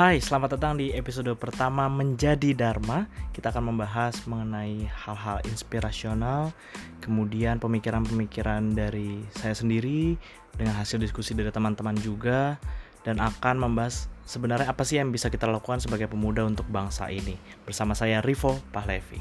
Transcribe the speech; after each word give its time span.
Hai, 0.00 0.16
selamat 0.16 0.56
datang 0.56 0.80
di 0.80 0.96
episode 0.96 1.28
pertama 1.36 1.84
Menjadi 1.84 2.56
Dharma. 2.56 3.04
Kita 3.36 3.52
akan 3.52 3.68
membahas 3.68 4.16
mengenai 4.24 4.88
hal-hal 4.88 5.44
inspirasional, 5.44 6.56
kemudian 7.04 7.60
pemikiran-pemikiran 7.60 8.72
dari 8.72 9.20
saya 9.36 9.52
sendiri 9.52 10.16
dengan 10.56 10.80
hasil 10.80 10.96
diskusi 11.04 11.36
dari 11.36 11.52
teman-teman 11.52 11.92
juga 12.00 12.56
dan 13.04 13.20
akan 13.20 13.60
membahas 13.60 14.08
sebenarnya 14.24 14.72
apa 14.72 14.88
sih 14.88 14.96
yang 14.96 15.12
bisa 15.12 15.28
kita 15.28 15.44
lakukan 15.44 15.84
sebagai 15.84 16.08
pemuda 16.08 16.48
untuk 16.48 16.64
bangsa 16.72 17.12
ini. 17.12 17.36
Bersama 17.68 17.92
saya 17.92 18.24
Rivo 18.24 18.56
Pahlevi. 18.72 19.20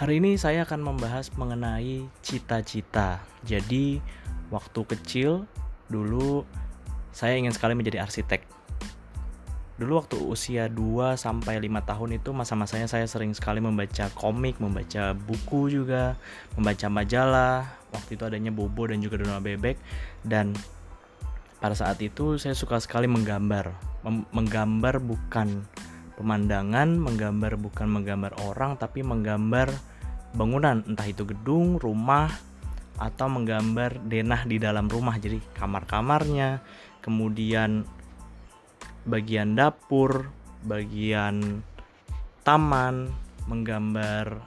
Hari 0.00 0.16
ini 0.16 0.40
saya 0.40 0.64
akan 0.64 0.80
membahas 0.80 1.28
mengenai 1.36 2.08
cita-cita. 2.24 3.20
Jadi, 3.44 4.00
waktu 4.48 4.80
kecil 4.96 5.44
dulu 5.92 6.48
saya 7.12 7.36
ingin 7.36 7.54
sekali 7.54 7.74
menjadi 7.74 8.04
arsitek. 8.04 8.44
Dulu 9.78 9.92
waktu 9.94 10.18
usia 10.18 10.66
2 10.66 11.14
sampai 11.14 11.62
5 11.62 11.70
tahun 11.86 12.10
itu 12.18 12.34
masa-masanya 12.34 12.90
saya 12.90 13.06
sering 13.06 13.30
sekali 13.30 13.62
membaca 13.62 14.10
komik, 14.18 14.58
membaca 14.58 15.14
buku 15.14 15.70
juga, 15.70 16.18
membaca 16.58 16.86
majalah. 16.90 17.62
Waktu 17.94 18.18
itu 18.18 18.22
adanya 18.26 18.50
Bobo 18.50 18.90
dan 18.90 18.98
juga 18.98 19.22
Donald 19.22 19.46
Bebek 19.46 19.78
dan 20.26 20.52
pada 21.62 21.78
saat 21.78 22.02
itu 22.02 22.38
saya 22.42 22.58
suka 22.58 22.82
sekali 22.82 23.06
menggambar. 23.06 23.90
menggambar 24.08 25.04
bukan 25.04 25.66
pemandangan, 26.16 26.98
menggambar 26.98 27.54
bukan 27.60 27.86
menggambar 27.86 28.32
orang 28.46 28.78
tapi 28.78 29.06
menggambar 29.06 29.70
bangunan, 30.34 30.82
entah 30.86 31.06
itu 31.06 31.22
gedung, 31.28 31.76
rumah, 31.78 32.30
atau 32.98 33.30
menggambar 33.30 34.02
denah 34.10 34.42
di 34.44 34.58
dalam 34.58 34.90
rumah. 34.90 35.14
Jadi 35.16 35.38
kamar-kamarnya, 35.54 36.58
kemudian 37.08 37.88
bagian 39.08 39.56
dapur, 39.56 40.28
bagian 40.68 41.64
taman, 42.44 43.08
menggambar 43.48 44.44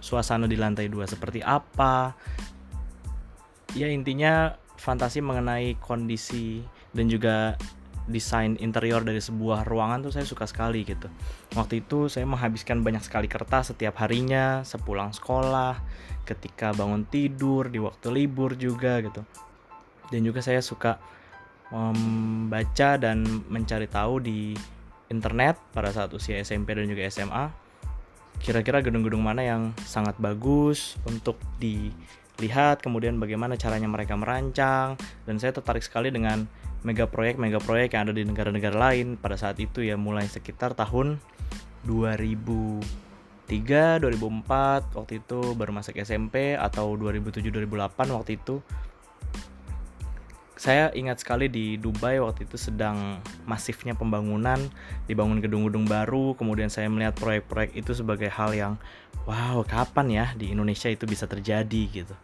suasana 0.00 0.48
di 0.48 0.56
lantai 0.56 0.88
dua 0.88 1.04
seperti 1.04 1.44
apa. 1.44 2.16
Ya 3.76 3.92
intinya 3.92 4.56
fantasi 4.80 5.20
mengenai 5.20 5.76
kondisi 5.76 6.64
dan 6.96 7.12
juga 7.12 7.60
desain 8.08 8.58
interior 8.58 9.06
dari 9.06 9.22
sebuah 9.22 9.62
ruangan 9.62 10.02
tuh 10.08 10.12
saya 10.16 10.26
suka 10.26 10.48
sekali 10.48 10.82
gitu. 10.82 11.06
Waktu 11.54 11.84
itu 11.84 12.10
saya 12.10 12.26
menghabiskan 12.26 12.82
banyak 12.82 13.04
sekali 13.04 13.30
kertas 13.30 13.70
setiap 13.70 14.00
harinya, 14.02 14.66
sepulang 14.66 15.14
sekolah, 15.14 15.78
ketika 16.26 16.74
bangun 16.74 17.06
tidur, 17.06 17.70
di 17.70 17.78
waktu 17.78 18.10
libur 18.10 18.58
juga 18.58 18.98
gitu. 19.04 19.22
Dan 20.10 20.26
juga 20.26 20.42
saya 20.42 20.58
suka 20.58 20.98
membaca 21.72 23.00
dan 23.00 23.24
mencari 23.48 23.88
tahu 23.88 24.20
di 24.20 24.52
internet 25.08 25.56
pada 25.72 25.88
saat 25.88 26.12
usia 26.12 26.36
SMP 26.44 26.76
dan 26.76 26.84
juga 26.84 27.08
SMA 27.08 27.62
kira-kira 28.40 28.80
gedung-gedung 28.80 29.22
mana 29.22 29.44
yang 29.44 29.62
sangat 29.84 30.16
bagus 30.18 30.96
untuk 31.08 31.36
dilihat 31.62 32.80
kemudian 32.80 33.16
bagaimana 33.16 33.56
caranya 33.56 33.88
mereka 33.88 34.18
merancang 34.18 34.98
dan 35.24 35.40
saya 35.40 35.54
tertarik 35.54 35.84
sekali 35.84 36.10
dengan 36.10 36.48
mega 36.82 37.06
proyek 37.06 37.38
mega 37.38 37.62
proyek 37.62 37.94
yang 37.94 38.10
ada 38.10 38.14
di 38.16 38.26
negara-negara 38.26 38.74
lain 38.74 39.14
pada 39.14 39.38
saat 39.38 39.54
itu 39.62 39.86
ya 39.86 39.94
mulai 39.94 40.26
sekitar 40.26 40.74
tahun 40.74 41.22
2003 41.86 44.02
2004 44.02 44.98
waktu 44.98 45.22
itu 45.22 45.38
baru 45.54 45.70
masuk 45.70 45.94
SMP 46.02 46.58
atau 46.58 46.98
2007 46.98 47.46
2008 47.46 48.10
waktu 48.10 48.42
itu 48.42 48.58
saya 50.62 50.94
ingat 50.94 51.26
sekali 51.26 51.50
di 51.50 51.74
Dubai 51.74 52.22
waktu 52.22 52.46
itu 52.46 52.54
sedang 52.54 53.18
masifnya 53.50 53.98
pembangunan, 53.98 54.62
dibangun 55.10 55.42
gedung-gedung 55.42 55.90
baru, 55.90 56.38
kemudian 56.38 56.70
saya 56.70 56.86
melihat 56.86 57.18
proyek-proyek 57.18 57.74
itu 57.74 57.90
sebagai 57.98 58.30
hal 58.30 58.54
yang 58.54 58.78
wow, 59.26 59.66
kapan 59.66 60.06
ya 60.06 60.26
di 60.38 60.54
Indonesia 60.54 60.86
itu 60.86 61.02
bisa 61.02 61.26
terjadi 61.26 61.82
gitu. 61.90 62.14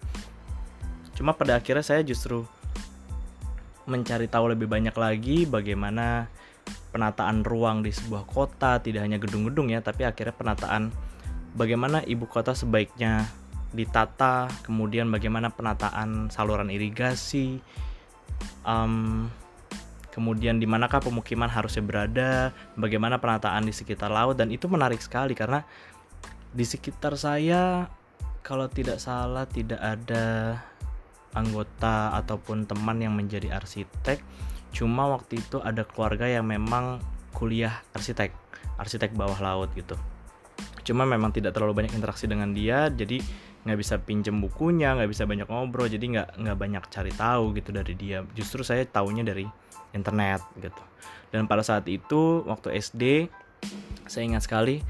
Cuma 1.19 1.35
pada 1.35 1.59
akhirnya 1.59 1.83
saya 1.83 2.07
justru 2.07 2.47
mencari 3.91 4.31
tahu 4.31 4.55
lebih 4.55 4.71
banyak 4.71 4.95
lagi 4.95 5.43
bagaimana 5.43 6.31
penataan 6.95 7.43
ruang 7.43 7.83
di 7.83 7.91
sebuah 7.91 8.23
kota, 8.23 8.79
tidak 8.79 9.03
hanya 9.03 9.19
gedung-gedung 9.19 9.67
ya, 9.75 9.83
tapi 9.83 10.07
akhirnya 10.07 10.39
penataan 10.39 10.95
bagaimana 11.59 12.07
ibu 12.07 12.31
kota 12.31 12.55
sebaiknya 12.55 13.27
ditata, 13.75 14.47
kemudian 14.63 15.11
bagaimana 15.11 15.51
penataan 15.51 16.31
saluran 16.31 16.71
irigasi, 16.71 17.59
um, 18.67 19.27
kemudian 20.13 20.59
di 20.59 20.67
manakah 20.67 20.99
pemukiman 20.99 21.47
harusnya 21.47 21.85
berada, 21.85 22.51
bagaimana 22.75 23.23
penataan 23.23 23.65
di 23.65 23.73
sekitar 23.73 24.11
laut 24.11 24.35
dan 24.35 24.51
itu 24.51 24.67
menarik 24.67 24.99
sekali 24.99 25.39
karena 25.39 25.63
di 26.51 26.65
sekitar 26.65 27.15
saya 27.15 27.87
kalau 28.43 28.67
tidak 28.67 28.99
salah 28.99 29.45
tidak 29.45 29.79
ada 29.79 30.57
anggota 31.37 32.17
ataupun 32.19 32.65
teman 32.65 32.99
yang 32.99 33.15
menjadi 33.15 33.55
arsitek. 33.55 34.19
Cuma 34.73 35.09
waktu 35.09 35.41
itu 35.41 35.61
ada 35.61 35.85
keluarga 35.85 36.27
yang 36.29 36.49
memang 36.49 36.99
kuliah 37.37 37.85
arsitek, 37.95 38.33
arsitek 38.81 39.15
bawah 39.15 39.39
laut 39.39 39.71
gitu. 39.77 39.95
Cuma 40.83 41.05
memang 41.05 41.31
tidak 41.31 41.53
terlalu 41.53 41.85
banyak 41.85 41.95
interaksi 41.95 42.25
dengan 42.25 42.57
dia, 42.57 42.89
jadi 42.89 43.21
nggak 43.69 43.79
bisa 43.85 44.01
pinjem 44.01 44.41
bukunya 44.41 44.97
nggak 44.97 45.13
bisa 45.13 45.29
banyak 45.29 45.45
ngobrol 45.45 45.85
jadi 45.85 46.01
nggak 46.01 46.29
nggak 46.41 46.57
banyak 46.57 46.85
cari 46.89 47.13
tahu 47.13 47.53
gitu 47.53 47.71
dari 47.71 47.93
dia. 47.93 48.25
Justru 48.33 48.65
saya 48.65 48.89
taunya 48.89 49.21
dari 49.21 49.45
internet 49.93 50.41
gitu. 50.57 50.83
Dan 51.29 51.45
pada 51.45 51.61
saat 51.61 51.85
itu 51.85 52.41
waktu 52.49 52.81
SD 52.81 53.29
saya 54.09 54.25
ingat 54.25 54.49
sekali 54.49 54.81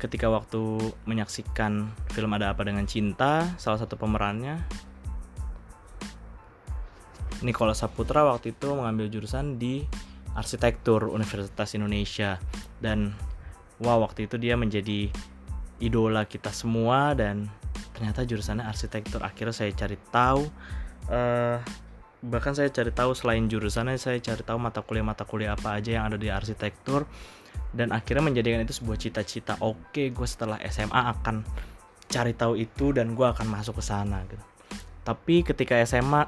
ketika 0.00 0.32
waktu 0.32 0.80
menyaksikan 1.04 1.92
film 2.12 2.32
ada 2.32 2.52
apa 2.52 2.64
dengan 2.64 2.88
cinta 2.88 3.44
salah 3.60 3.80
satu 3.80 3.96
pemerannya 3.96 4.60
Nicholas 7.44 7.84
Saputra 7.84 8.24
waktu 8.24 8.56
itu 8.56 8.72
mengambil 8.72 9.12
jurusan 9.12 9.60
di 9.60 9.84
arsitektur 10.32 11.12
Universitas 11.12 11.76
Indonesia. 11.76 12.40
Dan 12.80 13.12
wah 13.84 14.00
waktu 14.00 14.24
itu 14.24 14.40
dia 14.40 14.56
menjadi 14.56 15.12
idola 15.82 16.24
kita 16.24 16.54
semua 16.54 17.12
dan 17.12 17.52
ternyata 17.94 18.26
jurusannya 18.26 18.66
arsitektur. 18.66 19.22
Akhirnya 19.22 19.54
saya 19.54 19.70
cari 19.72 19.96
tahu 20.10 20.42
uh, 21.08 21.58
bahkan 22.24 22.56
saya 22.56 22.72
cari 22.72 22.90
tahu 22.90 23.12
selain 23.14 23.46
jurusannya 23.46 24.00
saya 24.00 24.18
cari 24.18 24.42
tahu 24.42 24.56
mata 24.58 24.80
kuliah 24.80 25.04
mata 25.04 25.22
kuliah 25.28 25.54
apa 25.54 25.78
aja 25.78 25.96
yang 26.00 26.04
ada 26.10 26.18
di 26.18 26.28
arsitektur. 26.28 27.06
Dan 27.74 27.94
akhirnya 27.94 28.26
menjadikan 28.26 28.66
itu 28.66 28.74
sebuah 28.74 28.98
cita-cita. 28.98 29.54
Oke 29.62 30.10
gue 30.10 30.26
setelah 30.26 30.58
SMA 30.66 31.00
akan 31.14 31.46
cari 32.10 32.34
tahu 32.34 32.58
itu 32.58 32.90
dan 32.90 33.14
gue 33.14 33.26
akan 33.26 33.46
masuk 33.46 33.78
ke 33.78 33.84
sana 33.86 34.26
gitu. 34.26 34.42
Tapi 35.06 35.46
ketika 35.46 35.78
SMA 35.86 36.26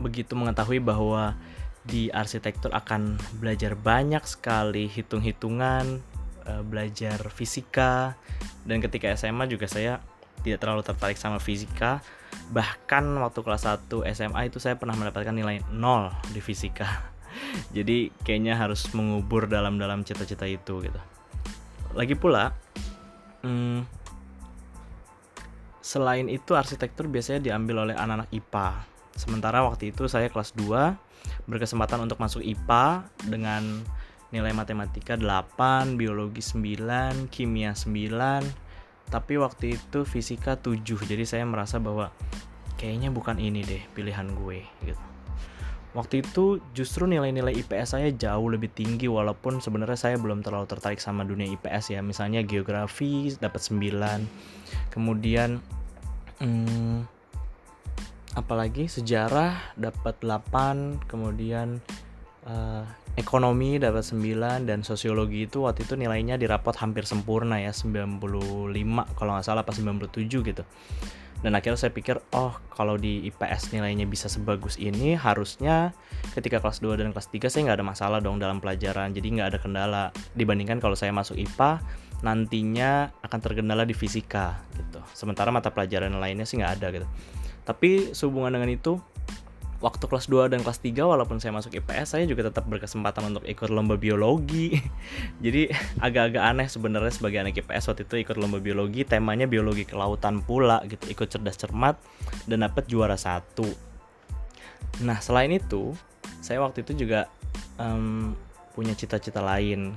begitu 0.00 0.32
mengetahui 0.32 0.80
bahwa 0.80 1.36
di 1.84 2.12
arsitektur 2.12 2.72
akan 2.72 3.16
belajar 3.40 3.72
banyak 3.72 4.20
sekali 4.28 4.88
hitung-hitungan 4.88 6.04
uh, 6.50 6.62
belajar 6.66 7.22
fisika. 7.30 8.18
Dan 8.66 8.82
ketika 8.82 9.14
SMA 9.14 9.46
juga 9.46 9.70
saya 9.70 10.02
tidak 10.42 10.58
terlalu 10.66 10.82
tertarik 10.82 11.14
sama 11.14 11.38
fisika. 11.38 12.02
Bahkan 12.50 13.04
waktu 13.22 13.40
kelas 13.46 13.66
1 13.66 13.86
SMA 14.10 14.50
itu 14.50 14.58
saya 14.58 14.74
pernah 14.74 14.98
mendapatkan 14.98 15.30
nilai 15.30 15.62
0 15.70 16.34
di 16.34 16.42
fisika. 16.42 17.14
Jadi 17.76 18.10
kayaknya 18.26 18.58
harus 18.58 18.90
mengubur 18.90 19.46
dalam-dalam 19.46 20.02
cita-cita 20.02 20.50
itu 20.50 20.82
gitu. 20.82 21.00
Lagi 21.94 22.18
pula 22.18 22.54
hmm, 23.46 23.86
selain 25.80 26.26
itu 26.30 26.54
arsitektur 26.54 27.06
biasanya 27.10 27.42
diambil 27.42 27.88
oleh 27.88 27.94
anak-anak 27.98 28.30
IPA 28.30 28.90
sementara 29.18 29.60
waktu 29.66 29.90
itu 29.90 30.06
saya 30.06 30.30
kelas 30.30 30.54
2 30.54 31.50
berkesempatan 31.50 32.00
untuk 32.06 32.16
masuk 32.22 32.40
IPA 32.40 33.04
dengan 33.26 33.84
nilai 34.30 34.54
matematika 34.54 35.18
8, 35.18 35.98
biologi 35.98 36.42
9, 36.42 37.30
kimia 37.30 37.74
9, 37.74 39.10
tapi 39.10 39.34
waktu 39.36 39.74
itu 39.74 40.06
fisika 40.06 40.54
7. 40.54 40.78
Jadi 40.82 41.26
saya 41.26 41.42
merasa 41.42 41.82
bahwa 41.82 42.14
kayaknya 42.78 43.10
bukan 43.10 43.36
ini 43.42 43.66
deh 43.66 43.82
pilihan 43.92 44.30
gue 44.32 44.62
gitu. 44.86 45.04
Waktu 45.90 46.22
itu 46.22 46.62
justru 46.70 47.10
nilai-nilai 47.10 47.50
IPS 47.66 47.98
saya 47.98 48.14
jauh 48.14 48.46
lebih 48.46 48.70
tinggi 48.70 49.10
walaupun 49.10 49.58
sebenarnya 49.58 49.98
saya 49.98 50.16
belum 50.22 50.46
terlalu 50.46 50.70
tertarik 50.70 51.02
sama 51.02 51.26
dunia 51.26 51.50
IPS 51.50 51.98
ya. 51.98 52.00
Misalnya 52.00 52.46
geografi 52.46 53.34
dapat 53.34 53.58
9. 53.58 54.94
Kemudian 54.94 55.58
hmm, 56.38 57.10
apalagi 58.38 58.86
sejarah 58.86 59.74
dapat 59.74 60.14
8, 60.22 61.10
kemudian 61.10 61.82
uh, 62.46 62.86
ekonomi 63.18 63.80
dapat 63.82 64.06
9 64.06 64.68
dan 64.68 64.86
sosiologi 64.86 65.48
itu 65.48 65.66
waktu 65.66 65.82
itu 65.82 65.98
nilainya 65.98 66.38
di 66.38 66.46
rapot 66.46 66.74
hampir 66.78 67.06
sempurna 67.08 67.58
ya 67.58 67.74
95 67.74 68.22
kalau 69.18 69.30
nggak 69.34 69.46
salah 69.46 69.62
pas 69.66 69.74
97 69.74 70.26
gitu. 70.26 70.62
Dan 71.40 71.56
akhirnya 71.56 71.80
saya 71.80 71.92
pikir 71.96 72.20
oh 72.36 72.52
kalau 72.68 73.00
di 73.00 73.24
IPS 73.32 73.72
nilainya 73.72 74.04
bisa 74.04 74.28
sebagus 74.28 74.76
ini 74.76 75.16
harusnya 75.16 75.96
ketika 76.36 76.60
kelas 76.60 76.84
2 76.84 77.00
dan 77.00 77.16
kelas 77.16 77.32
3 77.32 77.48
saya 77.48 77.60
nggak 77.72 77.78
ada 77.80 77.86
masalah 77.86 78.18
dong 78.20 78.36
dalam 78.36 78.60
pelajaran 78.60 79.16
jadi 79.16 79.26
nggak 79.40 79.48
ada 79.56 79.58
kendala. 79.58 80.04
Dibandingkan 80.36 80.84
kalau 80.84 80.92
saya 80.92 81.16
masuk 81.16 81.40
IPA 81.40 81.80
nantinya 82.20 83.08
akan 83.24 83.38
terkendala 83.40 83.88
di 83.88 83.96
fisika 83.96 84.60
gitu. 84.76 85.00
Sementara 85.16 85.48
mata 85.48 85.72
pelajaran 85.72 86.12
lainnya 86.20 86.44
sih 86.44 86.60
nggak 86.60 86.72
ada 86.76 86.86
gitu. 86.92 87.08
Tapi 87.64 88.12
sehubungan 88.12 88.52
dengan 88.52 88.68
itu 88.68 89.00
waktu 89.80 90.04
kelas 90.04 90.28
2 90.28 90.52
dan 90.52 90.60
kelas 90.60 90.84
3 90.84 90.92
walaupun 91.08 91.40
saya 91.40 91.56
masuk 91.56 91.72
IPS 91.72 92.12
saya 92.12 92.28
juga 92.28 92.52
tetap 92.52 92.68
berkesempatan 92.68 93.32
untuk 93.32 93.44
ikut 93.48 93.72
lomba 93.72 93.96
biologi. 93.96 94.76
Jadi 95.44 95.72
agak-agak 95.98 96.44
aneh 96.44 96.68
sebenarnya 96.68 97.12
sebagai 97.12 97.40
anak 97.40 97.64
IPS 97.64 97.88
waktu 97.88 98.04
itu 98.04 98.14
ikut 98.20 98.36
lomba 98.36 98.60
biologi, 98.60 99.08
temanya 99.08 99.48
biologi 99.48 99.88
kelautan 99.88 100.44
pula 100.44 100.84
gitu, 100.84 101.08
ikut 101.08 101.26
cerdas 101.32 101.56
cermat 101.56 101.96
dan 102.44 102.68
dapat 102.68 102.84
juara 102.86 103.16
satu. 103.16 103.66
Nah, 105.00 105.16
selain 105.24 105.48
itu, 105.48 105.96
saya 106.44 106.60
waktu 106.60 106.84
itu 106.84 107.08
juga 107.08 107.32
um, 107.80 108.36
punya 108.76 108.92
cita-cita 108.92 109.40
lain. 109.40 109.96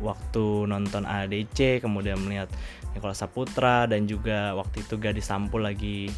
Waktu 0.00 0.64
nonton 0.64 1.04
ADC, 1.04 1.84
kemudian 1.84 2.16
melihat 2.24 2.48
Nikola 2.96 3.12
Saputra 3.12 3.84
dan 3.84 4.08
juga 4.08 4.56
waktu 4.56 4.80
itu 4.80 4.96
Gadis 4.96 5.28
Sampul 5.28 5.60
lagi 5.60 6.08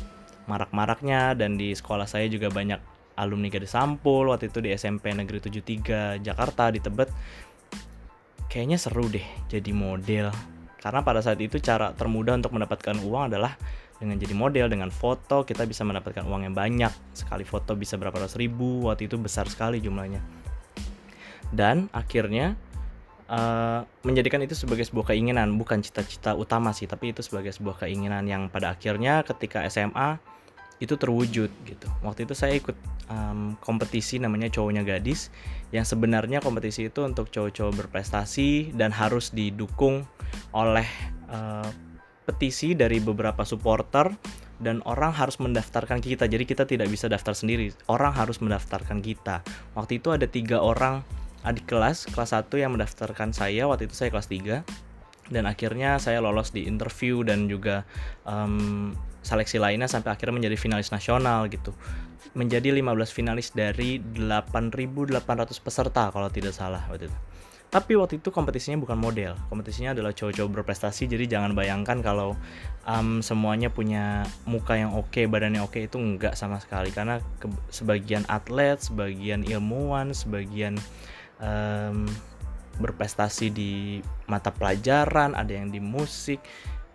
marak-maraknya 0.46 1.34
dan 1.38 1.58
di 1.58 1.74
sekolah 1.74 2.06
saya 2.06 2.26
juga 2.30 2.50
banyak 2.50 2.91
alumni 3.16 3.48
Gadis 3.52 3.74
Sampul 3.74 4.32
waktu 4.32 4.48
itu 4.48 4.58
di 4.64 4.70
SMP 4.72 5.12
Negeri 5.12 5.38
73 5.42 6.22
Jakarta 6.22 6.72
di 6.72 6.80
Tebet. 6.80 7.08
Kayaknya 8.48 8.78
seru 8.80 9.08
deh 9.08 9.24
jadi 9.48 9.72
model. 9.72 10.28
Karena 10.82 11.00
pada 11.00 11.22
saat 11.22 11.38
itu 11.38 11.62
cara 11.62 11.94
termudah 11.94 12.36
untuk 12.36 12.52
mendapatkan 12.52 12.98
uang 13.00 13.32
adalah 13.32 13.54
dengan 14.02 14.18
jadi 14.18 14.34
model 14.34 14.66
dengan 14.66 14.90
foto 14.90 15.46
kita 15.46 15.62
bisa 15.62 15.86
mendapatkan 15.86 16.26
uang 16.26 16.50
yang 16.50 16.54
banyak. 16.56 16.90
Sekali 17.14 17.46
foto 17.46 17.78
bisa 17.78 17.94
berapa 17.94 18.18
ratus 18.18 18.34
ribu 18.34 18.90
waktu 18.90 19.06
itu 19.06 19.14
besar 19.16 19.46
sekali 19.46 19.78
jumlahnya. 19.78 20.18
Dan 21.54 21.86
akhirnya 21.94 22.58
uh, 23.32 23.80
menjadikan 24.04 24.44
itu 24.44 24.52
sebagai 24.52 24.84
sebuah 24.84 25.14
keinginan 25.14 25.56
bukan 25.56 25.80
cita-cita 25.80 26.36
utama 26.36 26.76
sih 26.76 26.84
tapi 26.84 27.16
itu 27.16 27.24
sebagai 27.24 27.50
sebuah 27.54 27.86
keinginan 27.86 28.28
yang 28.28 28.52
pada 28.52 28.76
akhirnya 28.76 29.24
ketika 29.24 29.64
SMA 29.72 30.20
itu 30.82 30.98
terwujud 30.98 31.50
gitu. 31.62 31.88
Waktu 32.02 32.26
itu 32.26 32.34
saya 32.34 32.58
ikut 32.58 32.74
um, 33.06 33.54
kompetisi 33.62 34.18
namanya 34.18 34.50
cowoknya 34.50 34.82
gadis 34.82 35.30
yang 35.70 35.86
sebenarnya 35.86 36.42
kompetisi 36.42 36.90
itu 36.90 37.06
untuk 37.06 37.30
cowok-cowok 37.30 37.86
berprestasi 37.86 38.74
dan 38.74 38.90
harus 38.90 39.30
didukung 39.30 40.02
oleh 40.50 40.84
uh, 41.30 41.70
petisi 42.26 42.74
dari 42.74 42.98
beberapa 42.98 43.46
supporter 43.46 44.10
dan 44.58 44.82
orang 44.82 45.14
harus 45.14 45.38
mendaftarkan 45.38 46.02
kita. 46.02 46.26
Jadi 46.26 46.44
kita 46.46 46.66
tidak 46.66 46.90
bisa 46.90 47.06
daftar 47.06 47.34
sendiri. 47.34 47.70
Orang 47.86 48.14
harus 48.14 48.42
mendaftarkan 48.42 48.98
kita. 49.02 49.46
Waktu 49.78 50.02
itu 50.02 50.10
ada 50.10 50.26
tiga 50.26 50.58
orang 50.58 51.06
adik 51.42 51.66
kelas 51.66 52.06
kelas 52.10 52.34
1 52.34 52.46
yang 52.58 52.74
mendaftarkan 52.74 53.30
saya. 53.34 53.70
Waktu 53.70 53.86
itu 53.86 53.94
saya 53.94 54.10
kelas 54.10 54.30
3 54.30 54.91
dan 55.32 55.48
akhirnya 55.48 55.96
saya 55.96 56.20
lolos 56.20 56.52
di 56.52 56.68
interview 56.68 57.24
dan 57.24 57.48
juga 57.48 57.88
um, 58.28 58.92
seleksi 59.24 59.56
lainnya 59.56 59.88
sampai 59.88 60.12
akhirnya 60.12 60.36
menjadi 60.36 60.56
finalis 60.60 60.92
nasional 60.92 61.48
gitu. 61.48 61.72
Menjadi 62.36 62.72
15 62.72 63.12
finalis 63.12 63.52
dari 63.52 63.98
8.800 64.00 65.20
peserta 65.58 66.12
kalau 66.12 66.28
tidak 66.28 66.52
salah 66.52 66.84
waktu 66.92 67.08
itu. 67.08 67.18
Tapi 67.72 67.96
waktu 67.96 68.20
itu 68.20 68.28
kompetisinya 68.28 68.76
bukan 68.84 69.00
model 69.00 69.32
kompetisinya 69.48 69.96
adalah 69.96 70.12
cowok-cowok 70.12 70.60
berprestasi. 70.60 71.08
Jadi 71.08 71.24
jangan 71.24 71.56
bayangkan 71.56 72.04
kalau 72.04 72.36
um, 72.84 73.24
semuanya 73.24 73.72
punya 73.72 74.28
muka 74.44 74.76
yang 74.76 74.92
oke 74.92 75.08
okay, 75.08 75.24
badannya 75.24 75.64
oke 75.64 75.80
okay, 75.80 75.88
itu 75.88 75.96
enggak 75.96 76.36
sama 76.36 76.60
sekali. 76.60 76.92
Karena 76.92 77.16
sebagian 77.72 78.28
atlet 78.28 78.76
sebagian 78.76 79.48
ilmuwan 79.48 80.12
sebagian 80.12 80.76
um, 81.40 82.04
berprestasi 82.80 83.52
di 83.52 84.00
mata 84.30 84.48
pelajaran 84.54 85.36
ada 85.36 85.52
yang 85.52 85.68
di 85.68 85.80
musik 85.80 86.40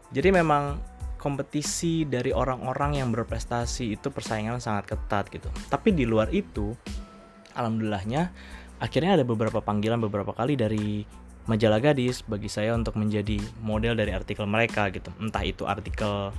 jadi 0.09 0.31
memang 0.31 0.79
kompetisi 1.17 2.05
dari 2.07 2.31
orang-orang 2.31 3.01
yang 3.01 3.09
berprestasi 3.11 3.97
itu 3.97 4.07
persaingan 4.13 4.61
sangat 4.61 4.95
ketat 4.95 5.27
gitu. 5.33 5.49
Tapi 5.67 5.91
di 5.91 6.05
luar 6.05 6.31
itu, 6.31 6.71
alhamdulillahnya 7.57 8.31
akhirnya 8.77 9.17
ada 9.19 9.25
beberapa 9.25 9.59
panggilan 9.59 9.97
beberapa 9.97 10.31
kali 10.31 10.53
dari 10.53 11.03
majalah 11.49 11.81
gadis 11.81 12.21
bagi 12.21 12.47
saya 12.47 12.77
untuk 12.77 12.95
menjadi 12.95 13.41
model 13.59 13.97
dari 13.97 14.13
artikel 14.13 14.45
mereka 14.45 14.87
gitu. 14.93 15.09
Entah 15.17 15.43
itu 15.43 15.65
artikel 15.65 16.31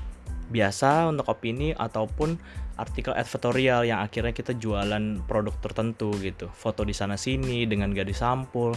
biasa 0.48 1.12
untuk 1.12 1.28
opini 1.28 1.76
ataupun 1.76 2.40
artikel 2.80 3.12
editorial 3.12 3.84
yang 3.84 4.00
akhirnya 4.00 4.32
kita 4.32 4.56
jualan 4.56 5.20
produk 5.28 5.52
tertentu 5.60 6.14
gitu. 6.22 6.48
Foto 6.54 6.86
di 6.86 6.94
sana 6.94 7.18
sini 7.18 7.66
dengan 7.68 7.90
gadis 7.92 8.22
sampul, 8.22 8.72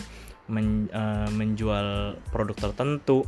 men, 0.52 0.92
uh, 0.92 1.32
menjual 1.32 2.20
produk 2.30 2.70
tertentu 2.70 3.24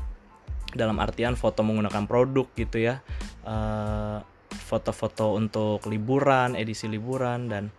dalam 0.76 1.00
artian 1.00 1.38
foto 1.38 1.62
menggunakan 1.64 2.04
produk 2.10 2.50
gitu 2.58 2.82
ya. 2.82 3.00
Eh, 3.46 4.18
foto-foto 4.54 5.38
untuk 5.38 5.86
liburan 5.90 6.58
edisi 6.58 6.90
liburan 6.90 7.50
dan 7.50 7.70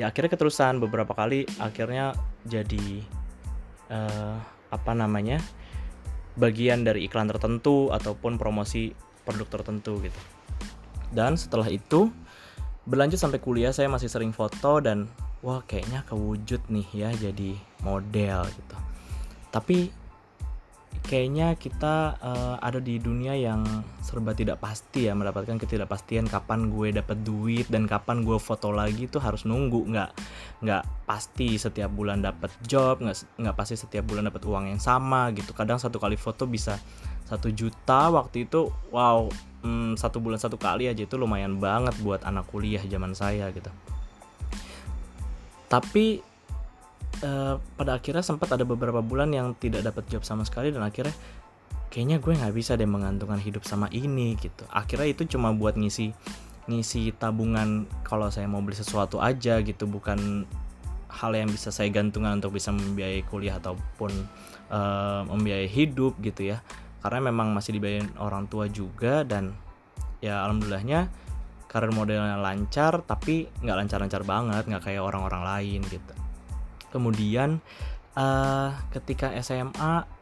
ya 0.00 0.08
akhirnya 0.08 0.32
keterusan. 0.32 0.80
Beberapa 0.80 1.12
kali 1.12 1.44
akhirnya 1.60 2.16
jadi 2.48 3.04
uh, 3.92 4.36
apa 4.72 4.92
namanya 4.96 5.40
bagian 6.40 6.84
dari 6.84 7.04
iklan 7.04 7.28
tertentu 7.28 7.92
ataupun 7.92 8.40
promosi 8.40 8.96
produk 9.28 9.60
tertentu 9.60 10.00
gitu. 10.00 10.20
Dan 11.12 11.36
setelah 11.36 11.68
itu 11.68 12.12
berlanjut 12.88 13.20
sampai 13.20 13.40
kuliah 13.44 13.72
saya 13.72 13.92
masih 13.92 14.08
sering 14.08 14.32
foto 14.32 14.80
dan 14.80 15.08
wah 15.44 15.60
kayaknya 15.68 16.04
kewujud 16.08 16.64
nih 16.72 16.88
ya 16.96 17.10
jadi 17.12 17.52
model 17.84 18.48
gitu 18.48 18.87
tapi 19.58 19.90
kayaknya 21.02 21.58
kita 21.58 22.14
uh, 22.22 22.56
ada 22.62 22.78
di 22.78 23.02
dunia 23.02 23.34
yang 23.34 23.66
serba 24.04 24.36
tidak 24.38 24.62
pasti 24.62 25.10
ya 25.10 25.18
mendapatkan 25.18 25.58
ketidakpastian 25.58 26.30
kapan 26.30 26.70
gue 26.70 26.94
dapat 26.94 27.18
duit 27.26 27.66
dan 27.66 27.90
kapan 27.90 28.22
gue 28.22 28.38
foto 28.38 28.70
lagi 28.70 29.10
tuh 29.10 29.18
harus 29.18 29.42
nunggu. 29.42 29.82
Nggak 29.82 30.10
nggak 30.62 30.82
pasti 31.10 31.58
setiap 31.58 31.90
bulan 31.90 32.22
dapat 32.22 32.54
job 32.62 33.02
nggak 33.02 33.40
nggak 33.40 33.56
pasti 33.58 33.74
setiap 33.74 34.06
bulan 34.06 34.30
dapat 34.30 34.46
uang 34.46 34.70
yang 34.70 34.78
sama 34.78 35.34
gitu. 35.34 35.50
Kadang 35.56 35.82
satu 35.82 35.98
kali 35.98 36.14
foto 36.14 36.46
bisa 36.46 36.78
satu 37.26 37.50
juta 37.50 38.14
waktu 38.14 38.46
itu 38.46 38.70
wow 38.94 39.26
hmm, 39.66 39.98
satu 39.98 40.22
bulan 40.22 40.38
satu 40.38 40.54
kali 40.54 40.86
aja 40.86 41.02
itu 41.02 41.16
lumayan 41.18 41.58
banget 41.58 41.98
buat 41.98 42.22
anak 42.22 42.46
kuliah 42.46 42.80
zaman 42.86 43.10
saya 43.18 43.50
gitu. 43.50 43.72
Tapi 45.68 46.27
uh, 47.24 47.56
pada 47.76 47.98
akhirnya 47.98 48.24
sempat 48.24 48.52
ada 48.54 48.64
beberapa 48.64 49.02
bulan 49.02 49.32
yang 49.34 49.54
tidak 49.58 49.84
dapat 49.86 50.04
job 50.10 50.22
sama 50.22 50.46
sekali 50.46 50.70
dan 50.70 50.84
akhirnya 50.84 51.14
kayaknya 51.88 52.20
gue 52.20 52.32
nggak 52.36 52.54
bisa 52.54 52.76
deh 52.76 52.88
menggantungkan 52.88 53.40
hidup 53.40 53.64
sama 53.64 53.88
ini 53.90 54.36
gitu. 54.38 54.64
Akhirnya 54.68 55.08
itu 55.08 55.24
cuma 55.26 55.52
buat 55.56 55.74
ngisi 55.74 56.12
ngisi 56.68 57.16
tabungan 57.16 57.88
kalau 58.04 58.28
saya 58.28 58.44
mau 58.44 58.60
beli 58.60 58.76
sesuatu 58.76 59.24
aja 59.24 59.64
gitu 59.64 59.88
bukan 59.88 60.44
hal 61.08 61.32
yang 61.32 61.48
bisa 61.48 61.72
saya 61.72 61.88
gantungkan 61.88 62.36
untuk 62.36 62.52
bisa 62.60 62.68
membiayai 62.68 63.24
kuliah 63.24 63.56
ataupun 63.56 64.12
uh, 64.68 65.24
membiayai 65.24 65.68
hidup 65.68 66.20
gitu 66.20 66.52
ya. 66.52 66.60
Karena 67.00 67.32
memang 67.32 67.56
masih 67.56 67.80
dibayarin 67.80 68.12
orang 68.20 68.50
tua 68.52 68.68
juga 68.68 69.24
dan 69.24 69.56
ya 70.20 70.44
alhamdulillahnya 70.44 71.08
karir 71.68 71.92
modelnya 71.92 72.40
lancar 72.40 73.04
tapi 73.04 73.46
nggak 73.60 73.76
lancar-lancar 73.76 74.22
banget 74.24 74.64
nggak 74.66 74.82
kayak 74.82 75.04
orang-orang 75.04 75.44
lain 75.44 75.80
gitu 75.86 76.17
kemudian 76.90 77.60
uh, 78.18 78.74
ketika 78.92 79.32
SMA 79.40 80.18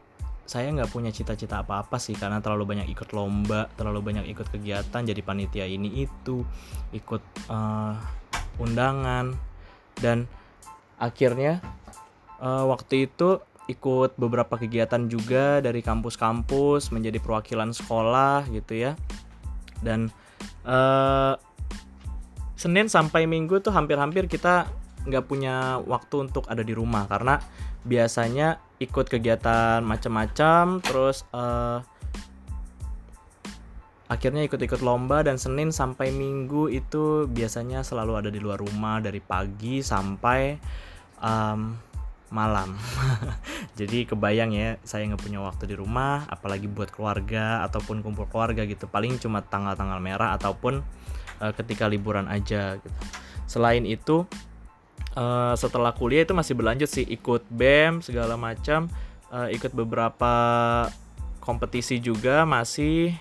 saya 0.47 0.71
nggak 0.71 0.95
punya 0.95 1.11
cita-cita 1.11 1.59
apa-apa 1.59 1.99
sih 1.99 2.15
karena 2.15 2.39
terlalu 2.39 2.71
banyak 2.71 2.87
ikut 2.87 3.11
lomba, 3.11 3.67
terlalu 3.75 3.99
banyak 3.99 4.31
ikut 4.31 4.47
kegiatan 4.47 5.03
jadi 5.03 5.19
panitia 5.19 5.67
ini 5.67 6.07
itu, 6.07 6.47
ikut 6.95 7.19
uh, 7.51 7.99
undangan. 8.55 9.35
Dan 9.99 10.23
akhirnya 10.95 11.59
uh, 12.39 12.63
waktu 12.71 13.11
itu 13.11 13.43
ikut 13.67 14.15
beberapa 14.15 14.55
kegiatan 14.55 15.11
juga 15.11 15.59
dari 15.59 15.83
kampus-kampus 15.83 16.95
menjadi 16.95 17.19
perwakilan 17.19 17.75
sekolah 17.75 18.47
gitu 18.47 18.87
ya. 18.87 18.95
Dan 19.83 20.07
uh, 20.63 21.35
Senin 22.55 22.87
sampai 22.87 23.27
Minggu 23.27 23.59
tuh 23.59 23.75
hampir-hampir 23.75 24.31
kita 24.31 24.71
nggak 25.07 25.25
punya 25.25 25.79
waktu 25.87 26.27
untuk 26.27 26.45
ada 26.51 26.61
di 26.61 26.75
rumah. 26.75 27.07
Karena 27.07 27.39
biasanya 27.87 28.59
ikut 28.77 29.09
kegiatan 29.09 29.81
macam-macam 29.81 30.83
terus 30.85 31.25
uh, 31.33 31.81
akhirnya 34.07 34.47
ikut-ikut 34.47 34.79
lomba 34.79 35.23
dan 35.23 35.35
Senin 35.35 35.73
sampai 35.73 36.15
Minggu 36.15 36.71
itu 36.71 37.27
biasanya 37.27 37.83
selalu 37.83 38.13
ada 38.23 38.29
di 38.31 38.39
luar 38.39 38.59
rumah 38.59 39.03
dari 39.03 39.19
pagi 39.19 39.83
sampai 39.83 40.55
um, 41.19 41.75
malam. 42.31 42.75
Jadi 43.79 44.07
kebayang 44.07 44.51
ya 44.55 44.79
saya 44.83 45.07
nggak 45.11 45.23
punya 45.23 45.39
waktu 45.43 45.71
di 45.71 45.75
rumah 45.75 46.27
apalagi 46.27 46.67
buat 46.67 46.91
keluarga 46.91 47.63
ataupun 47.67 48.03
kumpul 48.03 48.27
keluarga 48.31 48.63
gitu. 48.63 48.87
Paling 48.87 49.19
cuma 49.19 49.43
tanggal-tanggal 49.43 49.99
merah 49.99 50.35
ataupun 50.39 50.83
uh, 51.43 51.53
ketika 51.55 51.87
liburan 51.91 52.31
aja 52.31 52.79
gitu. 52.79 52.99
Selain 53.47 53.83
itu 53.83 54.27
uh, 55.17 55.57
setelah 55.57 55.91
kuliah 55.97 56.21
itu 56.21 56.37
masih 56.37 56.53
berlanjut 56.53 56.87
sih 56.87 57.03
ikut 57.09 57.49
bem 57.49 58.05
segala 58.05 58.37
macam. 58.37 58.85
Uh, 59.27 59.49
ikut 59.51 59.73
beberapa 59.73 60.33
kompetisi 61.41 61.97
juga 61.97 62.45
masih. 62.45 63.17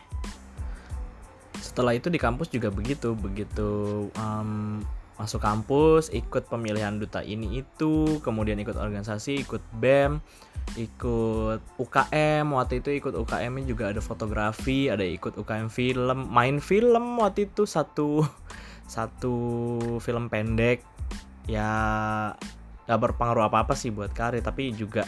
Setelah 1.56 1.96
itu 1.96 2.12
di 2.12 2.20
kampus 2.20 2.52
juga 2.52 2.68
begitu 2.68 3.16
begitu 3.16 4.06
um, 4.14 4.84
masuk 5.16 5.40
kampus 5.40 6.12
ikut 6.12 6.44
pemilihan 6.52 6.92
duta 7.00 7.24
ini 7.24 7.64
itu 7.64 8.20
kemudian 8.20 8.60
ikut 8.60 8.76
organisasi 8.76 9.48
ikut 9.48 9.64
bem 9.80 10.20
ikut 10.76 11.64
UKM 11.80 12.44
waktu 12.52 12.84
itu 12.84 13.00
ikut 13.00 13.16
UKM 13.16 13.64
juga 13.64 13.96
ada 13.96 14.04
fotografi 14.04 14.92
ada 14.92 15.00
ikut 15.00 15.40
UKM 15.40 15.72
film 15.72 16.28
main 16.28 16.60
film 16.60 17.16
waktu 17.16 17.48
itu 17.48 17.64
satu 17.64 18.28
satu 18.94 19.36
film 20.04 20.28
pendek 20.28 20.84
ya 21.46 21.70
nggak 22.86 23.00
berpengaruh 23.02 23.50
apa 23.50 23.66
apa 23.66 23.74
sih 23.74 23.90
buat 23.90 24.14
karir 24.14 24.42
tapi 24.42 24.70
juga 24.70 25.02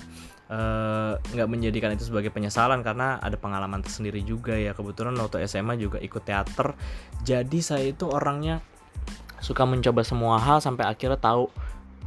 eh, 0.51 1.13
nggak 1.15 1.49
uh, 1.49 1.51
menjadikan 1.51 1.95
itu 1.95 2.11
sebagai 2.11 2.35
penyesalan 2.35 2.83
karena 2.83 3.23
ada 3.23 3.39
pengalaman 3.39 3.83
tersendiri 3.83 4.23
juga 4.27 4.59
ya. 4.59 4.75
Kebetulan 4.75 5.15
waktu 5.15 5.47
SMA 5.47 5.79
juga 5.79 6.03
ikut 6.03 6.23
teater. 6.27 6.75
Jadi 7.23 7.59
saya 7.63 7.87
itu 7.87 8.11
orangnya 8.11 8.59
suka 9.39 9.63
mencoba 9.63 10.03
semua 10.03 10.43
hal 10.43 10.59
sampai 10.59 10.91
akhirnya 10.91 11.15
tahu 11.23 11.47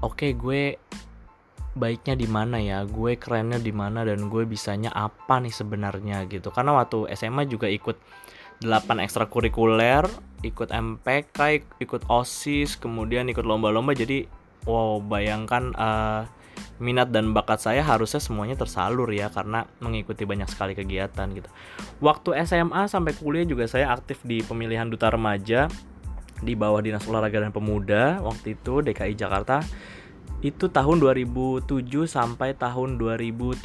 oke 0.04 0.20
okay, 0.20 0.36
gue 0.36 0.76
baiknya 1.72 2.20
di 2.20 2.28
mana 2.28 2.60
ya 2.60 2.84
gue 2.84 3.16
kerennya 3.16 3.56
di 3.56 3.72
mana 3.72 4.04
dan 4.04 4.28
gue 4.28 4.44
bisanya 4.44 4.92
apa 4.92 5.40
nih 5.40 5.56
sebenarnya 5.56 6.28
gitu. 6.28 6.52
Karena 6.52 6.76
waktu 6.76 7.08
SMA 7.16 7.48
juga 7.48 7.72
ikut 7.72 7.96
8 8.62 9.02
ekstrakurikuler 9.02 10.06
ikut 10.42 10.70
MPK 10.70 11.66
ikut 11.82 12.02
OSIS 12.10 12.78
kemudian 12.78 13.30
ikut 13.30 13.46
lomba-lomba. 13.46 13.94
Jadi 13.98 14.26
wow 14.70 15.02
bayangkan 15.02 15.74
uh, 15.78 16.24
minat 16.82 17.14
dan 17.14 17.34
bakat 17.34 17.62
saya 17.62 17.86
harusnya 17.86 18.18
semuanya 18.18 18.58
tersalur 18.58 19.10
ya 19.14 19.30
karena 19.30 19.70
mengikuti 19.82 20.26
banyak 20.26 20.50
sekali 20.50 20.74
kegiatan 20.74 21.30
gitu. 21.34 21.50
Waktu 22.02 22.42
SMA 22.46 22.90
sampai 22.90 23.14
kuliah 23.18 23.46
juga 23.46 23.70
saya 23.70 23.94
aktif 23.94 24.22
di 24.26 24.42
pemilihan 24.42 24.90
duta 24.90 25.14
remaja 25.14 25.70
di 26.42 26.58
bawah 26.58 26.82
Dinas 26.82 27.06
Olahraga 27.06 27.38
dan 27.38 27.54
Pemuda 27.54 28.22
waktu 28.26 28.58
itu 28.58 28.82
DKI 28.82 29.14
Jakarta. 29.14 29.62
Itu 30.42 30.74
tahun 30.74 30.98
2007 31.06 31.70
sampai 32.10 32.58
tahun 32.58 32.98
2013 32.98 33.62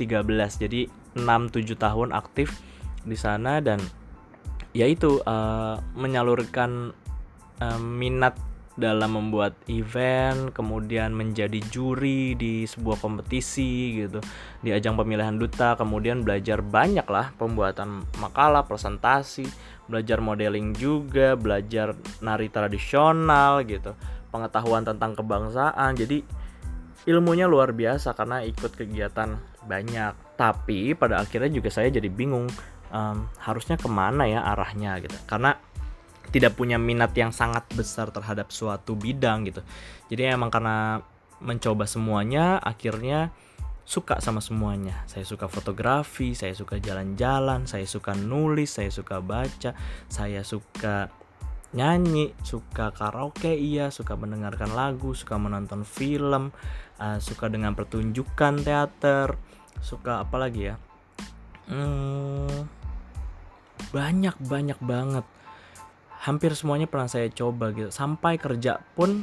jadi 0.60 0.80
6-7 1.16 1.72
tahun 1.80 2.12
aktif 2.12 2.60
di 3.08 3.16
sana 3.16 3.64
dan 3.64 3.80
yaitu 4.76 5.24
uh, 5.24 5.80
menyalurkan 5.96 6.92
uh, 7.64 7.80
minat 7.80 8.36
dalam 8.76 9.16
membuat 9.16 9.56
event, 9.72 10.52
kemudian 10.52 11.16
menjadi 11.16 11.64
juri 11.72 12.36
di 12.36 12.68
sebuah 12.68 13.00
kompetisi 13.00 14.04
gitu, 14.04 14.20
di 14.60 14.68
ajang 14.68 15.00
pemilihan 15.00 15.32
duta, 15.40 15.80
kemudian 15.80 16.20
belajar 16.20 16.60
banyak 16.60 17.08
lah 17.08 17.32
pembuatan 17.40 18.04
makalah, 18.20 18.68
presentasi, 18.68 19.48
belajar 19.88 20.20
modeling 20.20 20.76
juga, 20.76 21.40
belajar 21.40 21.96
nari 22.20 22.52
tradisional 22.52 23.64
gitu, 23.64 23.96
pengetahuan 24.28 24.84
tentang 24.84 25.16
kebangsaan. 25.16 25.96
Jadi 25.96 26.20
ilmunya 27.08 27.48
luar 27.48 27.72
biasa 27.72 28.12
karena 28.12 28.44
ikut 28.44 28.76
kegiatan 28.76 29.40
banyak. 29.64 30.36
Tapi 30.36 30.92
pada 30.92 31.24
akhirnya 31.24 31.48
juga 31.48 31.72
saya 31.72 31.88
jadi 31.88 32.12
bingung 32.12 32.44
um, 32.92 33.30
harusnya 33.40 33.78
ke 33.78 33.88
mana 33.90 34.26
ya 34.26 34.42
arahnya 34.42 34.98
gitu, 35.02 35.16
karena 35.26 35.56
tidak 36.34 36.58
punya 36.58 36.74
minat 36.74 37.14
yang 37.14 37.30
sangat 37.30 37.64
besar 37.72 38.10
terhadap 38.10 38.50
suatu 38.50 38.98
bidang 38.98 39.46
gitu. 39.46 39.62
Jadi 40.10 40.26
emang 40.26 40.50
karena 40.50 40.98
mencoba 41.38 41.86
semuanya 41.86 42.58
akhirnya 42.58 43.30
suka 43.86 44.18
sama 44.18 44.42
semuanya. 44.42 45.06
Saya 45.06 45.22
suka 45.22 45.46
fotografi, 45.46 46.34
saya 46.34 46.50
suka 46.58 46.82
jalan-jalan, 46.82 47.70
saya 47.70 47.86
suka 47.86 48.18
nulis, 48.18 48.74
saya 48.74 48.90
suka 48.90 49.22
baca, 49.22 49.78
saya 50.10 50.42
suka 50.42 51.14
nyanyi, 51.70 52.34
suka 52.42 52.90
karaoke 52.90 53.54
iya, 53.54 53.94
suka 53.94 54.18
mendengarkan 54.18 54.74
lagu, 54.74 55.14
suka 55.14 55.38
menonton 55.38 55.86
film, 55.86 56.50
uh, 56.98 57.18
suka 57.22 57.46
dengan 57.46 57.78
pertunjukan 57.78 58.66
teater, 58.66 59.38
suka 59.78 60.26
apa 60.26 60.36
lagi 60.40 60.74
ya? 60.74 60.74
Hmm, 61.70 62.66
banyak 63.90 64.36
banyak 64.42 64.78
banget. 64.82 65.24
Hampir 66.26 66.52
semuanya 66.58 66.90
pernah 66.90 67.06
saya 67.06 67.30
coba 67.30 67.70
gitu. 67.70 67.92
Sampai 67.92 68.40
kerja 68.40 68.82
pun 68.96 69.22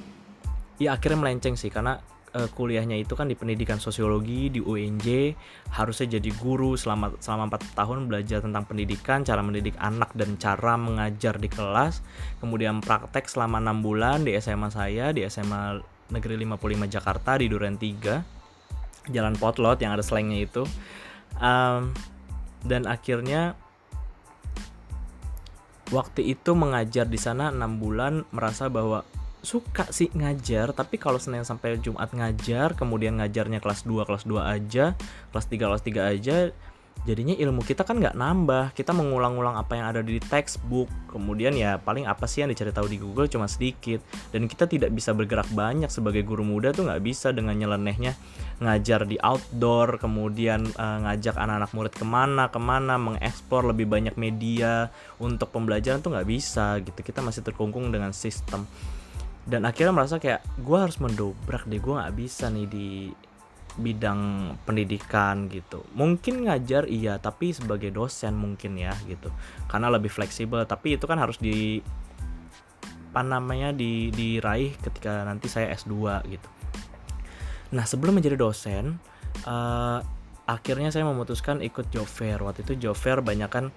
ya 0.79 0.95
akhirnya 0.95 1.19
melenceng 1.19 1.59
sih. 1.59 1.73
Karena 1.73 1.99
uh, 2.33 2.49
kuliahnya 2.49 2.97
itu 2.97 3.13
kan 3.13 3.29
di 3.29 3.37
pendidikan 3.37 3.77
sosiologi 3.77 4.49
di 4.49 4.59
UNJ 4.59 5.37
harusnya 5.73 6.17
jadi 6.19 6.29
guru 6.41 6.73
selama 6.75 7.15
selama 7.21 7.53
4 7.55 7.77
tahun 7.77 7.97
belajar 8.09 8.39
tentang 8.41 8.65
pendidikan 8.65 9.21
cara 9.21 9.41
mendidik 9.45 9.77
anak 9.79 10.11
dan 10.17 10.35
cara 10.41 10.75
mengajar 10.75 11.37
di 11.37 11.49
kelas. 11.49 12.01
Kemudian 12.41 12.81
praktek 12.81 13.29
selama 13.29 13.61
enam 13.61 13.85
bulan 13.85 14.25
di 14.25 14.35
SMA 14.41 14.69
saya 14.73 15.13
di 15.13 15.23
SMA 15.29 15.79
Negeri 16.13 16.35
55 16.45 16.93
Jakarta 16.93 17.31
di 17.39 17.47
Duren 17.49 17.79
3 17.79 19.09
Jalan 19.11 19.35
Potlot 19.35 19.79
yang 19.83 19.95
ada 19.95 20.03
slangnya 20.05 20.39
itu. 20.45 20.63
Um, 21.41 21.91
dan 22.63 22.87
akhirnya 22.87 23.59
waktu 25.91 26.37
itu 26.37 26.55
mengajar 26.55 27.09
di 27.09 27.19
sana 27.19 27.51
enam 27.51 27.81
bulan 27.81 28.23
merasa 28.31 28.71
bahwa 28.71 29.03
suka 29.43 29.91
sih 29.91 30.07
ngajar 30.15 30.71
tapi 30.71 30.95
kalau 30.95 31.19
Senin 31.19 31.43
sampai 31.43 31.75
Jumat 31.75 32.15
ngajar 32.15 32.79
kemudian 32.79 33.19
ngajarnya 33.19 33.59
kelas 33.59 33.83
2 33.83 34.07
kelas 34.07 34.23
2 34.23 34.39
aja 34.39 34.95
kelas 35.35 35.47
3 35.51 35.59
kelas 35.59 35.83
3 35.83 36.13
aja 36.15 36.37
jadinya 37.03 37.35
ilmu 37.35 37.61
kita 37.63 37.83
kan 37.83 37.99
nggak 37.99 38.15
nambah. 38.15 38.71
Kita 38.71 38.95
mengulang-ulang 38.95 39.59
apa 39.59 39.75
yang 39.75 39.85
ada 39.91 40.01
di 40.01 40.17
textbook. 40.19 40.87
Kemudian 41.11 41.53
ya 41.53 41.77
paling 41.77 42.07
apa 42.07 42.23
sih 42.25 42.41
yang 42.41 42.49
dicari 42.49 42.71
tahu 42.71 42.87
di 42.87 42.97
Google 42.97 43.27
cuma 43.27 43.47
sedikit. 43.51 43.99
Dan 44.31 44.47
kita 44.47 44.65
tidak 44.65 44.95
bisa 44.95 45.11
bergerak 45.11 45.51
banyak 45.51 45.91
sebagai 45.91 46.23
guru 46.23 46.47
muda 46.47 46.71
tuh 46.71 46.87
nggak 46.87 47.03
bisa 47.03 47.35
dengan 47.35 47.55
nyelenehnya 47.59 48.15
ngajar 48.63 49.03
di 49.03 49.19
outdoor 49.19 49.99
kemudian 49.99 50.63
uh, 50.79 51.03
ngajak 51.03 51.35
anak-anak 51.35 51.71
murid 51.75 51.93
ke 51.97 52.05
mana 52.07 52.47
ke 52.47 52.59
mana 52.61 52.95
mengeksplor 52.95 53.67
lebih 53.67 53.91
banyak 53.91 54.15
media 54.15 54.87
untuk 55.19 55.51
pembelajaran 55.51 55.99
tuh 55.99 56.15
nggak 56.15 56.29
bisa 56.29 56.79
gitu. 56.79 56.99
Kita 57.03 57.19
masih 57.19 57.43
terkungkung 57.43 57.91
dengan 57.91 58.15
sistem. 58.15 58.63
Dan 59.43 59.67
akhirnya 59.67 59.91
merasa 59.91 60.23
kayak 60.23 60.39
gue 60.55 60.77
harus 60.79 61.03
mendobrak 61.03 61.67
deh 61.67 61.83
gue 61.83 61.93
nggak 61.99 62.15
bisa 62.15 62.47
nih 62.47 62.67
di 62.71 62.89
bidang 63.77 64.53
pendidikan 64.63 65.49
gitu. 65.49 65.81
Mungkin 65.97 66.45
ngajar 66.45 66.85
iya, 66.85 67.17
tapi 67.17 67.53
sebagai 67.53 67.89
dosen 67.89 68.37
mungkin 68.37 68.77
ya 68.77 68.93
gitu. 69.09 69.33
Karena 69.65 69.89
lebih 69.89 70.13
fleksibel, 70.13 70.61
tapi 70.69 70.97
itu 70.97 71.05
kan 71.09 71.17
harus 71.17 71.41
di 71.41 71.81
apa 73.13 73.21
namanya 73.21 73.69
di 73.69 74.09
diraih 74.09 74.73
ketika 74.81 75.21
nanti 75.21 75.45
saya 75.45 75.69
S2 75.77 75.93
gitu. 76.33 76.49
Nah, 77.73 77.85
sebelum 77.85 78.17
menjadi 78.17 78.37
dosen, 78.37 78.97
uh, 79.45 80.01
akhirnya 80.45 80.89
saya 80.89 81.05
memutuskan 81.05 81.61
ikut 81.61 81.89
job 81.93 82.05
fair. 82.05 82.41
Waktu 82.41 82.65
itu 82.65 82.89
job 82.89 82.97
fair 82.97 83.21
banyak 83.21 83.49
kan 83.49 83.69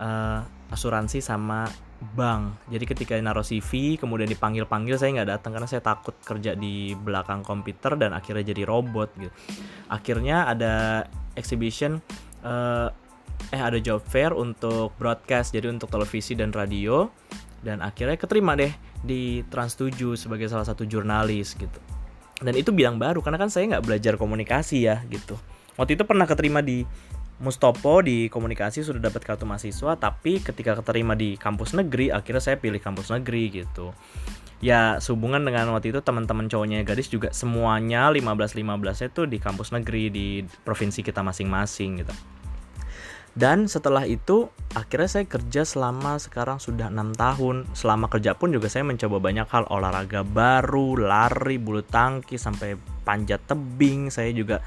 uh, 0.00 0.40
asuransi 0.72 1.20
sama 1.20 1.68
bank. 2.02 2.68
Jadi 2.68 2.84
ketika 2.84 3.14
naruh 3.22 3.46
CV 3.46 3.96
kemudian 3.96 4.26
dipanggil-panggil 4.26 4.98
saya 4.98 5.22
nggak 5.22 5.30
datang 5.38 5.50
karena 5.54 5.68
saya 5.70 5.82
takut 5.82 6.18
kerja 6.22 6.58
di 6.58 6.92
belakang 6.98 7.46
komputer 7.46 7.94
dan 7.94 8.12
akhirnya 8.12 8.50
jadi 8.50 8.66
robot 8.66 9.08
gitu. 9.16 9.32
Akhirnya 9.88 10.50
ada 10.50 11.06
exhibition 11.38 12.02
uh, 12.42 12.90
eh 13.50 13.62
ada 13.62 13.78
job 13.78 14.02
fair 14.06 14.34
untuk 14.34 14.94
broadcast 14.98 15.54
jadi 15.54 15.70
untuk 15.70 15.90
televisi 15.90 16.34
dan 16.34 16.50
radio 16.50 17.10
dan 17.62 17.78
akhirnya 17.78 18.18
keterima 18.18 18.58
deh 18.58 18.70
di 19.02 19.46
Trans 19.46 19.78
7 19.78 20.18
sebagai 20.18 20.50
salah 20.50 20.66
satu 20.66 20.82
jurnalis 20.82 21.54
gitu. 21.54 21.78
Dan 22.42 22.58
itu 22.58 22.74
bidang 22.74 22.98
baru 22.98 23.22
karena 23.22 23.38
kan 23.38 23.50
saya 23.50 23.78
nggak 23.78 23.86
belajar 23.86 24.14
komunikasi 24.18 24.90
ya 24.90 25.06
gitu. 25.06 25.38
Waktu 25.78 25.94
itu 25.96 26.04
pernah 26.04 26.26
keterima 26.26 26.60
di 26.60 26.82
Mustopo 27.40 28.04
di 28.04 28.28
komunikasi 28.28 28.84
sudah 28.84 29.08
dapat 29.08 29.24
kartu 29.24 29.48
mahasiswa 29.48 29.96
tapi 29.96 30.44
ketika 30.44 30.78
keterima 30.78 31.16
di 31.16 31.40
kampus 31.40 31.72
negeri 31.72 32.12
akhirnya 32.12 32.42
saya 32.42 32.56
pilih 32.60 32.78
kampus 32.82 33.08
negeri 33.14 33.62
gitu. 33.62 33.96
Ya 34.62 35.00
sehubungan 35.02 35.42
dengan 35.42 35.72
waktu 35.74 35.90
itu 35.90 36.04
teman-teman 36.04 36.46
cowoknya 36.46 36.86
gadis 36.86 37.10
juga 37.10 37.34
semuanya 37.34 38.12
15-15 38.14 39.10
itu 39.10 39.22
di 39.26 39.38
kampus 39.42 39.74
negeri 39.74 40.04
di 40.12 40.26
provinsi 40.62 41.02
kita 41.02 41.24
masing-masing 41.24 42.06
gitu 42.06 42.14
dan 43.32 43.64
setelah 43.64 44.04
itu 44.04 44.52
akhirnya 44.76 45.08
saya 45.08 45.24
kerja 45.24 45.64
selama 45.64 46.20
sekarang 46.20 46.60
sudah 46.60 46.92
enam 46.92 47.16
tahun. 47.16 47.64
Selama 47.72 48.12
kerja 48.12 48.36
pun 48.36 48.52
juga 48.52 48.68
saya 48.68 48.84
mencoba 48.84 49.24
banyak 49.24 49.48
hal 49.48 49.64
olahraga 49.72 50.20
baru 50.20 51.00
lari 51.00 51.56
bulu 51.56 51.80
tangkis 51.80 52.44
sampai 52.44 52.76
panjat 53.08 53.40
tebing. 53.48 54.12
Saya 54.12 54.36
juga 54.36 54.60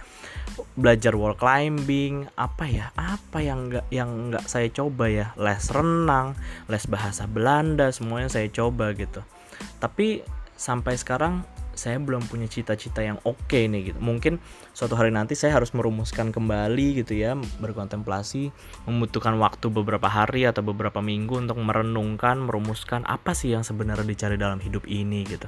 belajar 0.73 1.13
wall 1.13 1.37
climbing. 1.37 2.25
Apa 2.33 2.65
ya 2.65 2.89
apa 2.97 3.37
yang 3.37 3.69
enggak 3.69 3.85
yang 3.93 4.09
enggak 4.09 4.49
saya 4.49 4.65
coba 4.73 5.13
ya? 5.13 5.27
Les 5.37 5.65
renang 5.69 6.33
les 6.65 6.85
bahasa 6.89 7.29
Belanda 7.29 7.93
semuanya 7.93 8.33
saya 8.33 8.49
coba 8.49 8.97
gitu. 8.97 9.21
Tapi 9.77 10.25
sampai 10.57 10.97
sekarang 10.97 11.45
saya 11.75 12.01
belum 12.01 12.25
punya 12.25 12.49
cita-cita 12.49 13.05
yang 13.05 13.21
oke 13.23 13.39
okay 13.45 13.69
nih 13.69 13.93
gitu. 13.93 13.99
Mungkin 14.01 14.41
suatu 14.71 14.95
hari 14.97 15.13
nanti 15.13 15.37
saya 15.37 15.55
harus 15.59 15.71
merumuskan 15.71 16.33
kembali 16.33 17.03
gitu 17.03 17.15
ya, 17.15 17.35
berkontemplasi, 17.35 18.49
membutuhkan 18.89 19.37
waktu 19.37 19.67
beberapa 19.69 20.09
hari 20.09 20.47
atau 20.49 20.63
beberapa 20.63 20.99
minggu 20.99 21.45
untuk 21.45 21.59
merenungkan, 21.61 22.41
merumuskan 22.41 23.05
apa 23.05 23.37
sih 23.37 23.53
yang 23.53 23.61
sebenarnya 23.61 24.07
dicari 24.07 24.35
dalam 24.35 24.57
hidup 24.59 24.87
ini 24.89 25.27
gitu. 25.27 25.47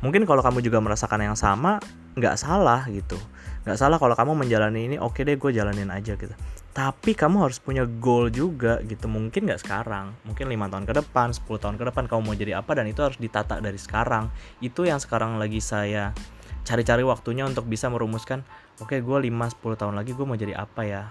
Mungkin 0.00 0.24
kalau 0.24 0.40
kamu 0.40 0.64
juga 0.64 0.80
merasakan 0.80 1.32
yang 1.32 1.36
sama, 1.36 1.82
nggak 2.16 2.36
salah 2.36 2.84
gitu. 2.88 3.18
Nggak 3.64 3.76
salah 3.76 3.98
kalau 4.00 4.16
kamu 4.16 4.32
menjalani 4.46 4.88
ini, 4.92 4.96
oke 4.96 5.20
okay 5.20 5.22
deh 5.28 5.36
gue 5.36 5.50
jalanin 5.52 5.92
aja 5.92 6.16
gitu 6.16 6.32
tapi 6.70 7.18
kamu 7.18 7.50
harus 7.50 7.58
punya 7.58 7.82
goal 7.82 8.30
juga 8.30 8.78
gitu. 8.86 9.10
Mungkin 9.10 9.50
nggak 9.50 9.66
sekarang. 9.66 10.14
Mungkin 10.22 10.46
lima 10.46 10.70
tahun 10.70 10.86
ke 10.86 10.94
depan 11.02 11.34
10 11.34 11.42
tahun 11.58 11.74
ke 11.74 11.84
depan 11.90 12.06
kamu 12.06 12.20
mau 12.22 12.36
jadi 12.38 12.62
apa 12.62 12.78
dan 12.78 12.86
itu 12.86 13.02
harus 13.02 13.18
ditata 13.18 13.58
dari 13.58 13.74
sekarang. 13.74 14.30
Itu 14.62 14.86
yang 14.86 15.02
sekarang 15.02 15.42
lagi 15.42 15.58
saya 15.58 16.14
cari-cari 16.62 17.02
waktunya 17.02 17.42
untuk 17.42 17.66
bisa 17.66 17.90
merumuskan 17.90 18.46
oke 18.78 18.94
okay, 18.94 19.02
gue 19.02 19.18
5-10 19.32 19.80
tahun 19.80 19.94
lagi 19.98 20.14
gue 20.14 20.22
mau 20.22 20.38
jadi 20.38 20.54
apa 20.54 20.82
ya? 20.86 21.02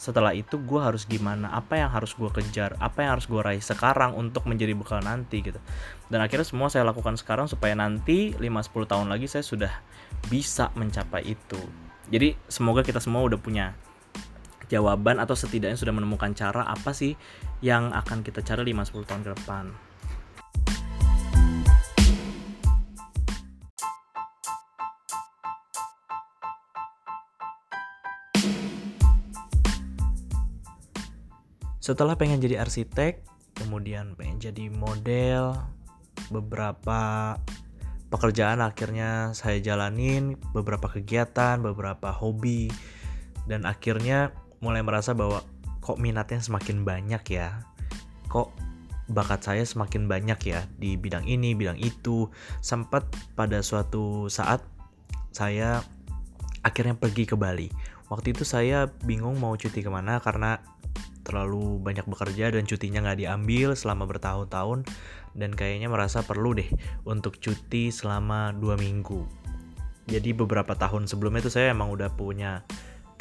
Setelah 0.00 0.32
itu 0.32 0.56
gue 0.56 0.80
harus 0.80 1.04
gimana? 1.04 1.52
Apa 1.52 1.76
yang 1.76 1.92
harus 1.92 2.16
gue 2.16 2.32
kejar? 2.32 2.80
Apa 2.80 3.04
yang 3.04 3.20
harus 3.20 3.28
gue 3.28 3.38
raih 3.38 3.60
sekarang 3.60 4.16
untuk 4.16 4.48
menjadi 4.48 4.72
bekal 4.72 5.04
nanti 5.04 5.44
gitu. 5.44 5.60
Dan 6.08 6.24
akhirnya 6.24 6.48
semua 6.48 6.72
saya 6.72 6.88
lakukan 6.88 7.20
sekarang 7.20 7.52
supaya 7.52 7.76
nanti 7.76 8.32
5-10 8.40 8.88
tahun 8.88 9.06
lagi 9.12 9.28
saya 9.28 9.44
sudah 9.44 9.72
bisa 10.32 10.72
mencapai 10.72 11.36
itu. 11.36 11.60
Jadi 12.08 12.32
semoga 12.48 12.80
kita 12.80 12.98
semua 12.98 13.20
udah 13.28 13.36
punya 13.36 13.76
jawaban 14.72 15.20
atau 15.20 15.36
setidaknya 15.36 15.76
sudah 15.76 15.92
menemukan 15.92 16.32
cara 16.32 16.64
apa 16.64 16.96
sih 16.96 17.12
yang 17.60 17.92
akan 17.92 18.24
kita 18.24 18.40
cari 18.40 18.72
5-10 18.72 19.04
tahun 19.04 19.22
ke 19.28 19.30
depan. 19.36 19.66
Setelah 31.82 32.14
pengen 32.14 32.38
jadi 32.38 32.62
arsitek, 32.62 33.26
kemudian 33.58 34.14
pengen 34.14 34.38
jadi 34.38 34.70
model, 34.70 35.58
beberapa 36.30 37.34
pekerjaan 38.06 38.62
akhirnya 38.62 39.34
saya 39.34 39.58
jalanin, 39.58 40.38
beberapa 40.54 40.86
kegiatan, 40.86 41.58
beberapa 41.58 42.14
hobi, 42.14 42.70
dan 43.50 43.66
akhirnya 43.66 44.30
mulai 44.62 44.80
merasa 44.80 45.12
bahwa 45.12 45.42
kok 45.82 45.98
minatnya 45.98 46.38
semakin 46.38 46.86
banyak 46.86 47.22
ya? 47.26 47.60
Kok 48.30 48.48
bakat 49.10 49.42
saya 49.44 49.66
semakin 49.66 50.06
banyak 50.06 50.40
ya 50.46 50.64
di 50.78 50.94
bidang 50.94 51.26
ini 51.26 51.52
bidang 51.52 51.76
itu? 51.82 52.30
Sempat 52.62 53.04
pada 53.34 53.60
suatu 53.60 54.30
saat 54.30 54.62
saya 55.34 55.82
akhirnya 56.62 56.94
pergi 56.94 57.26
ke 57.26 57.34
Bali. 57.34 57.68
Waktu 58.08 58.32
itu 58.32 58.46
saya 58.46 58.86
bingung 59.02 59.42
mau 59.42 59.58
cuti 59.58 59.82
ke 59.82 59.90
mana 59.90 60.22
karena 60.22 60.62
terlalu 61.22 61.78
banyak 61.78 62.06
bekerja 62.06 62.50
dan 62.50 62.66
cutinya 62.66 63.02
nggak 63.02 63.26
diambil 63.26 63.74
selama 63.78 64.10
bertahun-tahun 64.10 64.84
dan 65.32 65.50
kayaknya 65.54 65.88
merasa 65.88 66.20
perlu 66.20 66.52
deh 66.52 66.68
untuk 67.08 67.38
cuti 67.38 67.88
selama 67.88 68.52
dua 68.52 68.76
minggu. 68.76 69.24
Jadi 70.10 70.34
beberapa 70.34 70.74
tahun 70.74 71.06
sebelumnya 71.06 71.46
itu 71.46 71.52
saya 71.54 71.70
emang 71.72 71.94
udah 71.94 72.10
punya 72.12 72.66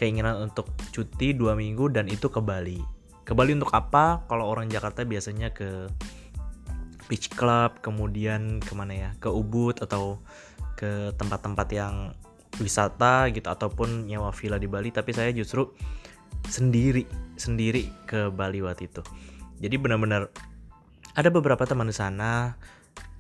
keinginan 0.01 0.49
untuk 0.49 0.73
cuti 0.89 1.37
dua 1.37 1.53
minggu 1.53 1.93
dan 1.93 2.09
itu 2.09 2.25
ke 2.25 2.41
Bali. 2.41 2.81
Ke 3.21 3.37
Bali 3.37 3.53
untuk 3.53 3.69
apa? 3.69 4.25
Kalau 4.25 4.49
orang 4.49 4.65
Jakarta 4.65 5.05
biasanya 5.05 5.53
ke 5.53 5.85
beach 7.05 7.29
club, 7.37 7.77
kemudian 7.85 8.57
ke 8.57 8.73
mana 8.73 8.97
ya? 8.97 9.09
Ke 9.21 9.29
Ubud 9.29 9.77
atau 9.77 10.17
ke 10.73 11.13
tempat-tempat 11.13 11.67
yang 11.69 12.17
wisata 12.57 13.29
gitu 13.29 13.45
ataupun 13.45 14.09
nyewa 14.09 14.33
villa 14.33 14.57
di 14.57 14.65
Bali. 14.65 14.89
Tapi 14.89 15.13
saya 15.13 15.29
justru 15.29 15.69
sendiri 16.49 17.05
sendiri 17.37 18.09
ke 18.09 18.33
Bali 18.33 18.65
waktu 18.65 18.89
itu. 18.89 19.05
Jadi 19.61 19.77
benar-benar 19.77 20.33
ada 21.13 21.29
beberapa 21.29 21.61
teman 21.69 21.85
di 21.85 21.93
sana 21.93 22.57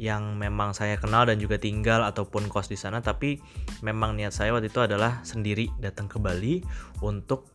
yang 0.01 0.33
memang 0.33 0.73
saya 0.73 0.97
kenal 0.97 1.29
dan 1.29 1.37
juga 1.37 1.61
tinggal 1.61 2.01
ataupun 2.01 2.49
kos 2.49 2.73
di 2.73 2.77
sana 2.79 3.05
tapi 3.05 3.37
memang 3.85 4.17
niat 4.17 4.33
saya 4.33 4.49
waktu 4.49 4.73
itu 4.73 4.81
adalah 4.81 5.21
sendiri 5.21 5.69
datang 5.77 6.09
ke 6.09 6.17
Bali 6.17 6.65
untuk 7.05 7.53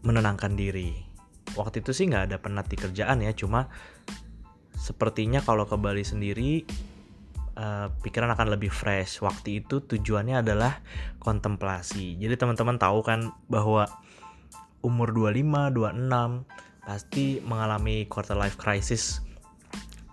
menenangkan 0.00 0.56
diri. 0.56 0.96
Waktu 1.52 1.84
itu 1.84 1.92
sih 1.92 2.08
nggak 2.08 2.32
ada 2.32 2.36
penat 2.40 2.72
di 2.72 2.76
kerjaan 2.80 3.20
ya 3.20 3.36
cuma 3.36 3.68
sepertinya 4.72 5.44
kalau 5.44 5.68
ke 5.68 5.76
Bali 5.76 6.00
sendiri 6.00 6.64
uh, 7.60 7.92
pikiran 8.00 8.32
akan 8.32 8.56
lebih 8.56 8.72
fresh. 8.72 9.20
Waktu 9.20 9.66
itu 9.66 9.84
tujuannya 9.84 10.40
adalah 10.40 10.80
kontemplasi. 11.20 12.16
Jadi 12.16 12.40
teman-teman 12.40 12.80
tahu 12.80 13.04
kan 13.04 13.34
bahwa 13.52 13.84
umur 14.80 15.12
25 15.12 15.76
26 15.76 16.88
pasti 16.88 17.44
mengalami 17.44 18.08
quarter 18.08 18.38
life 18.38 18.56
crisis 18.56 19.20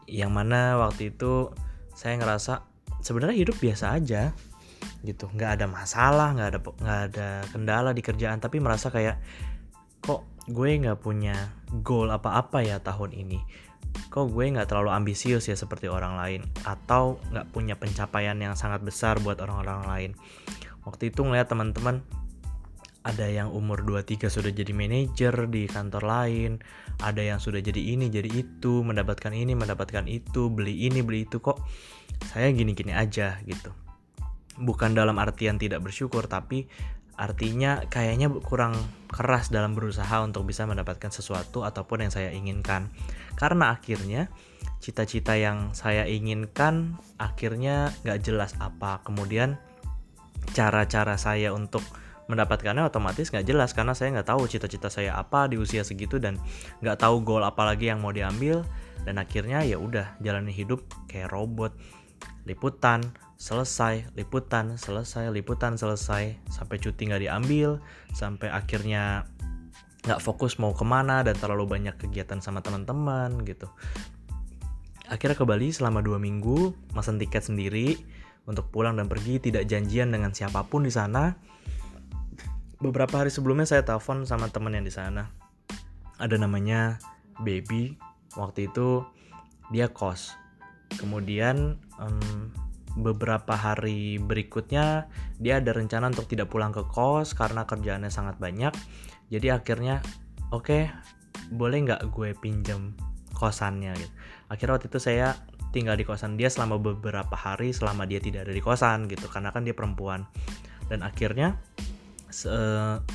yang 0.06 0.32
mana 0.34 0.78
waktu 0.78 1.14
itu 1.14 1.54
saya 1.96 2.18
ngerasa 2.22 2.66
sebenarnya 3.02 3.38
hidup 3.46 3.58
biasa 3.58 3.98
aja 3.98 4.34
gitu. 5.02 5.30
Nggak 5.34 5.62
ada 5.62 5.66
masalah 5.70 6.34
nggak 6.34 6.50
ada 6.50 6.60
nggak 6.62 7.02
ada 7.12 7.28
kendala 7.50 7.90
di 7.94 8.02
kerjaan 8.02 8.42
tapi 8.42 8.62
merasa 8.62 8.90
kayak 8.90 9.22
kok 10.02 10.26
gue 10.46 10.70
nggak 10.78 11.02
punya 11.02 11.34
goal 11.82 12.10
apa-apa 12.10 12.62
ya 12.62 12.78
tahun 12.82 13.14
ini? 13.14 13.40
Kok 14.12 14.28
gue 14.34 14.46
nggak 14.52 14.68
terlalu 14.70 14.92
ambisius 14.92 15.48
ya 15.48 15.56
seperti 15.58 15.88
orang 15.90 16.20
lain? 16.20 16.42
Atau 16.68 17.22
nggak 17.32 17.50
punya 17.56 17.76
pencapaian 17.80 18.38
yang 18.38 18.54
sangat 18.54 18.84
besar 18.84 19.18
buat 19.24 19.40
orang-orang 19.42 19.82
lain? 19.88 20.12
Waktu 20.86 21.10
itu 21.10 21.26
ngeliat 21.26 21.50
teman-teman 21.50 22.06
ada 23.06 23.30
yang 23.30 23.54
umur 23.54 23.86
23 23.86 24.34
sudah 24.34 24.50
jadi 24.50 24.74
manajer 24.74 25.46
di 25.46 25.70
kantor 25.70 26.04
lain, 26.10 26.52
ada 27.06 27.22
yang 27.22 27.38
sudah 27.38 27.62
jadi 27.62 27.78
ini, 27.78 28.10
jadi 28.10 28.26
itu, 28.34 28.82
mendapatkan 28.82 29.30
ini, 29.30 29.54
mendapatkan 29.54 30.10
itu, 30.10 30.50
beli 30.50 30.90
ini, 30.90 31.06
beli 31.06 31.30
itu 31.30 31.38
kok 31.38 31.62
saya 32.34 32.50
gini-gini 32.50 32.98
aja 32.98 33.38
gitu. 33.46 33.70
Bukan 34.58 34.98
dalam 34.98 35.22
artian 35.22 35.62
tidak 35.62 35.86
bersyukur, 35.86 36.26
tapi 36.26 36.66
artinya 37.16 37.86
kayaknya 37.88 38.28
kurang 38.42 38.74
keras 39.08 39.54
dalam 39.54 39.78
berusaha 39.78 40.20
untuk 40.26 40.44
bisa 40.50 40.66
mendapatkan 40.66 41.14
sesuatu 41.14 41.62
ataupun 41.62 42.10
yang 42.10 42.12
saya 42.12 42.34
inginkan. 42.34 42.90
Karena 43.38 43.78
akhirnya 43.78 44.34
cita-cita 44.82 45.38
yang 45.38 45.78
saya 45.78 46.10
inginkan 46.10 46.98
akhirnya 47.22 47.94
nggak 48.02 48.20
jelas 48.26 48.58
apa. 48.58 49.06
Kemudian 49.06 49.62
cara-cara 50.58 51.22
saya 51.22 51.54
untuk 51.54 51.86
mendapatkannya 52.26 52.90
otomatis 52.90 53.30
nggak 53.30 53.46
jelas 53.46 53.78
karena 53.78 53.94
saya 53.94 54.14
nggak 54.18 54.30
tahu 54.34 54.50
cita-cita 54.50 54.90
saya 54.90 55.14
apa 55.14 55.46
di 55.46 55.62
usia 55.62 55.86
segitu 55.86 56.18
dan 56.18 56.42
nggak 56.82 56.98
tahu 56.98 57.22
goal 57.22 57.46
apa 57.46 57.62
lagi 57.66 57.90
yang 57.90 58.02
mau 58.02 58.14
diambil. 58.14 58.66
Dan 59.06 59.22
akhirnya 59.22 59.62
ya 59.62 59.78
udah 59.78 60.18
jalani 60.18 60.50
hidup 60.50 60.82
kayak 61.06 61.30
robot. 61.30 61.78
Liputan 62.50 63.06
selesai 63.36 64.16
liputan 64.18 64.80
selesai 64.80 65.30
liputan 65.30 65.78
selesai. 65.78 66.34
Sampai 66.50 66.82
cuti 66.82 67.10
nggak 67.10 67.22
diambil 67.22 67.78
sampai 68.16 68.50
akhirnya 68.50 69.30
nggak 70.06 70.22
fokus 70.22 70.62
mau 70.62 70.74
ke 70.74 70.86
mana 70.86 71.26
dan 71.26 71.34
terlalu 71.38 71.66
banyak 71.66 71.98
kegiatan 71.98 72.42
sama 72.42 72.66
teman-teman 72.66 73.42
gitu. 73.46 73.70
Akhirnya 75.06 75.38
ke 75.38 75.46
Bali 75.46 75.70
selama 75.70 76.02
dua 76.02 76.18
minggu 76.18 76.74
mesen 76.98 77.22
tiket 77.22 77.46
sendiri. 77.46 78.02
Untuk 78.46 78.70
pulang 78.70 78.94
dan 78.94 79.10
pergi 79.10 79.42
tidak 79.42 79.66
janjian 79.66 80.14
dengan 80.14 80.30
siapa 80.30 80.70
pun 80.70 80.86
di 80.86 80.94
sana 80.94 81.34
beberapa 82.90 83.24
hari 83.24 83.32
sebelumnya 83.34 83.66
saya 83.66 83.84
telepon 83.84 84.24
sama 84.26 84.50
temen 84.50 84.74
yang 84.74 84.86
di 84.86 84.94
sana. 84.94 85.30
Ada 86.22 86.40
namanya 86.40 87.02
baby. 87.42 87.98
Waktu 88.36 88.72
itu 88.72 89.04
dia 89.74 89.90
kos. 89.90 90.36
Kemudian 90.96 91.80
um, 91.98 92.52
beberapa 92.96 93.56
hari 93.56 94.22
berikutnya 94.24 95.12
dia 95.40 95.60
ada 95.60 95.76
rencana 95.76 96.08
untuk 96.08 96.32
tidak 96.32 96.48
pulang 96.48 96.72
ke 96.72 96.88
kos 96.88 97.36
karena 97.36 97.68
kerjaannya 97.68 98.12
sangat 98.12 98.40
banyak. 98.40 98.72
Jadi 99.28 99.52
akhirnya 99.52 100.00
oke 100.54 100.64
okay, 100.64 100.84
boleh 101.52 101.84
nggak 101.84 102.02
gue 102.12 102.32
pinjam 102.40 102.96
kosannya? 103.36 103.92
Gitu. 104.00 104.14
Akhirnya 104.48 104.74
waktu 104.80 104.88
itu 104.88 105.00
saya 105.02 105.36
tinggal 105.76 106.00
di 106.00 106.08
kosan 106.08 106.40
dia 106.40 106.48
selama 106.48 106.80
beberapa 106.80 107.36
hari 107.36 107.76
selama 107.76 108.08
dia 108.08 108.24
tidak 108.24 108.48
ada 108.48 108.54
di 108.56 108.64
kosan 108.64 109.12
gitu 109.12 109.28
karena 109.28 109.52
kan 109.52 109.68
dia 109.68 109.76
perempuan. 109.76 110.24
Dan 110.88 111.04
akhirnya 111.04 111.60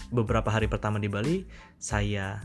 beberapa 0.08 0.48
hari 0.48 0.70
pertama 0.70 0.96
di 0.96 1.12
Bali 1.12 1.44
saya 1.76 2.40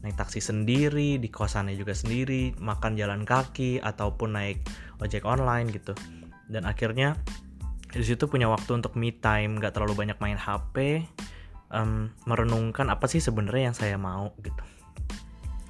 naik 0.00 0.16
taksi 0.16 0.40
sendiri 0.40 1.20
di 1.20 1.28
kosannya 1.28 1.76
juga 1.76 1.92
sendiri 1.92 2.56
makan 2.56 2.96
jalan 2.96 3.22
kaki 3.28 3.78
ataupun 3.84 4.32
naik 4.32 4.58
ojek 4.98 5.28
online 5.28 5.68
gitu. 5.70 5.92
Dan 6.50 6.66
akhirnya 6.66 7.14
di 7.92 8.02
situ 8.06 8.26
punya 8.26 8.48
waktu 8.48 8.80
untuk 8.80 8.96
me 8.96 9.12
time 9.12 9.60
nggak 9.60 9.76
terlalu 9.76 9.94
banyak 9.94 10.18
main 10.18 10.40
HP 10.40 11.04
um, 11.74 12.08
merenungkan 12.24 12.88
apa 12.88 13.06
sih 13.06 13.20
sebenarnya 13.20 13.70
yang 13.70 13.76
saya 13.76 13.96
mau 14.00 14.32
gitu. 14.40 14.62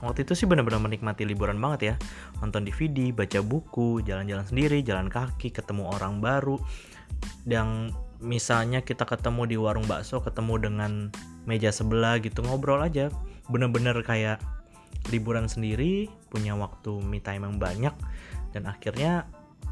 Waktu 0.00 0.24
itu 0.24 0.32
sih 0.32 0.46
benar-benar 0.48 0.80
menikmati 0.80 1.28
liburan 1.28 1.60
banget 1.60 1.80
ya. 1.92 1.94
Nonton 2.40 2.64
DVD 2.64 3.12
baca 3.12 3.44
buku 3.44 4.00
jalan-jalan 4.00 4.48
sendiri 4.48 4.80
jalan 4.80 5.12
kaki 5.12 5.52
ketemu 5.52 5.92
orang 5.92 6.24
baru 6.24 6.56
yang 7.44 7.92
misalnya 8.20 8.84
kita 8.84 9.08
ketemu 9.08 9.48
di 9.48 9.56
warung 9.56 9.88
bakso 9.88 10.20
ketemu 10.20 10.54
dengan 10.70 10.92
meja 11.48 11.72
sebelah 11.72 12.20
gitu 12.20 12.44
ngobrol 12.44 12.84
aja. 12.84 13.08
Bener-bener 13.48 13.96
kayak 14.04 14.38
liburan 15.08 15.48
sendiri 15.48 16.12
punya 16.28 16.52
waktu 16.54 17.00
me 17.00 17.18
time 17.18 17.48
yang 17.48 17.56
banyak 17.56 17.94
dan 18.52 18.62
akhirnya 18.68 19.26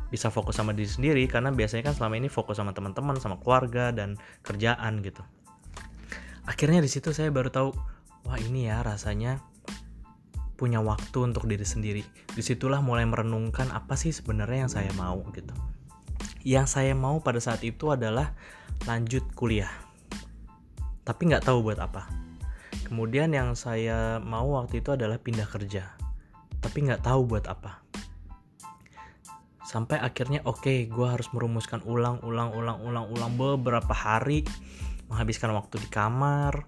bisa 0.08 0.32
fokus 0.32 0.56
sama 0.56 0.72
diri 0.72 0.88
sendiri. 0.88 1.22
Karena 1.28 1.52
biasanya 1.52 1.92
kan 1.92 1.94
selama 1.94 2.14
ini 2.16 2.28
fokus 2.32 2.56
sama 2.56 2.72
teman-teman 2.72 3.20
sama 3.20 3.36
keluarga 3.38 3.92
dan 3.92 4.16
kerjaan 4.42 5.04
gitu. 5.04 5.20
Akhirnya 6.48 6.80
di 6.80 6.88
situ 6.88 7.12
saya 7.12 7.28
baru 7.28 7.52
tahu 7.52 7.68
wah 8.24 8.40
ini 8.40 8.72
ya 8.72 8.80
rasanya 8.80 9.44
punya 10.56 10.80
waktu 10.80 11.28
untuk 11.28 11.44
diri 11.44 11.62
sendiri. 11.62 12.02
Di 12.32 12.40
situlah 12.40 12.80
mulai 12.80 13.04
merenungkan 13.04 13.68
apa 13.70 13.94
sih 13.94 14.10
sebenarnya 14.10 14.66
yang 14.66 14.72
saya 14.72 14.90
mau 14.96 15.20
gitu 15.36 15.77
yang 16.48 16.64
saya 16.64 16.96
mau 16.96 17.20
pada 17.20 17.44
saat 17.44 17.60
itu 17.60 17.92
adalah 17.92 18.32
lanjut 18.88 19.20
kuliah. 19.36 19.68
Tapi 21.04 21.28
nggak 21.28 21.44
tahu 21.44 21.60
buat 21.60 21.76
apa. 21.76 22.08
Kemudian 22.88 23.36
yang 23.36 23.52
saya 23.52 24.16
mau 24.24 24.56
waktu 24.56 24.80
itu 24.80 24.96
adalah 24.96 25.20
pindah 25.20 25.44
kerja. 25.44 25.92
Tapi 26.64 26.88
nggak 26.88 27.04
tahu 27.04 27.28
buat 27.28 27.44
apa. 27.52 27.84
Sampai 29.60 30.00
akhirnya 30.00 30.40
oke 30.48 30.64
okay, 30.64 30.88
gue 30.88 31.04
harus 31.04 31.28
merumuskan 31.36 31.84
ulang 31.84 32.24
ulang 32.24 32.56
ulang 32.56 32.80
ulang 32.80 33.12
ulang 33.12 33.32
beberapa 33.36 33.92
hari. 33.92 34.48
Menghabiskan 35.12 35.52
waktu 35.52 35.84
di 35.84 35.88
kamar 35.92 36.64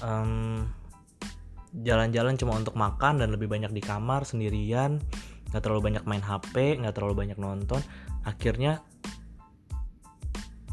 jalan 0.00 0.68
jalan-jalan 1.72 2.36
cuma 2.36 2.52
untuk 2.60 2.76
makan 2.76 3.16
dan 3.16 3.32
lebih 3.32 3.48
banyak 3.48 3.72
di 3.72 3.80
kamar 3.80 4.28
sendirian. 4.28 5.00
Nggak 5.48 5.64
terlalu 5.64 5.88
banyak 5.88 6.04
main 6.04 6.20
HP 6.20 6.84
nggak 6.84 6.92
terlalu 6.92 7.24
banyak 7.24 7.40
nonton. 7.40 7.80
Akhirnya 8.28 8.84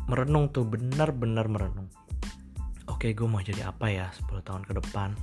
merenung 0.10 0.50
tuh 0.50 0.66
benar-benar 0.66 1.46
merenung. 1.46 1.88
Oke 2.90 3.14
gue 3.14 3.30
mau 3.30 3.40
jadi 3.40 3.70
apa 3.70 3.94
ya 3.94 4.10
10 4.10 4.42
tahun 4.42 4.66
ke 4.66 4.74
depan? 4.82 5.14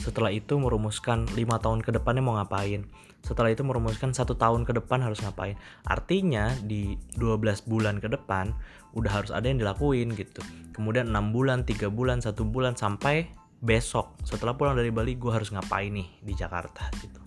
Setelah 0.00 0.32
itu 0.32 0.56
merumuskan 0.56 1.28
lima 1.36 1.60
tahun 1.60 1.84
ke 1.84 1.92
depannya 1.92 2.24
mau 2.24 2.40
ngapain? 2.40 2.88
Setelah 3.22 3.54
itu 3.54 3.62
merumuskan 3.62 4.10
satu 4.10 4.34
tahun 4.34 4.66
ke 4.66 4.74
depan 4.82 4.98
harus 4.98 5.22
ngapain? 5.22 5.54
Artinya 5.86 6.50
di 6.64 6.98
12 7.20 7.68
bulan 7.70 8.02
ke 8.02 8.10
depan 8.10 8.50
udah 8.98 9.12
harus 9.12 9.30
ada 9.30 9.46
yang 9.46 9.62
dilakuin 9.62 10.16
gitu. 10.18 10.42
Kemudian 10.74 11.12
enam 11.12 11.30
bulan 11.30 11.62
tiga 11.62 11.86
bulan 11.86 12.18
satu 12.18 12.42
bulan 12.42 12.74
sampai 12.74 13.30
besok 13.62 14.18
setelah 14.26 14.58
pulang 14.58 14.74
dari 14.74 14.90
Bali 14.90 15.14
gue 15.14 15.30
harus 15.30 15.54
ngapain 15.54 15.92
nih 15.94 16.08
di 16.18 16.34
Jakarta 16.34 16.90
gitu. 16.98 17.22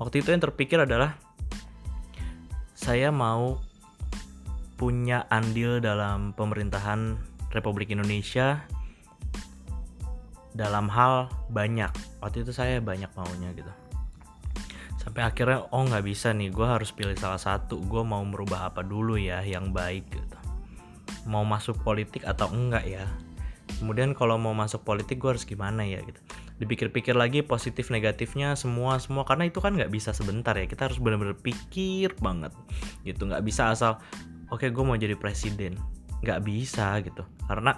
Waktu 0.00 0.24
itu 0.24 0.32
yang 0.32 0.40
terpikir 0.40 0.80
adalah 0.80 1.20
saya 2.72 3.12
mau 3.12 3.60
punya 4.80 5.28
andil 5.28 5.76
dalam 5.84 6.32
pemerintahan 6.32 7.20
Republik 7.52 7.92
Indonesia 7.92 8.64
dalam 10.56 10.88
hal 10.88 11.28
banyak. 11.52 11.92
Waktu 12.24 12.48
itu 12.48 12.56
saya 12.56 12.80
banyak 12.80 13.12
maunya 13.12 13.52
gitu. 13.52 13.68
Sampai 14.96 15.28
akhirnya 15.28 15.68
oh 15.68 15.84
nggak 15.84 16.04
bisa 16.08 16.32
nih 16.32 16.48
gue 16.48 16.64
harus 16.64 16.96
pilih 16.96 17.12
salah 17.20 17.36
satu. 17.36 17.76
Gue 17.84 18.00
mau 18.08 18.24
merubah 18.24 18.72
apa 18.72 18.80
dulu 18.80 19.20
ya 19.20 19.44
yang 19.44 19.68
baik 19.68 20.08
gitu. 20.08 20.38
Mau 21.28 21.44
masuk 21.44 21.76
politik 21.84 22.24
atau 22.24 22.48
enggak 22.48 22.88
ya? 22.88 23.04
Kemudian 23.84 24.16
kalau 24.16 24.40
mau 24.40 24.56
masuk 24.56 24.80
politik 24.80 25.20
gue 25.20 25.36
harus 25.36 25.44
gimana 25.44 25.84
ya 25.84 26.00
gitu. 26.00 26.20
Dipikir-pikir 26.56 27.16
lagi 27.16 27.44
positif 27.44 27.92
negatifnya 27.92 28.56
semua 28.56 28.96
semua. 28.96 29.28
Karena 29.28 29.44
itu 29.44 29.60
kan 29.60 29.76
nggak 29.76 29.92
bisa 29.92 30.16
sebentar 30.16 30.56
ya. 30.56 30.64
Kita 30.64 30.88
harus 30.88 30.96
benar-benar 31.00 31.36
pikir 31.36 32.16
banget 32.16 32.56
gitu. 33.04 33.28
Nggak 33.28 33.44
bisa 33.44 33.72
asal 33.72 34.00
oke 34.50 34.66
okay, 34.66 34.68
gue 34.70 34.84
mau 34.84 34.98
jadi 34.98 35.14
presiden. 35.16 35.78
Nggak 36.20 36.40
bisa 36.44 36.98
gitu. 37.00 37.24
Karena 37.48 37.74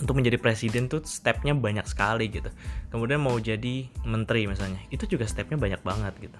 untuk 0.00 0.18
menjadi 0.18 0.42
presiden 0.42 0.90
tuh 0.90 1.06
stepnya 1.06 1.54
banyak 1.54 1.86
sekali 1.86 2.26
gitu. 2.28 2.50
Kemudian 2.90 3.22
mau 3.22 3.38
jadi 3.38 3.86
menteri 4.02 4.50
misalnya 4.50 4.82
itu 4.90 5.06
juga 5.06 5.28
stepnya 5.28 5.60
banyak 5.60 5.80
banget 5.86 6.14
gitu. 6.18 6.38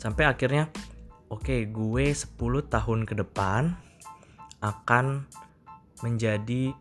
Sampai 0.00 0.26
akhirnya 0.26 0.70
oke 1.30 1.46
okay, 1.46 1.60
gue 1.70 2.06
10 2.10 2.34
tahun 2.72 3.00
ke 3.06 3.14
depan 3.22 3.76
akan 4.58 5.28
menjadi 6.02 6.74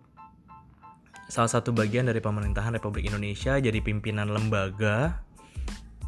salah 1.27 1.51
satu 1.51 1.75
bagian 1.75 2.07
dari 2.07 2.23
pemerintahan 2.23 2.71
Republik 2.79 3.11
Indonesia 3.11 3.59
jadi 3.59 3.77
pimpinan 3.83 4.31
lembaga 4.31 5.26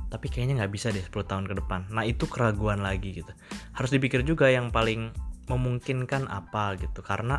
tapi 0.09 0.27
kayaknya 0.27 0.65
nggak 0.65 0.73
bisa 0.73 0.89
deh 0.89 1.01
10 1.01 1.13
tahun 1.29 1.45
ke 1.45 1.61
depan. 1.61 1.85
Nah 1.93 2.03
itu 2.03 2.25
keraguan 2.25 2.81
lagi 2.81 3.21
gitu. 3.21 3.29
Harus 3.77 3.93
dipikir 3.93 4.25
juga 4.25 4.49
yang 4.49 4.73
paling 4.73 5.13
memungkinkan 5.45 6.25
apa 6.25 6.77
gitu. 6.81 7.05
Karena 7.05 7.37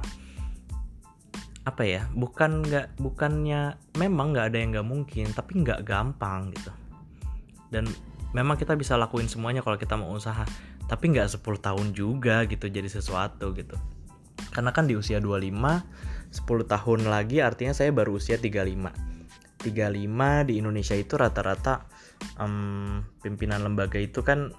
apa 1.66 1.82
ya 1.84 2.08
bukan 2.16 2.64
nggak 2.64 2.96
bukannya 2.96 3.76
memang 4.00 4.32
nggak 4.32 4.46
ada 4.50 4.56
yang 4.56 4.70
nggak 4.72 4.88
mungkin 4.88 5.26
tapi 5.34 5.66
nggak 5.66 5.82
gampang 5.82 6.54
gitu. 6.54 6.70
Dan 7.74 7.90
memang 8.30 8.54
kita 8.54 8.78
bisa 8.78 8.94
lakuin 8.94 9.26
semuanya 9.26 9.66
kalau 9.66 9.76
kita 9.76 9.98
mau 9.98 10.14
usaha. 10.14 10.46
Tapi 10.86 11.04
nggak 11.10 11.42
10 11.42 11.42
tahun 11.42 11.86
juga 11.90 12.46
gitu 12.46 12.70
jadi 12.70 12.86
sesuatu 12.86 13.50
gitu. 13.54 13.74
Karena 14.54 14.70
kan 14.70 14.86
di 14.86 14.94
usia 14.94 15.18
25 15.18 16.30
10 16.30 16.46
tahun 16.46 17.00
lagi 17.10 17.42
artinya 17.42 17.74
saya 17.74 17.90
baru 17.90 18.14
usia 18.18 18.38
35 18.38 19.10
35 19.60 20.48
di 20.48 20.52
Indonesia 20.56 20.96
itu 20.96 21.14
rata-rata 21.18 21.89
um, 22.40 23.04
pimpinan 23.20 23.64
lembaga 23.64 24.00
itu 24.00 24.24
kan 24.24 24.52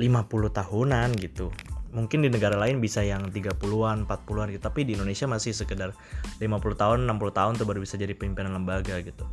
50 0.00 0.26
tahunan 0.50 1.08
gitu. 1.20 1.52
Mungkin 1.90 2.22
di 2.22 2.30
negara 2.30 2.54
lain 2.54 2.78
bisa 2.78 3.02
yang 3.02 3.34
30-an, 3.34 4.06
40-an 4.06 4.48
gitu, 4.54 4.62
tapi 4.62 4.86
di 4.86 4.94
Indonesia 4.94 5.26
masih 5.26 5.50
sekedar 5.50 5.90
50 6.38 6.46
tahun, 6.78 6.98
60 7.04 7.34
tahun 7.34 7.52
tuh 7.58 7.66
baru 7.66 7.82
bisa 7.82 7.98
jadi 7.98 8.14
pimpinan 8.14 8.54
lembaga 8.54 9.02
gitu. 9.02 9.26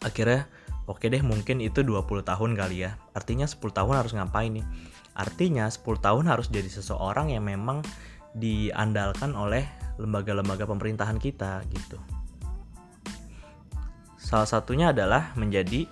Akhirnya 0.00 0.48
oke 0.88 1.04
deh 1.04 1.20
mungkin 1.20 1.60
itu 1.60 1.84
20 1.84 2.24
tahun 2.24 2.50
kali 2.56 2.88
ya. 2.88 2.96
Artinya 3.12 3.44
10 3.44 3.60
tahun 3.60 3.94
harus 4.00 4.12
ngapain 4.16 4.50
nih? 4.56 4.66
Artinya 5.12 5.68
10 5.68 5.84
tahun 6.00 6.24
harus 6.28 6.48
jadi 6.48 6.68
seseorang 6.68 7.32
yang 7.36 7.44
memang 7.44 7.84
diandalkan 8.36 9.32
oleh 9.32 9.64
lembaga-lembaga 9.96 10.68
pemerintahan 10.68 11.16
kita 11.16 11.64
gitu. 11.72 11.96
Salah 14.20 14.48
satunya 14.48 14.90
adalah 14.92 15.32
menjadi 15.38 15.88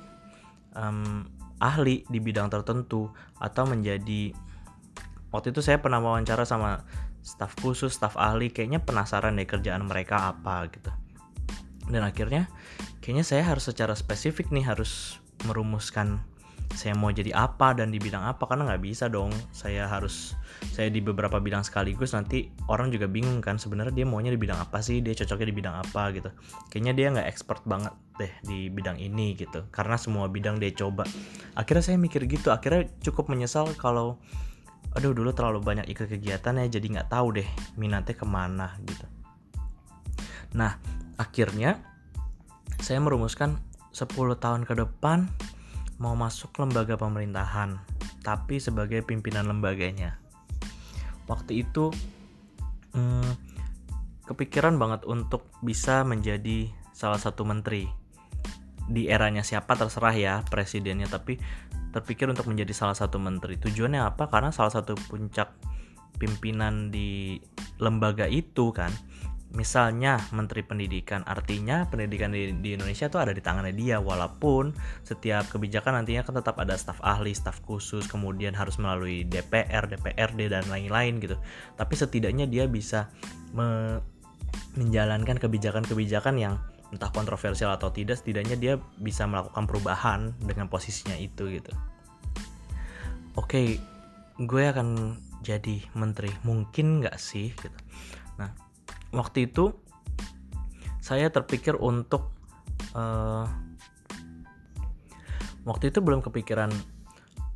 um, 0.75 1.27
ahli 1.63 2.05
di 2.11 2.19
bidang 2.21 2.51
tertentu 2.51 3.09
atau 3.39 3.65
menjadi 3.65 4.35
waktu 5.31 5.51
itu 5.55 5.61
saya 5.65 5.81
pernah 5.81 6.03
wawancara 6.03 6.45
sama 6.47 6.85
staf 7.25 7.57
khusus, 7.59 7.97
staf 7.97 8.21
ahli, 8.21 8.53
kayaknya 8.53 8.85
penasaran 8.85 9.41
deh 9.41 9.49
kerjaan 9.49 9.89
mereka 9.89 10.31
apa 10.35 10.69
gitu. 10.69 10.93
Dan 11.89 12.05
akhirnya 12.05 12.53
kayaknya 13.01 13.25
saya 13.25 13.43
harus 13.49 13.65
secara 13.65 13.97
spesifik 13.97 14.53
nih 14.53 14.65
harus 14.65 15.21
merumuskan 15.49 16.21
saya 16.75 16.97
mau 16.97 17.13
jadi 17.13 17.31
apa 17.37 17.77
dan 17.77 17.95
di 17.95 18.03
bidang 18.03 18.25
apa 18.25 18.51
karena 18.51 18.67
nggak 18.67 18.83
bisa 18.83 19.07
dong. 19.07 19.31
Saya 19.55 19.87
harus 19.87 20.35
saya 20.75 20.91
di 20.91 20.99
beberapa 20.99 21.39
bidang 21.39 21.63
sekaligus 21.63 22.13
nanti 22.17 22.51
orang 22.67 22.91
juga 22.91 23.07
bingung 23.07 23.39
kan 23.45 23.61
sebenarnya 23.61 23.95
dia 23.95 24.07
maunya 24.09 24.35
di 24.35 24.41
bidang 24.41 24.59
apa 24.59 24.83
sih? 24.83 24.99
Dia 25.01 25.15
cocoknya 25.15 25.49
di 25.49 25.57
bidang 25.57 25.77
apa 25.81 26.03
gitu. 26.13 26.31
Kayaknya 26.73 26.93
dia 26.93 27.07
nggak 27.15 27.29
expert 27.31 27.63
banget 27.65 27.95
deh 28.17 28.31
di 28.47 28.71
bidang 28.71 28.99
ini 29.01 29.35
gitu 29.35 29.67
karena 29.75 29.99
semua 29.99 30.31
bidang 30.31 30.63
dia 30.63 30.71
coba 30.71 31.03
akhirnya 31.59 31.83
saya 31.83 31.99
mikir 31.99 32.27
gitu 32.31 32.55
akhirnya 32.55 32.87
cukup 33.03 33.31
menyesal 33.31 33.71
kalau 33.75 34.23
aduh 34.95 35.11
dulu 35.11 35.35
terlalu 35.35 35.59
banyak 35.59 35.91
ikut 35.91 36.07
kegiatan 36.07 36.55
ya 36.63 36.67
jadi 36.71 36.87
nggak 36.99 37.11
tahu 37.11 37.43
deh 37.43 37.49
minatnya 37.75 38.15
ke 38.15 38.27
mana 38.27 38.79
gitu 38.87 39.07
nah 40.55 40.79
akhirnya 41.19 41.83
saya 42.79 43.03
merumuskan 43.03 43.59
10 43.95 44.11
tahun 44.39 44.63
ke 44.67 44.75
depan 44.79 45.27
mau 46.03 46.19
masuk 46.19 46.59
lembaga 46.59 46.99
pemerintahan, 46.99 47.79
tapi 48.27 48.59
sebagai 48.59 49.07
pimpinan 49.07 49.47
lembaganya. 49.47 50.19
Waktu 51.31 51.65
itu 51.65 51.95
hmm, 52.93 53.31
kepikiran 54.27 54.77
banget 54.77 55.07
untuk 55.07 55.47
bisa 55.63 56.03
menjadi 56.03 56.69
salah 56.93 57.17
satu 57.17 57.47
menteri. 57.47 57.89
Di 58.85 59.09
eranya 59.09 59.41
siapa 59.41 59.75
terserah 59.79 60.15
ya 60.15 60.35
presidennya, 60.47 61.09
tapi 61.09 61.41
terpikir 61.95 62.27
untuk 62.27 62.51
menjadi 62.51 62.75
salah 62.75 62.97
satu 62.99 63.23
menteri. 63.23 63.57
Tujuannya 63.57 64.03
apa? 64.03 64.27
Karena 64.27 64.51
salah 64.51 64.75
satu 64.75 64.99
puncak 65.09 65.55
pimpinan 66.19 66.91
di 66.95 67.39
lembaga 67.83 68.27
itu 68.31 68.71
kan 68.71 68.91
misalnya 69.55 70.19
Menteri 70.35 70.67
Pendidikan, 70.67 71.23
artinya 71.25 71.87
pendidikan 71.87 72.35
di, 72.35 72.51
di 72.59 72.75
Indonesia 72.75 73.07
tuh 73.07 73.23
ada 73.23 73.31
di 73.31 73.39
tangannya 73.39 73.71
dia, 73.71 74.03
walaupun 74.03 74.75
setiap 75.07 75.47
kebijakan 75.47 76.03
nantinya 76.03 76.27
kan 76.27 76.43
tetap 76.43 76.59
ada 76.59 76.75
staf 76.75 76.99
ahli, 77.01 77.31
staf 77.33 77.63
khusus, 77.63 78.11
kemudian 78.11 78.53
harus 78.53 78.77
melalui 78.83 79.23
DPR, 79.23 79.87
DPRD 79.87 80.51
dan 80.51 80.67
lain-lain 80.67 81.23
gitu. 81.23 81.39
Tapi 81.79 81.95
setidaknya 81.95 82.51
dia 82.51 82.67
bisa 82.67 83.09
me 83.55 84.03
menjalankan 84.75 85.39
kebijakan-kebijakan 85.39 86.35
yang 86.35 86.59
entah 86.95 87.11
kontroversial 87.11 87.75
atau 87.75 87.91
tidak, 87.91 88.23
setidaknya 88.23 88.57
dia 88.57 88.75
bisa 89.03 89.27
melakukan 89.27 89.67
perubahan 89.67 90.31
dengan 90.39 90.71
posisinya 90.71 91.19
itu 91.19 91.51
gitu. 91.51 91.75
Oke, 93.35 93.83
gue 94.39 94.63
akan 94.71 95.19
jadi 95.43 95.83
menteri, 95.99 96.31
mungkin 96.47 97.03
nggak 97.03 97.19
sih 97.19 97.51
gitu. 97.51 97.79
Nah, 98.39 98.55
waktu 99.11 99.51
itu 99.51 99.75
saya 101.03 101.29
terpikir 101.29 101.77
untuk 101.77 102.33
uh, 102.97 103.45
waktu 105.69 105.93
itu 105.93 106.01
belum 106.01 106.25
kepikiran 106.25 106.73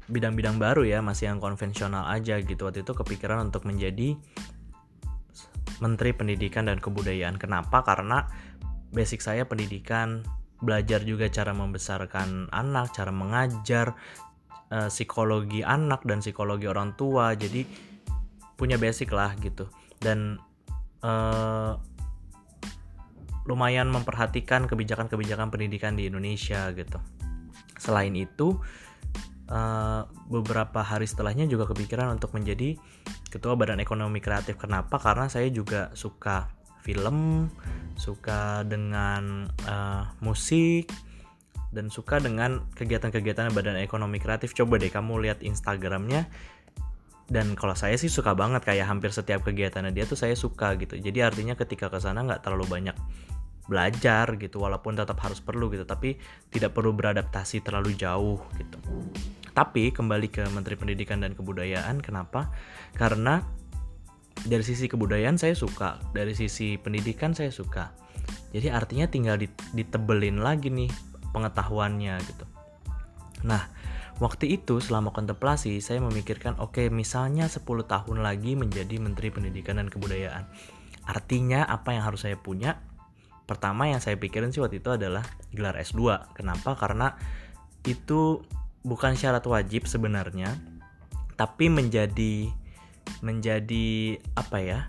bidang-bidang 0.09 0.57
baru 0.57 0.89
ya 0.89 1.05
masih 1.05 1.33
yang 1.33 1.41
konvensional 1.41 2.09
aja 2.09 2.41
gitu 2.41 2.65
waktu 2.65 2.81
itu 2.81 2.93
kepikiran 2.97 3.53
untuk 3.53 3.69
menjadi 3.69 4.17
Menteri 5.79 6.11
Pendidikan 6.17 6.67
dan 6.67 6.81
Kebudayaan 6.83 7.37
kenapa 7.37 7.85
karena 7.87 8.27
basic 8.93 9.21
saya 9.21 9.45
pendidikan 9.45 10.25
belajar 10.59 11.07
juga 11.07 11.31
cara 11.31 11.55
membesarkan 11.55 12.51
anak 12.51 12.91
cara 12.91 13.15
mengajar 13.15 13.95
uh, 14.75 14.91
psikologi 14.91 15.63
anak 15.63 16.03
dan 16.03 16.19
psikologi 16.19 16.67
orang 16.67 16.99
tua 16.99 17.39
jadi 17.39 17.63
punya 18.59 18.75
basic 18.75 19.15
lah 19.15 19.39
gitu 19.39 19.71
dan 20.03 20.43
uh, 21.07 21.79
lumayan 23.49 23.89
memperhatikan 23.89 24.69
kebijakan-kebijakan 24.69 25.49
pendidikan 25.49 25.97
di 25.97 26.05
Indonesia 26.05 26.69
gitu. 26.77 27.01
Selain 27.81 28.13
itu, 28.13 28.61
uh, 29.49 30.05
beberapa 30.29 30.85
hari 30.85 31.09
setelahnya 31.09 31.49
juga 31.49 31.65
kepikiran 31.73 32.13
untuk 32.13 32.37
menjadi 32.37 32.77
ketua 33.33 33.57
Badan 33.57 33.81
Ekonomi 33.81 34.21
Kreatif. 34.21 34.61
Kenapa? 34.61 35.01
Karena 35.01 35.33
saya 35.33 35.49
juga 35.49 35.89
suka 35.97 36.53
film, 36.89 37.53
suka 38.01 38.65
dengan 38.65 39.45
uh, 39.69 40.09
musik, 40.25 40.89
dan 41.69 41.93
suka 41.93 42.17
dengan 42.17 42.65
kegiatan-kegiatan 42.73 43.53
Badan 43.53 43.77
Ekonomi 43.77 44.17
Kreatif. 44.17 44.57
Coba 44.57 44.81
deh 44.81 44.89
kamu 44.89 45.29
lihat 45.29 45.45
Instagramnya. 45.45 46.25
Dan 47.29 47.53
kalau 47.61 47.77
saya 47.77 48.01
sih 48.01 48.09
suka 48.09 48.33
banget 48.33 48.65
kayak 48.65 48.89
hampir 48.89 49.13
setiap 49.13 49.45
kegiatannya 49.45 49.93
dia 49.93 50.09
tuh 50.09 50.17
saya 50.17 50.33
suka 50.33 50.73
gitu. 50.81 50.97
Jadi 50.97 51.21
artinya 51.21 51.53
ketika 51.53 51.93
ke 51.93 52.01
sana 52.01 52.25
nggak 52.25 52.41
terlalu 52.41 52.65
banyak 52.65 52.97
belajar 53.69 54.41
gitu 54.41 54.65
walaupun 54.65 54.97
tetap 54.97 55.21
harus 55.21 55.45
perlu 55.45 55.69
gitu 55.69 55.85
tapi 55.85 56.17
tidak 56.49 56.73
perlu 56.73 56.97
beradaptasi 56.97 57.61
terlalu 57.61 57.93
jauh 58.01 58.41
gitu. 58.57 58.81
Tapi 59.53 59.93
kembali 59.93 60.33
ke 60.33 60.49
Menteri 60.49 60.81
Pendidikan 60.81 61.21
dan 61.21 61.37
Kebudayaan 61.37 62.01
kenapa? 62.01 62.49
Karena 62.97 63.45
dari 64.47 64.63
sisi 64.63 64.87
kebudayaan 64.87 65.41
saya 65.41 65.57
suka 65.57 65.99
dari 66.15 66.37
sisi 66.37 66.79
pendidikan 66.79 67.35
saya 67.35 67.51
suka 67.51 67.91
jadi 68.53 68.71
artinya 68.77 69.09
tinggal 69.09 69.41
ditebelin 69.75 70.39
lagi 70.45 70.71
nih 70.71 70.93
pengetahuannya 71.35 72.15
gitu 72.23 72.45
nah 73.43 73.71
Waktu 74.19 74.51
itu 74.51 74.83
selama 74.83 75.15
kontemplasi 75.15 75.79
saya 75.79 76.03
memikirkan 76.03 76.59
oke 76.59 76.75
okay, 76.75 76.87
misalnya 76.91 77.47
10 77.47 77.63
tahun 77.63 78.19
lagi 78.19 78.59
menjadi 78.59 78.99
Menteri 78.99 79.31
Pendidikan 79.31 79.79
dan 79.79 79.87
Kebudayaan. 79.87 80.43
Artinya 81.07 81.63
apa 81.63 81.95
yang 81.95 82.03
harus 82.03 82.27
saya 82.27 82.35
punya? 82.35 82.83
Pertama 83.47 83.87
yang 83.87 84.03
saya 84.03 84.19
pikirin 84.19 84.51
sih 84.51 84.59
waktu 84.59 84.83
itu 84.83 84.91
adalah 84.91 85.23
gelar 85.55 85.79
S2. 85.79 86.35
Kenapa? 86.35 86.75
Karena 86.75 87.15
itu 87.87 88.43
bukan 88.83 89.15
syarat 89.15 89.47
wajib 89.47 89.87
sebenarnya, 89.87 90.51
tapi 91.39 91.71
menjadi 91.71 92.51
menjadi 93.25 94.19
apa 94.39 94.59
ya? 94.61 94.81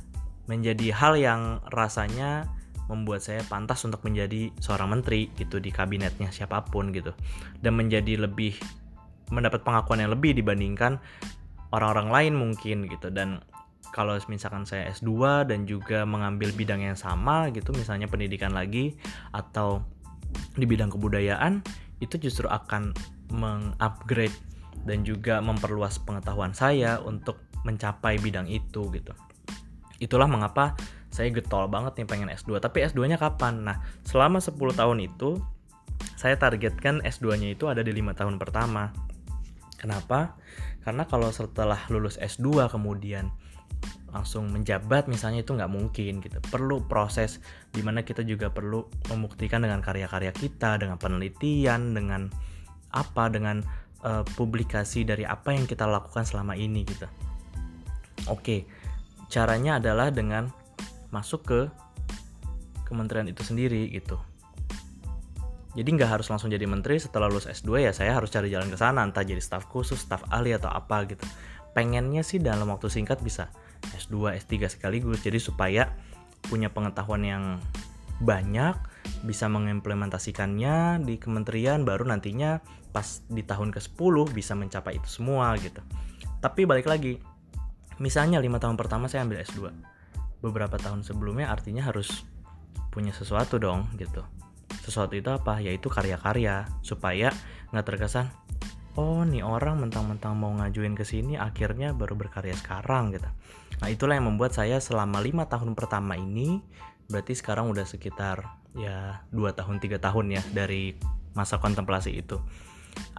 Menjadi 0.50 0.92
hal 0.94 1.14
yang 1.20 1.42
rasanya 1.70 2.50
membuat 2.90 3.22
saya 3.22 3.46
pantas 3.46 3.86
untuk 3.86 4.02
menjadi 4.02 4.50
seorang 4.58 4.98
menteri 4.98 5.30
gitu 5.38 5.62
di 5.62 5.70
kabinetnya 5.70 6.34
siapa 6.34 6.66
pun 6.66 6.90
gitu 6.90 7.14
dan 7.62 7.78
menjadi 7.78 8.26
lebih 8.26 8.58
mendapat 9.30 9.62
pengakuan 9.62 10.02
yang 10.02 10.10
lebih 10.10 10.34
dibandingkan 10.34 10.98
orang-orang 11.70 12.10
lain 12.10 12.34
mungkin 12.34 12.90
gitu 12.90 13.14
dan 13.14 13.46
kalau 13.94 14.18
misalkan 14.26 14.66
saya 14.66 14.90
S2 14.90 15.46
dan 15.46 15.70
juga 15.70 16.02
mengambil 16.06 16.50
bidang 16.54 16.82
yang 16.82 16.98
sama 16.98 17.54
gitu 17.54 17.70
misalnya 17.78 18.10
pendidikan 18.10 18.54
lagi 18.54 18.98
atau 19.34 19.86
di 20.58 20.66
bidang 20.66 20.90
kebudayaan 20.90 21.62
itu 22.02 22.18
justru 22.18 22.50
akan 22.50 22.94
mengupgrade 23.30 24.34
dan 24.88 25.04
juga 25.04 25.40
memperluas 25.44 26.02
pengetahuan 26.02 26.56
saya 26.56 26.98
untuk 27.04 27.40
mencapai 27.68 28.18
bidang 28.20 28.48
itu 28.48 28.88
gitu. 28.94 29.14
Itulah 30.00 30.32
mengapa 30.32 30.80
saya 31.12 31.34
getol 31.34 31.68
banget 31.68 32.00
nih 32.00 32.08
pengen 32.08 32.30
S2. 32.32 32.62
Tapi 32.64 32.88
S2-nya 32.88 33.20
kapan? 33.20 33.66
Nah, 33.66 33.84
selama 34.08 34.40
10 34.40 34.56
tahun 34.56 34.98
itu 35.04 35.42
saya 36.16 36.40
targetkan 36.40 37.04
S2-nya 37.04 37.52
itu 37.52 37.68
ada 37.68 37.84
di 37.84 37.92
lima 37.92 38.16
tahun 38.16 38.40
pertama. 38.40 38.96
Kenapa? 39.76 40.40
Karena 40.84 41.04
kalau 41.08 41.32
setelah 41.32 41.80
lulus 41.92 42.16
S2 42.20 42.72
kemudian 42.72 43.32
langsung 44.10 44.50
menjabat 44.50 45.06
misalnya 45.06 45.46
itu 45.46 45.54
nggak 45.54 45.72
mungkin 45.72 46.20
gitu. 46.24 46.38
Perlu 46.50 46.84
proses 46.88 47.40
di 47.70 47.80
mana 47.86 48.02
kita 48.02 48.26
juga 48.26 48.50
perlu 48.50 48.84
membuktikan 49.12 49.62
dengan 49.64 49.80
karya-karya 49.80 50.34
kita, 50.34 50.82
dengan 50.82 50.98
penelitian, 50.98 51.94
dengan 51.94 52.28
apa, 52.90 53.30
dengan 53.30 53.62
uh, 54.04 54.24
publikasi 54.36 55.04
dari 55.04 55.24
apa 55.24 55.56
yang 55.56 55.66
kita 55.68 55.88
lakukan 55.88 56.24
selama 56.24 56.56
ini 56.56 56.84
gitu. 56.88 57.08
Oke, 58.28 58.68
caranya 59.32 59.80
adalah 59.80 60.12
dengan 60.12 60.52
masuk 61.10 61.42
ke 61.46 61.62
kementerian 62.86 63.30
itu 63.30 63.42
sendiri 63.46 63.90
gitu. 63.94 64.18
Jadi 65.78 65.90
nggak 65.96 66.20
harus 66.20 66.28
langsung 66.34 66.50
jadi 66.50 66.66
menteri 66.66 66.98
setelah 66.98 67.30
lulus 67.30 67.46
S2 67.46 67.86
ya 67.86 67.92
saya 67.94 68.18
harus 68.18 68.34
cari 68.34 68.50
jalan 68.50 68.74
ke 68.74 68.78
sana 68.78 69.06
entah 69.06 69.22
jadi 69.22 69.40
staf 69.40 69.70
khusus, 69.70 70.02
staf 70.02 70.26
ahli 70.34 70.58
atau 70.58 70.68
apa 70.68 71.06
gitu. 71.06 71.22
Pengennya 71.78 72.26
sih 72.26 72.42
dalam 72.42 72.74
waktu 72.74 72.90
singkat 72.90 73.22
bisa 73.22 73.54
S2, 73.94 74.34
S3 74.42 74.66
sekaligus 74.66 75.22
jadi 75.22 75.38
supaya 75.38 75.94
punya 76.50 76.74
pengetahuan 76.74 77.22
yang 77.22 77.44
banyak 78.20 78.76
bisa 79.24 79.48
mengimplementasikannya 79.48 81.06
di 81.06 81.16
kementerian 81.22 81.88
baru 81.88 82.10
nantinya 82.10 82.60
pas 82.90 83.22
di 83.30 83.46
tahun 83.46 83.70
ke-10 83.74 84.16
bisa 84.34 84.54
mencapai 84.58 84.98
itu 84.98 85.10
semua 85.10 85.54
gitu. 85.62 85.82
Tapi 86.40 86.66
balik 86.66 86.90
lagi, 86.90 87.20
misalnya 88.02 88.42
lima 88.42 88.58
tahun 88.58 88.80
pertama 88.80 89.06
saya 89.06 89.26
ambil 89.28 89.44
S2. 89.44 89.70
Beberapa 90.40 90.80
tahun 90.80 91.04
sebelumnya 91.04 91.52
artinya 91.52 91.84
harus 91.84 92.24
punya 92.90 93.14
sesuatu 93.14 93.62
dong 93.62 93.86
gitu 93.96 94.26
sesuatu 94.82 95.14
itu 95.14 95.30
apa 95.30 95.62
yaitu 95.62 95.88
karya-karya 95.88 96.66
supaya 96.82 97.30
nggak 97.70 97.86
terkesan 97.86 98.30
oh 98.98 99.22
nih 99.22 99.46
orang 99.46 99.82
mentang-mentang 99.82 100.34
mau 100.34 100.50
ngajuin 100.58 100.98
ke 100.98 101.06
sini 101.06 101.38
akhirnya 101.38 101.94
baru 101.94 102.18
berkarya 102.18 102.58
sekarang 102.58 103.14
gitu 103.14 103.30
nah 103.80 103.88
itulah 103.88 104.18
yang 104.18 104.28
membuat 104.28 104.58
saya 104.58 104.82
selama 104.82 105.22
lima 105.22 105.46
tahun 105.46 105.78
pertama 105.78 106.18
ini 106.18 106.60
berarti 107.10 107.38
sekarang 107.38 107.70
udah 107.70 107.86
sekitar 107.86 108.60
ya 108.78 109.26
dua 109.34 109.54
tahun 109.54 109.82
tiga 109.82 109.98
tahun 110.02 110.34
ya 110.34 110.42
dari 110.54 110.98
masa 111.38 111.62
kontemplasi 111.62 112.18
itu 112.18 112.42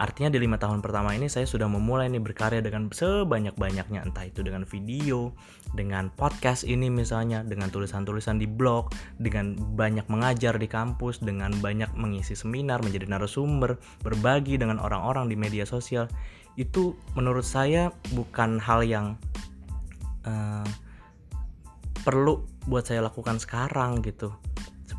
Artinya 0.01 0.33
di 0.33 0.41
lima 0.41 0.57
tahun 0.57 0.81
pertama 0.81 1.13
ini 1.13 1.29
saya 1.29 1.45
sudah 1.45 1.69
memulai 1.69 2.09
nih 2.09 2.21
berkarya 2.21 2.57
dengan 2.57 2.89
sebanyak-banyaknya 2.89 4.01
entah 4.01 4.25
itu 4.25 4.41
dengan 4.41 4.65
video, 4.65 5.29
dengan 5.77 6.09
podcast 6.09 6.65
ini 6.65 6.89
misalnya, 6.89 7.45
dengan 7.45 7.69
tulisan-tulisan 7.69 8.41
di 8.41 8.49
blog, 8.49 8.89
dengan 9.21 9.53
banyak 9.53 10.09
mengajar 10.09 10.57
di 10.57 10.65
kampus, 10.65 11.21
dengan 11.21 11.53
banyak 11.61 11.93
mengisi 11.93 12.33
seminar, 12.33 12.81
menjadi 12.81 13.05
narasumber, 13.13 13.77
berbagi 14.01 14.57
dengan 14.57 14.81
orang-orang 14.81 15.29
di 15.29 15.37
media 15.37 15.69
sosial. 15.69 16.09
Itu 16.57 16.97
menurut 17.13 17.45
saya 17.45 17.93
bukan 18.17 18.57
hal 18.57 18.81
yang 18.81 19.21
uh, 20.25 20.65
perlu 22.01 22.41
buat 22.65 22.89
saya 22.89 23.05
lakukan 23.05 23.37
sekarang 23.37 24.01
gitu 24.01 24.33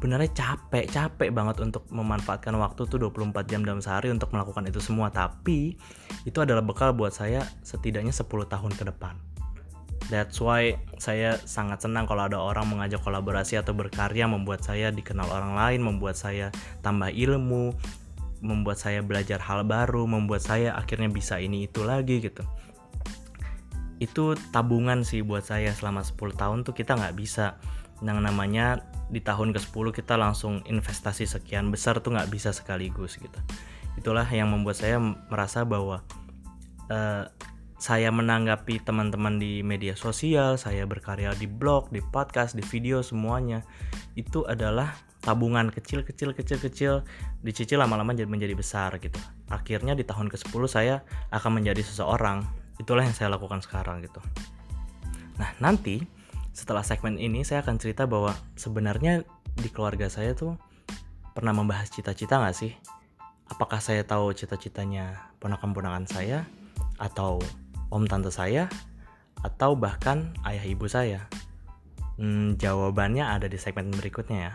sebenarnya 0.03 0.35
capek 0.35 0.91
capek 0.91 1.31
banget 1.31 1.63
untuk 1.63 1.87
memanfaatkan 1.95 2.59
waktu 2.59 2.91
tuh 2.91 3.07
24 3.07 3.47
jam 3.47 3.63
dalam 3.63 3.79
sehari 3.79 4.11
untuk 4.11 4.35
melakukan 4.35 4.67
itu 4.67 4.83
semua. 4.83 5.15
Tapi 5.15 5.79
itu 6.27 6.39
adalah 6.43 6.59
bekal 6.59 6.91
buat 6.91 7.15
saya 7.15 7.47
setidaknya 7.63 8.11
10 8.11 8.27
tahun 8.27 8.75
ke 8.75 8.83
depan. 8.91 9.15
That's 10.11 10.43
why 10.43 10.75
saya 10.99 11.39
sangat 11.47 11.87
senang 11.87 12.11
kalau 12.11 12.27
ada 12.27 12.35
orang 12.35 12.67
mengajak 12.67 12.99
kolaborasi 12.99 13.63
atau 13.63 13.79
berkarya 13.79 14.27
membuat 14.27 14.67
saya 14.67 14.91
dikenal 14.91 15.31
orang 15.31 15.55
lain, 15.55 15.87
membuat 15.87 16.19
saya 16.19 16.51
tambah 16.83 17.15
ilmu, 17.15 17.71
membuat 18.43 18.83
saya 18.83 19.07
belajar 19.07 19.39
hal 19.39 19.63
baru, 19.63 20.03
membuat 20.11 20.43
saya 20.43 20.75
akhirnya 20.75 21.15
bisa 21.15 21.39
ini 21.39 21.71
itu 21.71 21.87
lagi 21.87 22.19
gitu. 22.19 22.43
Itu 24.03 24.35
tabungan 24.51 25.07
sih 25.07 25.23
buat 25.23 25.47
saya 25.47 25.71
selama 25.71 26.03
10 26.03 26.35
tahun 26.35 26.59
tuh 26.67 26.75
kita 26.75 26.99
nggak 26.99 27.15
bisa. 27.15 27.55
Yang 28.03 28.19
namanya 28.19 28.83
di 29.13 29.21
tahun 29.21 29.53
ke-10 29.53 29.87
kita 30.03 30.17
langsung 30.17 30.65
investasi 30.65 31.29
sekian 31.29 31.69
besar 31.69 32.01
tuh 32.01 32.17
nggak 32.17 32.33
bisa 32.33 32.51
sekaligus 32.51 33.21
gitu. 33.21 33.37
Itulah 34.01 34.25
yang 34.33 34.49
membuat 34.49 34.81
saya 34.81 34.97
merasa 34.99 35.69
bahwa 35.69 36.01
uh, 36.89 37.29
saya 37.77 38.15
menanggapi 38.15 38.81
teman-teman 38.81 39.43
di 39.43 39.61
media 39.61 39.99
sosial 39.99 40.55
saya 40.55 40.87
berkarya 40.87 41.35
di 41.35 41.51
blog 41.51 41.91
di 41.91 41.99
podcast 41.99 42.55
di 42.55 42.63
video 42.63 43.03
semuanya 43.03 43.67
itu 44.15 44.47
adalah 44.47 44.95
tabungan 45.19 45.67
kecil 45.67 46.07
kecil 46.07 46.31
kecil 46.31 46.63
kecil 46.63 46.93
dicicil 47.43 47.83
lama-lama 47.83 48.15
jadi 48.15 48.31
menjadi 48.31 48.55
besar 48.55 48.97
gitu. 49.03 49.19
Akhirnya 49.51 49.99
di 49.99 50.07
tahun 50.07 50.31
ke-10 50.31 50.63
saya 50.71 51.03
akan 51.35 51.61
menjadi 51.63 51.83
seseorang. 51.85 52.47
Itulah 52.79 53.03
yang 53.03 53.15
saya 53.15 53.35
lakukan 53.35 53.61
sekarang 53.61 54.03
gitu. 54.07 54.23
Nah 55.43 55.51
nanti 55.59 56.22
setelah 56.53 56.85
segmen 56.85 57.17
ini 57.17 57.43
saya 57.43 57.65
akan 57.65 57.81
cerita 57.81 58.05
bahwa 58.05 58.37
sebenarnya 58.61 59.25
di 59.57 59.69
keluarga 59.73 60.13
saya 60.13 60.37
tuh 60.37 60.61
pernah 61.33 61.57
membahas 61.57 61.89
cita-cita 61.89 62.41
nggak 62.41 62.57
sih? 62.57 62.73
Apakah 63.49 63.81
saya 63.81 64.05
tahu 64.05 64.33
cita-citanya 64.37 65.33
ponakan-ponakan 65.41 66.09
saya 66.09 66.45
atau 67.01 67.41
om 67.89 68.05
tante 68.05 68.33
saya 68.33 68.69
atau 69.41 69.77
bahkan 69.77 70.33
ayah 70.45 70.65
ibu 70.65 70.89
saya? 70.89 71.29
Hmm, 72.21 72.61
jawabannya 72.61 73.25
ada 73.25 73.49
di 73.49 73.57
segmen 73.57 73.89
berikutnya 73.93 74.53
ya. 74.53 74.55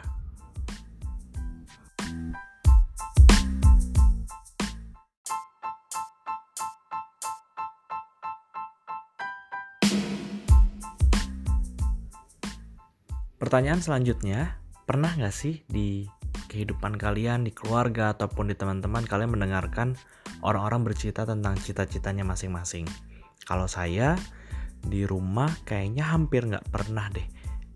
Pertanyaan 13.37 13.85
selanjutnya, 13.85 14.57
pernah 14.89 15.13
nggak 15.13 15.33
sih 15.33 15.61
di 15.69 16.09
kehidupan 16.49 16.97
kalian, 16.97 17.45
di 17.45 17.53
keluarga, 17.53 18.17
ataupun 18.17 18.49
di 18.49 18.57
teman-teman 18.57 19.05
kalian 19.05 19.37
mendengarkan 19.37 19.93
orang-orang 20.41 20.81
bercerita 20.81 21.21
tentang 21.21 21.53
cita-citanya 21.61 22.25
masing-masing? 22.25 22.89
Kalau 23.45 23.69
saya 23.69 24.17
di 24.83 25.05
rumah 25.05 25.49
kayaknya 25.65 26.03
hampir 26.13 26.45
nggak 26.45 26.69
pernah 26.69 27.09
deh 27.09 27.25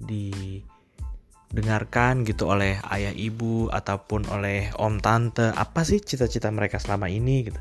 didengarkan 0.01 2.25
gitu 2.25 2.49
oleh 2.49 2.81
ayah 2.93 3.13
ibu 3.13 3.69
ataupun 3.69 4.25
oleh 4.29 4.71
om 4.77 4.99
tante 5.01 5.51
apa 5.51 5.83
sih 5.85 5.99
cita-cita 6.01 6.51
mereka 6.53 6.79
selama 6.79 7.09
ini 7.09 7.43
gitu 7.51 7.59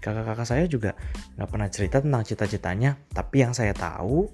kakak-kakak 0.00 0.48
saya 0.48 0.64
juga 0.64 0.96
nggak 1.36 1.50
pernah 1.50 1.68
cerita 1.68 2.00
tentang 2.00 2.24
cita-citanya 2.24 2.96
tapi 3.12 3.44
yang 3.44 3.52
saya 3.52 3.76
tahu 3.76 4.32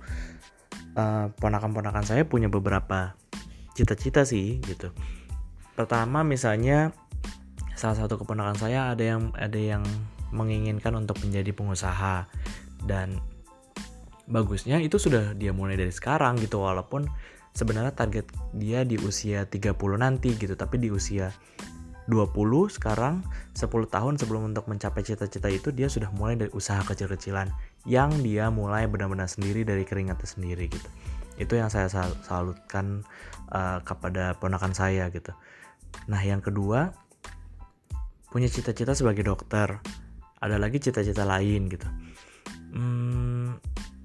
uh, 0.96 1.30
ponakan-ponakan 1.36 2.02
saya 2.02 2.24
punya 2.24 2.48
beberapa 2.48 3.14
cita-cita 3.76 4.24
sih 4.24 4.58
gitu. 4.64 4.90
Pertama 5.76 6.24
misalnya 6.24 6.96
salah 7.76 8.00
satu 8.00 8.16
keponakan 8.16 8.56
saya 8.56 8.96
ada 8.96 9.04
yang 9.04 9.30
ada 9.36 9.60
yang 9.60 9.84
menginginkan 10.32 10.96
untuk 10.96 11.20
menjadi 11.22 11.52
pengusaha. 11.52 12.26
Dan 12.82 13.20
bagusnya 14.26 14.80
itu 14.80 14.96
sudah 14.96 15.36
dia 15.36 15.52
mulai 15.52 15.76
dari 15.76 15.92
sekarang 15.92 16.40
gitu. 16.40 16.64
Walaupun 16.64 17.06
sebenarnya 17.52 17.92
target 17.92 18.26
dia 18.56 18.82
di 18.82 18.96
usia 18.96 19.44
30 19.44 19.76
nanti 20.00 20.32
gitu. 20.34 20.56
Tapi 20.56 20.80
di 20.80 20.88
usia 20.88 21.30
20 22.06 22.70
sekarang 22.70 23.26
10 23.58 23.66
tahun 23.90 24.14
sebelum 24.14 24.54
untuk 24.54 24.70
mencapai 24.70 25.02
cita-cita 25.02 25.50
itu 25.50 25.74
dia 25.74 25.90
sudah 25.90 26.10
mulai 26.14 26.38
dari 26.38 26.50
usaha 26.54 26.78
kecil-kecilan 26.86 27.50
yang 27.82 28.14
dia 28.22 28.46
mulai 28.48 28.86
benar-benar 28.86 29.26
sendiri 29.26 29.66
dari 29.66 29.82
keringatnya 29.82 30.26
sendiri 30.26 30.70
gitu. 30.70 30.88
Itu 31.36 31.58
yang 31.58 31.68
saya 31.68 31.90
sal 31.90 32.14
salutkan 32.22 33.02
uh, 33.50 33.82
kepada 33.82 34.38
ponakan 34.38 34.72
saya 34.72 35.10
gitu. 35.10 35.34
Nah 36.06 36.22
yang 36.22 36.38
kedua 36.38 36.94
punya 38.30 38.46
cita-cita 38.46 38.94
sebagai 38.94 39.26
dokter. 39.26 39.82
Ada 40.38 40.62
lagi 40.62 40.78
cita-cita 40.78 41.26
lain 41.26 41.66
gitu. 41.66 41.88
Hmm, 42.76 43.56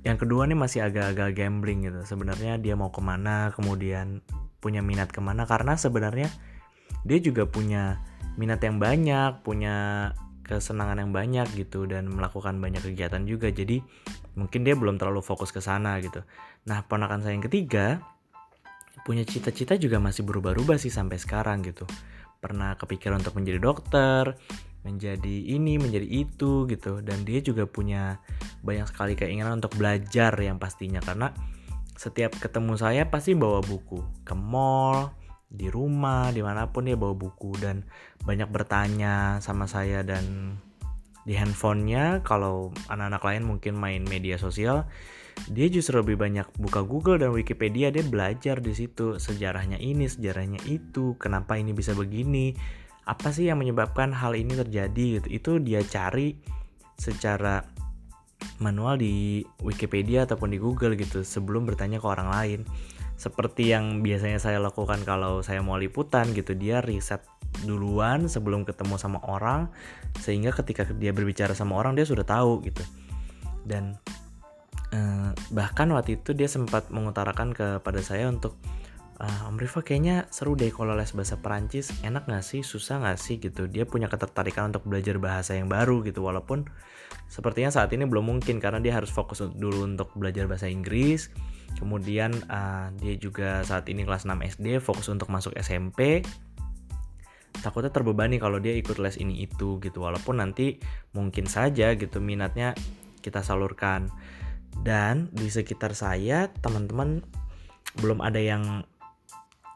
yang 0.02 0.18
kedua 0.18 0.50
nih 0.50 0.58
masih 0.58 0.82
agak-agak 0.82 1.38
gambling 1.38 1.86
gitu. 1.86 2.02
Sebenarnya 2.02 2.58
dia 2.58 2.74
mau 2.74 2.90
ke 2.90 3.04
mana 3.04 3.54
kemudian 3.54 4.26
punya 4.62 4.82
minat 4.82 5.10
ke 5.14 5.22
mana 5.22 5.46
karena 5.46 5.78
sebenarnya 5.78 6.30
dia 7.08 7.19
juga 7.19 7.47
punya 7.47 7.99
minat 8.39 8.63
yang 8.63 8.80
banyak 8.80 9.43
punya 9.43 10.10
kesenangan 10.45 10.99
yang 10.99 11.12
banyak 11.15 11.47
gitu 11.56 11.88
dan 11.88 12.12
melakukan 12.12 12.60
banyak 12.60 12.84
kegiatan 12.84 13.23
juga. 13.23 13.47
Jadi 13.51 13.80
mungkin 14.36 14.67
dia 14.67 14.75
belum 14.75 14.99
terlalu 14.99 15.23
fokus 15.23 15.51
ke 15.56 15.63
sana 15.63 15.99
gitu. 16.04 16.23
Nah 16.67 16.84
ponakan 16.84 17.23
saya 17.23 17.39
yang 17.39 17.45
ketiga 17.45 18.04
punya 19.08 19.25
cita-cita 19.25 19.80
juga 19.80 19.97
masih 19.97 20.27
berubah-ubah 20.27 20.75
sih 20.75 20.91
sampai 20.91 21.17
sekarang 21.17 21.63
gitu. 21.63 21.88
Pernah 22.41 22.75
kepikiran 22.75 23.21
untuk 23.23 23.38
menjadi 23.39 23.60
dokter 23.62 24.36
menjadi 24.82 25.36
ini 25.45 25.77
menjadi 25.77 26.10
itu 26.10 26.65
gitu. 26.65 27.06
Dan 27.06 27.21
dia 27.23 27.39
juga 27.39 27.69
punya 27.69 28.17
banyak 28.65 28.89
sekali 28.89 29.13
keinginan 29.13 29.62
untuk 29.62 29.77
belajar 29.77 30.34
yang 30.41 30.58
pastinya. 30.58 30.99
Karena 30.99 31.30
setiap 31.95 32.34
ketemu 32.41 32.73
saya 32.82 33.06
pasti 33.08 33.38
bawa 33.38 33.62
buku 33.62 34.01
ke 34.25 34.34
mall 34.34 35.13
di 35.52 35.68
rumah 35.68 36.32
di 36.32 36.40
mana 36.40 36.72
pun 36.72 36.88
dia 36.88 36.96
bawa 36.96 37.12
buku 37.12 37.60
dan 37.60 37.84
banyak 38.24 38.48
bertanya 38.48 39.44
sama 39.44 39.68
saya 39.68 40.00
dan 40.02 40.56
di 41.28 41.38
handphonenya 41.38 42.24
kalau 42.24 42.72
anak-anak 42.90 43.22
lain 43.22 43.44
mungkin 43.46 43.78
main 43.78 44.02
media 44.08 44.40
sosial 44.42 44.90
dia 45.52 45.68
justru 45.72 46.00
lebih 46.00 46.18
banyak 46.20 46.48
buka 46.60 46.84
Google 46.84 47.20
dan 47.20 47.32
Wikipedia 47.34 47.90
dia 47.90 48.04
belajar 48.04 48.60
di 48.60 48.74
situ. 48.76 49.18
Sejarahnya 49.18 49.80
ini 49.80 50.06
sejarahnya 50.06 50.60
itu 50.68 51.16
kenapa 51.18 51.58
ini 51.58 51.72
bisa 51.72 51.96
begini 51.96 52.54
apa 53.08 53.34
sih 53.34 53.50
yang 53.50 53.58
menyebabkan 53.58 54.14
hal 54.14 54.38
ini 54.38 54.54
terjadi 54.54 55.22
gitu. 55.22 55.28
Itu 55.32 55.52
dia 55.64 55.82
cari 55.82 56.38
secara 57.00 57.64
manual 58.62 59.02
di 59.02 59.42
Wikipedia 59.62 60.30
ataupun 60.30 60.54
di 60.54 60.60
Google 60.62 60.94
gitu 60.98 61.26
sebelum 61.26 61.66
bertanya 61.66 61.98
ke 61.98 62.06
orang 62.06 62.30
lain 62.30 62.60
seperti 63.22 63.70
yang 63.70 64.02
biasanya 64.02 64.42
saya 64.42 64.58
lakukan 64.58 65.06
kalau 65.06 65.46
saya 65.46 65.62
mau 65.62 65.78
liputan 65.78 66.34
gitu 66.34 66.58
dia 66.58 66.82
riset 66.82 67.22
duluan 67.62 68.26
sebelum 68.26 68.66
ketemu 68.66 68.98
sama 68.98 69.22
orang 69.30 69.70
sehingga 70.18 70.50
ketika 70.50 70.90
dia 70.98 71.14
berbicara 71.14 71.54
sama 71.54 71.78
orang 71.78 71.94
dia 71.94 72.10
sudah 72.10 72.26
tahu 72.26 72.66
gitu. 72.66 72.82
Dan 73.62 73.94
eh, 74.90 75.30
bahkan 75.54 75.86
waktu 75.94 76.18
itu 76.18 76.34
dia 76.34 76.50
sempat 76.50 76.90
mengutarakan 76.90 77.54
kepada 77.54 78.02
saya 78.02 78.26
untuk 78.26 78.58
uh, 79.22 79.48
Om 79.54 79.62
Riva 79.62 79.86
kayaknya 79.86 80.26
seru 80.34 80.58
deh 80.58 80.74
kalau 80.74 80.98
les 80.98 81.14
bahasa 81.14 81.38
Perancis. 81.38 81.94
Enak 82.02 82.26
gak 82.26 82.42
sih? 82.42 82.66
Susah 82.66 83.06
gak 83.06 83.22
sih? 83.22 83.38
Gitu. 83.38 83.70
Dia 83.70 83.86
punya 83.86 84.10
ketertarikan 84.10 84.74
untuk 84.74 84.90
belajar 84.90 85.22
bahasa 85.22 85.54
yang 85.54 85.70
baru 85.70 86.02
gitu 86.02 86.26
walaupun 86.26 86.66
sepertinya 87.30 87.70
saat 87.70 87.94
ini 87.94 88.10
belum 88.10 88.26
mungkin 88.26 88.58
karena 88.58 88.82
dia 88.82 88.98
harus 88.98 89.14
fokus 89.14 89.46
dulu 89.46 89.86
untuk 89.86 90.10
belajar 90.18 90.50
bahasa 90.50 90.66
Inggris 90.66 91.30
kemudian 91.78 92.34
uh, 92.50 92.92
dia 93.00 93.16
juga 93.16 93.62
saat 93.68 93.88
ini 93.88 94.04
kelas 94.08 94.28
6 94.28 94.34
SD 94.58 94.82
fokus 94.82 95.08
untuk 95.08 95.30
masuk 95.30 95.56
SMP 95.60 96.26
takutnya 97.62 97.94
terbebani 97.94 98.42
kalau 98.42 98.58
dia 98.58 98.74
ikut 98.74 98.98
les 98.98 99.20
ini 99.22 99.46
itu 99.46 99.78
gitu 99.84 100.02
walaupun 100.02 100.42
nanti 100.42 100.82
mungkin 101.14 101.46
saja 101.46 101.94
gitu 101.94 102.24
minatnya 102.24 102.74
kita 103.22 103.46
salurkan. 103.46 104.10
Dan 104.82 105.30
di 105.30 105.52
sekitar 105.52 105.94
saya 105.94 106.50
teman-teman 106.50 107.22
belum 108.02 108.24
ada 108.24 108.42
yang 108.42 108.88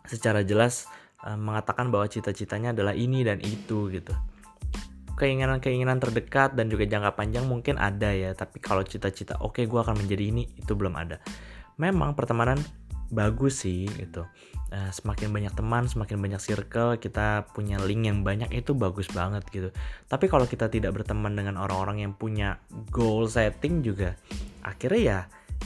secara 0.10 0.42
jelas 0.42 0.90
uh, 1.22 1.38
mengatakan 1.38 1.94
bahwa 1.94 2.10
cita-citanya 2.10 2.74
adalah 2.74 2.98
ini 2.98 3.22
dan 3.22 3.38
itu 3.44 3.94
gitu. 3.94 4.16
Keinginan-keinginan 5.16 6.02
terdekat 6.02 6.60
dan 6.60 6.68
juga 6.68 6.84
jangka 6.90 7.16
panjang 7.16 7.48
mungkin 7.48 7.80
ada 7.80 8.12
ya 8.12 8.36
tapi 8.36 8.60
kalau 8.60 8.84
cita-cita 8.84 9.40
oke 9.40 9.62
okay, 9.62 9.64
gue 9.64 9.80
akan 9.80 9.96
menjadi 10.04 10.28
ini 10.28 10.44
itu 10.60 10.76
belum 10.76 10.92
ada 11.00 11.24
memang 11.76 12.16
pertemanan 12.16 12.60
bagus 13.14 13.66
sih 13.66 13.86
gitu. 13.96 14.26
Uh, 14.74 14.90
semakin 14.90 15.30
banyak 15.30 15.54
teman 15.54 15.86
semakin 15.86 16.18
banyak 16.18 16.42
circle 16.42 16.98
kita 16.98 17.46
punya 17.54 17.78
link 17.78 18.10
yang 18.10 18.26
banyak 18.26 18.50
itu 18.50 18.74
bagus 18.74 19.06
banget 19.14 19.46
gitu. 19.54 19.70
Tapi 20.10 20.26
kalau 20.26 20.50
kita 20.50 20.68
tidak 20.74 20.98
berteman 20.98 21.38
dengan 21.38 21.62
orang-orang 21.62 22.02
yang 22.02 22.14
punya 22.18 22.58
goal 22.90 23.30
setting 23.30 23.86
juga 23.86 24.18
akhirnya 24.66 25.02
ya 25.02 25.20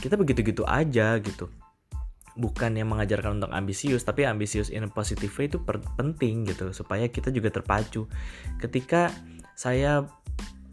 kita 0.03 0.19
begitu-gitu 0.19 0.67
aja 0.67 1.15
gitu. 1.23 1.47
Bukan 2.39 2.75
yang 2.75 2.91
mengajarkan 2.91 3.39
untuk 3.39 3.51
ambisius 3.51 4.03
tapi 4.03 4.27
ambisius 4.27 4.67
in 4.67 4.87
a 4.87 4.91
positive 4.91 5.31
way 5.39 5.47
itu 5.47 5.59
penting 5.95 6.47
gitu 6.47 6.75
supaya 6.75 7.07
kita 7.07 7.31
juga 7.31 7.55
terpacu. 7.55 8.03
Ketika 8.59 9.11
saya 9.55 10.07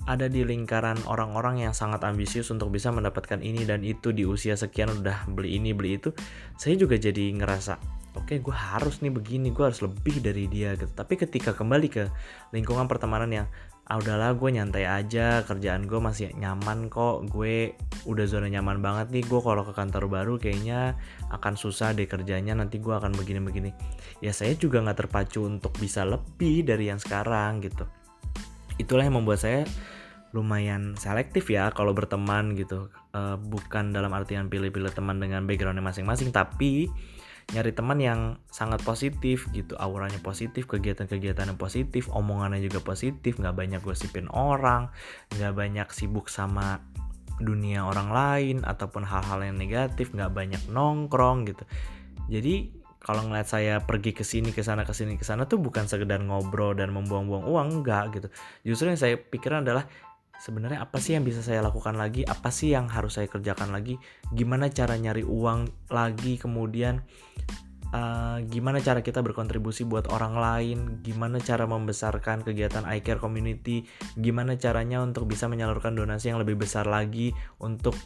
ada 0.06 0.30
di 0.30 0.46
lingkaran 0.46 1.02
orang-orang 1.10 1.66
yang 1.66 1.74
sangat 1.74 2.06
ambisius 2.06 2.48
untuk 2.54 2.70
bisa 2.70 2.94
mendapatkan 2.94 3.42
ini 3.42 3.66
dan 3.66 3.82
itu 3.82 4.14
di 4.14 4.22
usia 4.22 4.54
sekian 4.54 5.02
udah 5.02 5.26
beli 5.34 5.58
ini 5.58 5.74
beli 5.74 5.98
itu 5.98 6.14
saya 6.54 6.78
juga 6.78 6.94
jadi 6.94 7.34
ngerasa 7.34 7.96
oke 8.16 8.32
okay, 8.32 8.38
gue 8.40 8.54
harus 8.54 9.04
nih 9.04 9.12
begini 9.12 9.52
gue 9.52 9.64
harus 9.66 9.84
lebih 9.84 10.24
dari 10.24 10.48
dia 10.48 10.72
gitu. 10.74 10.88
Tapi 10.88 11.20
ketika 11.20 11.52
kembali 11.52 11.88
ke 11.92 12.08
lingkungan 12.56 12.88
pertemanan 12.88 13.28
yang 13.28 13.46
ah 13.86 14.02
udahlah 14.02 14.34
gue 14.34 14.50
nyantai 14.50 14.82
aja 14.82 15.46
kerjaan 15.46 15.86
gue 15.86 16.00
masih 16.02 16.34
nyaman 16.34 16.90
kok 16.90 17.30
gue 17.30 17.78
udah 18.02 18.26
zona 18.26 18.50
nyaman 18.50 18.82
banget 18.82 19.14
nih 19.14 19.22
gue 19.22 19.38
kalau 19.38 19.62
ke 19.62 19.70
kantor 19.78 20.10
baru 20.10 20.34
kayaknya 20.42 20.98
akan 21.30 21.54
susah 21.54 21.94
deh 21.94 22.10
kerjanya 22.10 22.58
nanti 22.58 22.82
gue 22.82 22.90
akan 22.90 23.14
begini-begini. 23.14 23.70
Ya 24.24 24.34
saya 24.34 24.58
juga 24.58 24.82
nggak 24.82 25.06
terpacu 25.06 25.46
untuk 25.46 25.76
bisa 25.78 26.02
lebih 26.02 26.66
dari 26.66 26.90
yang 26.90 26.98
sekarang 26.98 27.62
gitu. 27.62 27.86
Itulah 28.80 29.06
yang 29.06 29.22
membuat 29.22 29.44
saya 29.44 29.62
lumayan 30.36 30.92
selektif 31.00 31.48
ya 31.48 31.72
kalau 31.72 31.96
berteman 31.96 32.52
gitu. 32.52 32.92
Uh, 33.16 33.40
bukan 33.40 33.96
dalam 33.96 34.12
artian 34.12 34.52
pilih-pilih 34.52 34.92
teman 34.92 35.16
dengan 35.16 35.48
backgroundnya 35.48 35.80
masing-masing 35.80 36.28
tapi 36.28 36.92
nyari 37.56 37.72
teman 37.72 37.96
yang 38.02 38.20
sangat 38.52 38.84
positif 38.84 39.48
gitu. 39.56 39.72
Auranya 39.80 40.20
positif 40.20 40.68
kegiatan-kegiatan 40.68 41.48
yang 41.48 41.56
positif 41.56 42.12
omongannya 42.12 42.60
juga 42.60 42.84
positif 42.84 43.40
nggak 43.40 43.56
banyak 43.56 43.80
gosipin 43.80 44.28
orang 44.28 44.92
nggak 45.32 45.54
banyak 45.56 45.88
sibuk 45.94 46.28
sama 46.28 46.84
dunia 47.40 47.84
orang 47.84 48.12
lain 48.12 48.56
ataupun 48.64 49.04
hal-hal 49.04 49.40
yang 49.44 49.56
negatif 49.56 50.12
nggak 50.12 50.32
banyak 50.32 50.62
nongkrong 50.68 51.48
gitu. 51.48 51.64
Jadi 52.28 52.84
kalau 52.98 53.22
ngeliat 53.22 53.46
saya 53.46 53.78
pergi 53.78 54.10
ke 54.10 54.26
sini 54.26 54.50
ke 54.50 54.66
sana 54.66 54.82
ke 54.82 54.90
sini 54.90 55.14
ke 55.14 55.22
sana 55.22 55.46
tuh 55.46 55.62
bukan 55.62 55.86
sekedar 55.86 56.18
ngobrol 56.26 56.74
dan 56.74 56.90
membuang-buang 56.90 57.46
uang 57.46 57.68
enggak 57.80 58.04
gitu. 58.18 58.28
Justru 58.66 58.90
yang 58.90 58.98
saya 58.98 59.14
pikirkan 59.14 59.62
adalah 59.62 59.86
sebenarnya 60.40 60.84
apa 60.84 61.00
sih 61.00 61.16
yang 61.16 61.24
bisa 61.24 61.40
saya 61.40 61.64
lakukan 61.64 61.96
lagi? 61.96 62.22
Apa 62.22 62.52
sih 62.52 62.72
yang 62.72 62.88
harus 62.90 63.16
saya 63.16 63.28
kerjakan 63.28 63.72
lagi? 63.72 63.96
Gimana 64.32 64.68
cara 64.68 64.96
nyari 64.96 65.24
uang 65.24 65.90
lagi 65.92 66.36
kemudian 66.36 67.00
uh, 67.92 68.38
gimana 68.46 68.82
cara 68.82 69.00
kita 69.00 69.24
berkontribusi 69.24 69.88
buat 69.88 70.10
orang 70.12 70.34
lain? 70.36 70.78
Gimana 71.00 71.40
cara 71.40 71.64
membesarkan 71.64 72.44
kegiatan 72.44 72.84
iCare 73.00 73.20
community? 73.20 73.86
Gimana 74.16 74.56
caranya 74.58 75.02
untuk 75.02 75.28
bisa 75.30 75.46
menyalurkan 75.46 75.96
donasi 75.96 76.32
yang 76.32 76.40
lebih 76.40 76.60
besar 76.60 76.88
lagi 76.88 77.32
untuk 77.62 77.96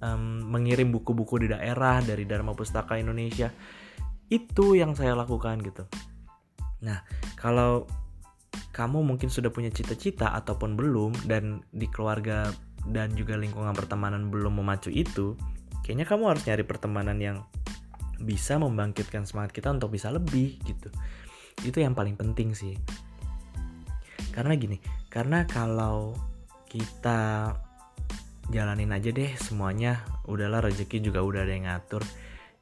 um, 0.00 0.44
mengirim 0.48 0.92
buku-buku 0.92 1.44
di 1.44 1.48
daerah 1.52 2.00
dari 2.00 2.24
Dharma 2.24 2.56
Pustaka 2.56 2.96
Indonesia? 2.96 3.52
Itu 4.28 4.72
yang 4.74 4.96
saya 4.96 5.12
lakukan 5.12 5.60
gitu. 5.60 5.84
Nah 6.84 7.04
kalau 7.36 7.88
kamu 8.74 9.06
mungkin 9.06 9.30
sudah 9.30 9.54
punya 9.54 9.70
cita-cita 9.70 10.34
ataupun 10.34 10.74
belum 10.74 11.30
dan 11.30 11.62
di 11.70 11.86
keluarga 11.86 12.50
dan 12.90 13.14
juga 13.16 13.38
lingkungan 13.38 13.72
pertemanan 13.72 14.28
belum 14.28 14.60
memacu 14.60 14.92
itu, 14.92 15.38
kayaknya 15.86 16.04
kamu 16.04 16.34
harus 16.34 16.42
nyari 16.44 16.64
pertemanan 16.66 17.16
yang 17.22 17.36
bisa 18.20 18.60
membangkitkan 18.60 19.24
semangat 19.26 19.56
kita 19.56 19.72
untuk 19.72 19.94
bisa 19.94 20.12
lebih 20.12 20.58
gitu. 20.66 20.88
Itu 21.64 21.80
yang 21.80 21.96
paling 21.96 22.18
penting 22.18 22.52
sih. 22.52 22.76
Karena 24.34 24.58
gini, 24.58 24.82
karena 25.08 25.46
kalau 25.46 26.18
kita 26.66 27.54
jalanin 28.50 28.90
aja 28.90 29.14
deh 29.14 29.30
semuanya, 29.38 30.02
udahlah 30.26 30.66
rezeki 30.66 30.98
juga 30.98 31.22
udah 31.22 31.46
ada 31.46 31.52
yang 31.54 31.66
ngatur. 31.70 32.02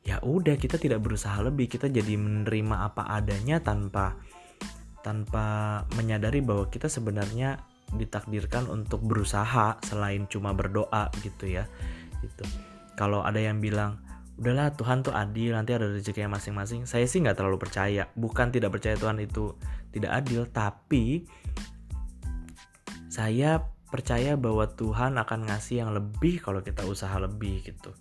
Ya 0.02 0.18
udah 0.20 0.58
kita 0.58 0.76
tidak 0.76 1.00
berusaha 1.00 1.38
lebih, 1.40 1.70
kita 1.70 1.88
jadi 1.88 2.18
menerima 2.18 2.90
apa 2.90 3.06
adanya 3.08 3.62
tanpa 3.62 4.18
tanpa 5.02 5.82
menyadari 5.98 6.40
bahwa 6.40 6.70
kita 6.70 6.86
sebenarnya 6.86 7.58
ditakdirkan 7.92 8.70
untuk 8.72 9.04
berusaha 9.04 9.76
selain 9.84 10.24
cuma 10.30 10.56
berdoa 10.56 11.12
gitu 11.20 11.44
ya 11.50 11.68
gitu. 12.24 12.46
Kalau 12.96 13.20
ada 13.20 13.42
yang 13.42 13.60
bilang 13.60 14.00
udahlah 14.40 14.72
Tuhan 14.72 15.04
tuh 15.04 15.12
adil 15.12 15.52
nanti 15.52 15.76
ada 15.76 15.90
rezekinya 15.90 16.40
masing-masing. 16.40 16.88
Saya 16.88 17.04
sih 17.04 17.20
nggak 17.20 17.36
terlalu 17.36 17.60
percaya. 17.60 18.08
Bukan 18.16 18.48
tidak 18.54 18.72
percaya 18.72 18.96
Tuhan 18.96 19.20
itu 19.20 19.52
tidak 19.92 20.24
adil 20.24 20.48
tapi 20.48 21.28
saya 23.12 23.60
percaya 23.92 24.40
bahwa 24.40 24.64
Tuhan 24.72 25.20
akan 25.20 25.52
ngasih 25.52 25.84
yang 25.84 25.92
lebih 25.92 26.40
kalau 26.40 26.64
kita 26.64 26.88
usaha 26.88 27.12
lebih 27.20 27.60
gitu. 27.60 27.92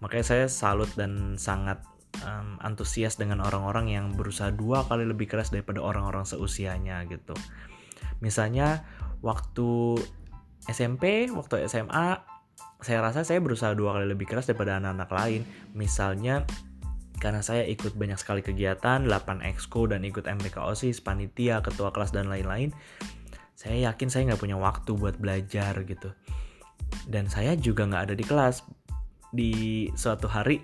Makanya 0.00 0.24
saya 0.24 0.46
salut 0.48 0.88
dan 0.96 1.36
sangat 1.36 1.84
um, 2.24 2.56
antusias 2.62 3.20
dengan 3.20 3.44
orang-orang 3.44 3.92
yang 3.92 4.06
berusaha 4.14 4.54
dua 4.54 4.86
kali 4.86 5.04
lebih 5.04 5.28
keras 5.28 5.52
daripada 5.52 5.82
orang-orang 5.82 6.24
seusianya 6.24 7.04
gitu. 7.10 7.34
Misalnya 8.24 8.86
waktu 9.20 10.00
SMP, 10.66 11.28
waktu 11.30 11.68
SMA, 11.68 12.22
saya 12.80 12.98
rasa 13.00 13.24
saya 13.24 13.40
berusaha 13.40 13.72
dua 13.72 13.96
kali 13.96 14.06
lebih 14.08 14.28
keras 14.28 14.48
daripada 14.48 14.76
anak-anak 14.80 15.10
lain. 15.12 15.42
Misalnya 15.72 16.44
karena 17.16 17.40
saya 17.40 17.64
ikut 17.64 17.96
banyak 17.96 18.20
sekali 18.20 18.44
kegiatan, 18.44 19.00
8 19.08 19.40
exco 19.48 19.88
dan 19.88 20.04
ikut 20.04 20.28
MPK 20.28 20.60
OSIS, 20.60 21.00
panitia, 21.00 21.64
ketua 21.64 21.88
kelas 21.88 22.12
dan 22.12 22.28
lain-lain. 22.28 22.76
Saya 23.56 23.88
yakin 23.88 24.12
saya 24.12 24.28
nggak 24.28 24.42
punya 24.44 24.60
waktu 24.60 24.92
buat 24.92 25.16
belajar 25.16 25.72
gitu. 25.88 26.12
Dan 27.08 27.32
saya 27.32 27.56
juga 27.56 27.88
nggak 27.88 28.12
ada 28.12 28.14
di 28.14 28.24
kelas. 28.24 28.56
Di 29.32 29.52
suatu 29.96 30.28
hari 30.28 30.60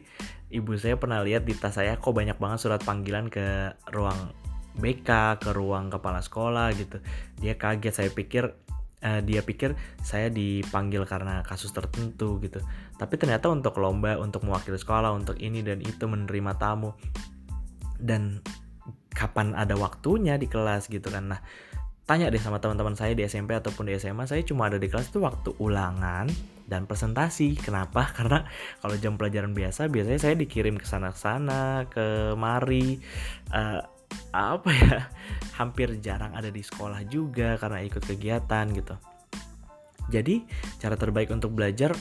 ibu 0.53 0.77
saya 0.77 1.01
pernah 1.01 1.25
lihat 1.25 1.49
di 1.49 1.57
tas 1.57 1.81
saya 1.81 1.97
kok 1.97 2.13
banyak 2.13 2.37
banget 2.37 2.59
surat 2.61 2.85
panggilan 2.85 3.33
ke 3.33 3.73
ruang 3.89 4.37
BK, 4.77 5.41
ke 5.41 5.51
ruang 5.53 5.89
kepala 5.89 6.21
sekolah 6.21 6.73
gitu. 6.77 7.01
Dia 7.41 7.57
kaget, 7.57 7.93
saya 7.93 8.11
pikir 8.13 8.53
uh, 9.05 9.21
dia 9.25 9.41
pikir 9.45 9.77
saya 10.01 10.29
dipanggil 10.29 11.05
karena 11.09 11.41
kasus 11.45 11.73
tertentu 11.73 12.41
gitu. 12.41 12.61
Tapi 12.97 13.15
ternyata 13.17 13.49
untuk 13.49 13.77
lomba, 13.81 14.17
untuk 14.21 14.45
mewakili 14.45 14.77
sekolah, 14.77 15.13
untuk 15.13 15.37
ini 15.41 15.65
dan 15.65 15.81
itu 15.81 16.05
menerima 16.05 16.57
tamu. 16.61 16.97
Dan 17.97 18.41
kapan 19.13 19.53
ada 19.53 19.77
waktunya 19.77 20.41
di 20.41 20.49
kelas 20.49 20.89
gitu 20.89 21.13
kan. 21.13 21.37
Nah, 21.37 21.41
tanya 22.09 22.33
deh 22.33 22.41
sama 22.41 22.59
teman-teman 22.61 22.97
saya 22.97 23.13
di 23.13 23.25
SMP 23.29 23.53
ataupun 23.53 23.89
di 23.89 23.97
SMA, 24.01 24.25
saya 24.25 24.41
cuma 24.45 24.73
ada 24.73 24.81
di 24.81 24.89
kelas 24.89 25.13
itu 25.13 25.21
waktu 25.21 25.53
ulangan 25.61 26.29
dan 26.73 26.89
presentasi. 26.89 27.61
Kenapa? 27.61 28.09
Karena 28.17 28.49
kalau 28.81 28.97
jam 28.97 29.21
pelajaran 29.21 29.53
biasa 29.53 29.93
biasanya 29.93 30.21
saya 30.21 30.35
dikirim 30.41 30.81
ke 30.81 30.89
sana-sana, 30.89 31.85
ke 31.93 32.33
mari 32.33 32.97
uh, 33.53 33.85
apa 34.33 34.71
ya? 34.73 34.99
Hampir 35.61 36.01
jarang 36.01 36.33
ada 36.33 36.49
di 36.49 36.65
sekolah 36.65 37.05
juga 37.05 37.61
karena 37.61 37.85
ikut 37.85 38.01
kegiatan 38.01 38.67
gitu. 38.73 38.97
Jadi 40.09 40.49
cara 40.81 40.97
terbaik 40.97 41.29
untuk 41.31 41.53
belajar 41.53 41.93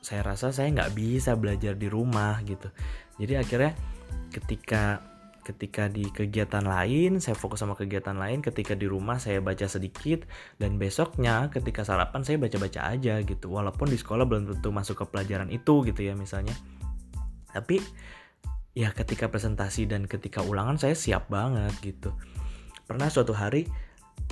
saya 0.00 0.24
rasa 0.24 0.48
saya 0.48 0.72
nggak 0.72 0.96
bisa 0.96 1.36
belajar 1.36 1.76
di 1.76 1.90
rumah 1.90 2.40
gitu. 2.46 2.70
Jadi 3.20 3.36
akhirnya 3.36 3.76
ketika 4.32 5.09
ketika 5.40 5.88
di 5.88 6.06
kegiatan 6.08 6.62
lain 6.62 7.18
saya 7.18 7.36
fokus 7.36 7.60
sama 7.60 7.74
kegiatan 7.76 8.16
lain. 8.16 8.40
Ketika 8.44 8.76
di 8.76 8.86
rumah 8.86 9.18
saya 9.18 9.40
baca 9.40 9.66
sedikit. 9.66 10.24
Dan 10.60 10.76
besoknya 10.76 11.48
ketika 11.48 11.82
sarapan 11.82 12.22
saya 12.22 12.36
baca-baca 12.38 12.92
aja 12.92 13.20
gitu. 13.24 13.52
Walaupun 13.52 13.88
di 13.88 13.98
sekolah 13.98 14.24
belum 14.28 14.56
tentu 14.56 14.68
masuk 14.70 15.00
ke 15.00 15.04
pelajaran 15.10 15.48
itu 15.48 15.84
gitu 15.84 16.00
ya 16.00 16.14
misalnya. 16.14 16.54
Tapi 17.50 17.82
ya 18.76 18.94
ketika 18.94 19.26
presentasi 19.26 19.90
dan 19.90 20.06
ketika 20.06 20.40
ulangan 20.46 20.78
saya 20.78 20.94
siap 20.94 21.26
banget 21.26 21.74
gitu. 21.82 22.14
Pernah 22.86 23.10
suatu 23.10 23.34
hari 23.34 23.66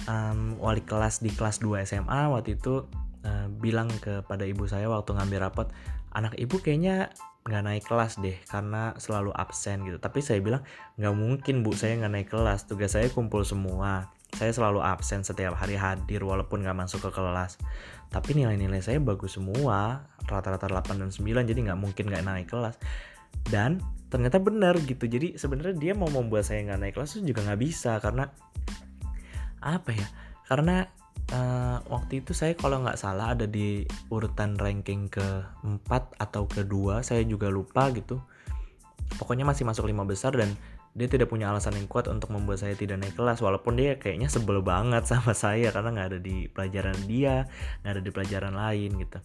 um, 0.07 0.59
wali 0.63 0.83
kelas 0.83 1.25
di 1.25 1.31
kelas 1.35 1.59
2 1.63 1.83
SMA 1.89 2.31
waktu 2.31 2.59
itu 2.59 2.87
uh, 3.27 3.47
bilang 3.59 3.91
kepada 3.99 4.47
ibu 4.47 4.67
saya 4.71 4.87
waktu 4.87 5.15
ngambil 5.15 5.51
rapat 5.51 5.69
anak 6.13 6.37
ibu 6.41 6.61
kayaknya 6.61 7.13
nggak 7.49 7.65
naik 7.65 7.85
kelas 7.89 8.21
deh 8.21 8.37
karena 8.49 8.93
selalu 9.01 9.33
absen 9.33 9.81
gitu. 9.89 9.97
Tapi 9.97 10.21
saya 10.21 10.39
bilang 10.45 10.63
nggak 11.01 11.15
mungkin 11.17 11.65
bu 11.65 11.73
saya 11.73 11.97
nggak 11.97 12.13
naik 12.13 12.29
kelas. 12.29 12.69
Tugas 12.69 12.93
saya 12.93 13.09
kumpul 13.09 13.43
semua. 13.49 14.13
Saya 14.37 14.53
selalu 14.53 14.85
absen 14.85 15.25
setiap 15.25 15.57
hari 15.57 15.81
hadir 15.81 16.21
walaupun 16.21 16.61
nggak 16.61 16.77
masuk 16.77 17.09
ke 17.09 17.11
kelas. 17.17 17.57
Tapi 18.13 18.37
nilai-nilai 18.37 18.85
saya 18.85 19.01
bagus 19.01 19.41
semua 19.41 20.05
rata-rata 20.29 20.69
8 20.69 21.01
dan 21.01 21.09
9 21.09 21.49
jadi 21.49 21.61
nggak 21.73 21.81
mungkin 21.81 22.05
nggak 22.13 22.25
naik 22.29 22.47
kelas. 22.53 22.77
Dan 23.49 23.81
ternyata 24.13 24.37
benar 24.37 24.77
gitu. 24.85 25.09
Jadi 25.09 25.41
sebenarnya 25.41 25.77
dia 25.81 25.93
mau 25.97 26.13
membuat 26.13 26.45
saya 26.45 26.61
nggak 26.69 26.81
naik 26.85 26.95
kelas 27.01 27.17
itu 27.17 27.33
juga 27.33 27.49
nggak 27.49 27.61
bisa 27.61 27.97
karena 28.05 28.29
apa 29.59 29.91
ya 29.91 30.07
karena 30.47 30.87
uh, 31.33 31.79
waktu 31.89 32.25
itu 32.25 32.33
saya 32.33 32.57
kalau 32.57 32.85
nggak 32.85 33.01
salah 33.01 33.37
ada 33.37 33.45
di 33.45 33.85
urutan 34.09 34.57
ranking 34.57 35.09
ke 35.09 35.25
4 35.65 35.89
atau 36.21 36.49
kedua 36.49 37.05
saya 37.05 37.25
juga 37.25 37.49
lupa 37.53 37.89
gitu. 37.93 38.21
Pokoknya 39.17 39.49
masih 39.49 39.65
masuk 39.65 39.89
lima 39.89 40.05
besar 40.05 40.37
dan 40.37 40.53
dia 40.99 41.07
tidak 41.07 41.31
punya 41.31 41.53
alasan 41.53 41.79
yang 41.79 41.87
kuat 41.87 42.11
untuk 42.11 42.35
membuat 42.35 42.65
saya 42.65 42.75
tidak 42.75 42.99
naik 42.99 43.15
kelas 43.15 43.39
walaupun 43.39 43.79
dia 43.79 44.01
kayaknya 44.01 44.27
sebel 44.27 44.65
banget 44.65 45.07
sama 45.11 45.37
saya 45.37 45.71
karena 45.71 45.95
nggak 45.95 46.09
ada 46.17 46.19
di 46.21 46.51
pelajaran 46.51 46.99
dia 47.07 47.47
nggak 47.85 47.93
ada 47.95 48.03
di 48.03 48.11
pelajaran 48.11 48.55
lain 48.57 48.91
gitu. 48.99 49.19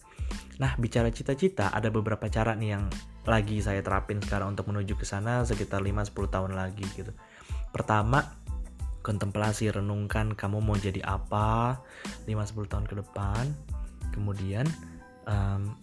Nah 0.60 0.72
bicara 0.78 1.10
cita-cita 1.10 1.74
ada 1.74 1.88
beberapa 1.90 2.30
cara 2.30 2.54
nih 2.54 2.70
yang 2.78 2.84
lagi 3.24 3.58
saya 3.64 3.80
terapin 3.80 4.20
sekarang 4.20 4.52
untuk 4.52 4.68
menuju 4.68 5.00
ke 5.00 5.08
sana 5.08 5.42
sekitar 5.42 5.80
5-10 5.80 6.14
tahun 6.28 6.52
lagi 6.54 6.84
gitu. 6.94 7.12
Pertama 7.72 8.22
kontemplasi 9.04 9.68
renungkan 9.68 10.32
kamu 10.32 10.64
mau 10.64 10.74
jadi 10.80 11.04
apa 11.04 11.76
5-10 12.24 12.72
tahun 12.72 12.86
ke 12.88 12.94
depan. 13.04 13.44
Kemudian 14.16 14.64
um, 15.28 15.76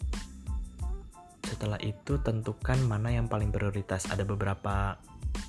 setelah 1.45 1.77
itu 1.85 2.17
tentukan 2.25 2.81
mana 2.89 3.13
yang 3.13 3.29
paling 3.29 3.53
prioritas. 3.53 4.09
Ada 4.09 4.25
beberapa 4.25 4.97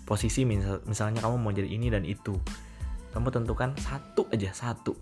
posisi 0.05 0.45
misal, 0.45 0.85
misalnya 0.85 1.25
kamu 1.25 1.41
mau 1.41 1.51
jadi 1.57 1.73
ini 1.73 1.89
dan 1.89 2.05
itu. 2.05 2.37
Kamu 3.17 3.33
tentukan 3.33 3.73
satu 3.81 4.29
aja 4.29 4.53
satu. 4.53 4.93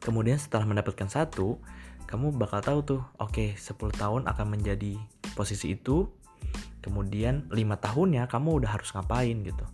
Kemudian 0.00 0.40
setelah 0.40 0.64
mendapatkan 0.64 1.12
satu 1.12 1.60
kamu 2.06 2.38
bakal 2.38 2.62
tahu 2.62 2.78
tuh 2.86 3.02
oke 3.20 3.34
okay, 3.34 3.58
10 3.58 3.76
tahun 3.92 4.22
akan 4.24 4.46
menjadi 4.56 4.96
posisi 5.36 5.76
itu. 5.76 6.08
Kemudian 6.80 7.50
lima 7.50 7.76
tahunnya 7.76 8.30
kamu 8.30 8.62
udah 8.62 8.78
harus 8.78 8.94
ngapain 8.94 9.42
gitu 9.42 9.66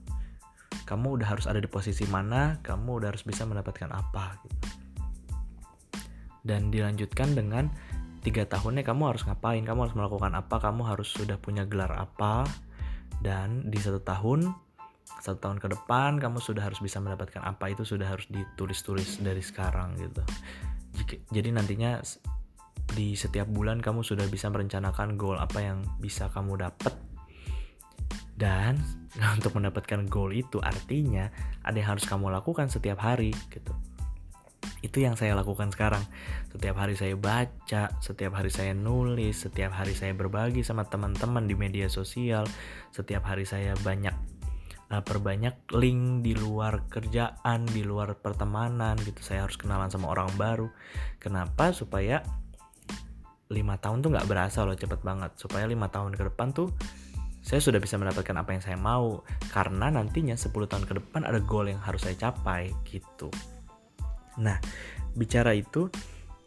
kamu 0.85 1.21
udah 1.21 1.29
harus 1.37 1.47
ada 1.47 1.63
di 1.63 1.69
posisi 1.71 2.05
mana 2.11 2.59
kamu 2.61 3.03
udah 3.03 3.09
harus 3.15 3.25
bisa 3.25 3.47
mendapatkan 3.47 3.91
apa 3.91 4.39
gitu. 4.45 4.57
Dan 6.43 6.75
dilanjutkan 6.75 7.39
dengan 7.39 7.71
tiga 8.23 8.47
tahunnya 8.47 8.87
kamu 8.87 9.15
harus 9.15 9.23
ngapain 9.27 9.63
kamu 9.67 9.91
harus 9.91 9.97
melakukan 9.99 10.33
apa 10.39 10.57
kamu 10.63 10.87
harus 10.87 11.11
sudah 11.11 11.39
punya 11.43 11.67
gelar 11.67 11.91
apa 11.91 12.47
dan 13.19 13.67
di 13.67 13.79
satu 13.83 13.99
tahun 14.03 14.55
satu 15.23 15.39
tahun 15.39 15.59
ke 15.63 15.69
depan 15.75 16.19
kamu 16.19 16.39
sudah 16.39 16.67
harus 16.67 16.79
bisa 16.83 16.99
mendapatkan 16.99 17.43
apa 17.43 17.71
itu 17.71 17.87
sudah 17.87 18.11
harus 18.11 18.27
ditulis-tulis 18.31 19.23
dari 19.23 19.43
sekarang 19.43 19.95
gitu. 19.99 20.23
Jadi 21.31 21.49
nantinya 21.55 22.03
di 22.93 23.15
setiap 23.15 23.47
bulan 23.47 23.79
kamu 23.79 24.03
sudah 24.03 24.27
bisa 24.27 24.51
merencanakan 24.51 25.15
goal 25.15 25.39
apa 25.39 25.63
yang 25.63 25.87
bisa 26.03 26.27
kamu 26.31 26.59
dapat 26.59 26.95
dan 28.43 28.83
untuk 29.39 29.55
mendapatkan 29.55 30.11
goal 30.11 30.35
itu 30.35 30.59
artinya 30.59 31.31
ada 31.63 31.79
yang 31.79 31.95
harus 31.95 32.03
kamu 32.03 32.35
lakukan 32.35 32.67
setiap 32.67 32.99
hari 32.99 33.31
gitu. 33.55 33.71
Itu 34.83 34.99
yang 34.99 35.15
saya 35.15 35.39
lakukan 35.39 35.71
sekarang. 35.71 36.03
Setiap 36.51 36.75
hari 36.83 36.99
saya 36.99 37.15
baca 37.15 37.95
setiap 38.03 38.35
hari 38.35 38.51
saya 38.51 38.75
nulis 38.75 39.47
setiap 39.47 39.71
hari 39.71 39.95
saya 39.95 40.11
berbagi 40.11 40.67
sama 40.67 40.83
teman-teman 40.83 41.47
di 41.47 41.55
media 41.55 41.87
sosial 41.87 42.43
setiap 42.91 43.23
hari 43.31 43.47
saya 43.47 43.79
banyak 43.87 44.15
uh, 44.91 45.03
perbanyak 45.07 45.55
link 45.71 46.27
di 46.27 46.35
luar 46.35 46.91
kerjaan 46.91 47.63
di 47.71 47.87
luar 47.87 48.19
pertemanan 48.19 48.99
gitu. 49.07 49.23
Saya 49.23 49.47
harus 49.47 49.55
kenalan 49.55 49.89
sama 49.89 50.11
orang 50.11 50.35
baru. 50.35 50.67
Kenapa? 51.23 51.71
Supaya 51.71 52.27
lima 53.53 53.79
tahun 53.79 54.03
tuh 54.03 54.11
nggak 54.19 54.27
berasa 54.27 54.67
loh 54.67 54.75
cepet 54.75 54.99
banget. 55.07 55.31
Supaya 55.39 55.71
lima 55.71 55.87
tahun 55.95 56.19
ke 56.19 56.35
depan 56.35 56.51
tuh 56.51 56.75
saya 57.43 57.59
sudah 57.59 57.83
bisa 57.83 57.99
mendapatkan 57.99 58.39
apa 58.39 58.55
yang 58.55 58.63
saya 58.63 58.79
mau 58.79 59.27
karena 59.51 59.91
nantinya 59.91 60.39
10 60.39 60.55
tahun 60.55 60.85
ke 60.87 60.95
depan 61.03 61.27
ada 61.27 61.43
goal 61.43 61.67
yang 61.67 61.83
harus 61.83 62.07
saya 62.07 62.15
capai 62.15 62.71
gitu. 62.87 63.29
Nah, 64.39 64.63
bicara 65.19 65.53
itu 65.53 65.91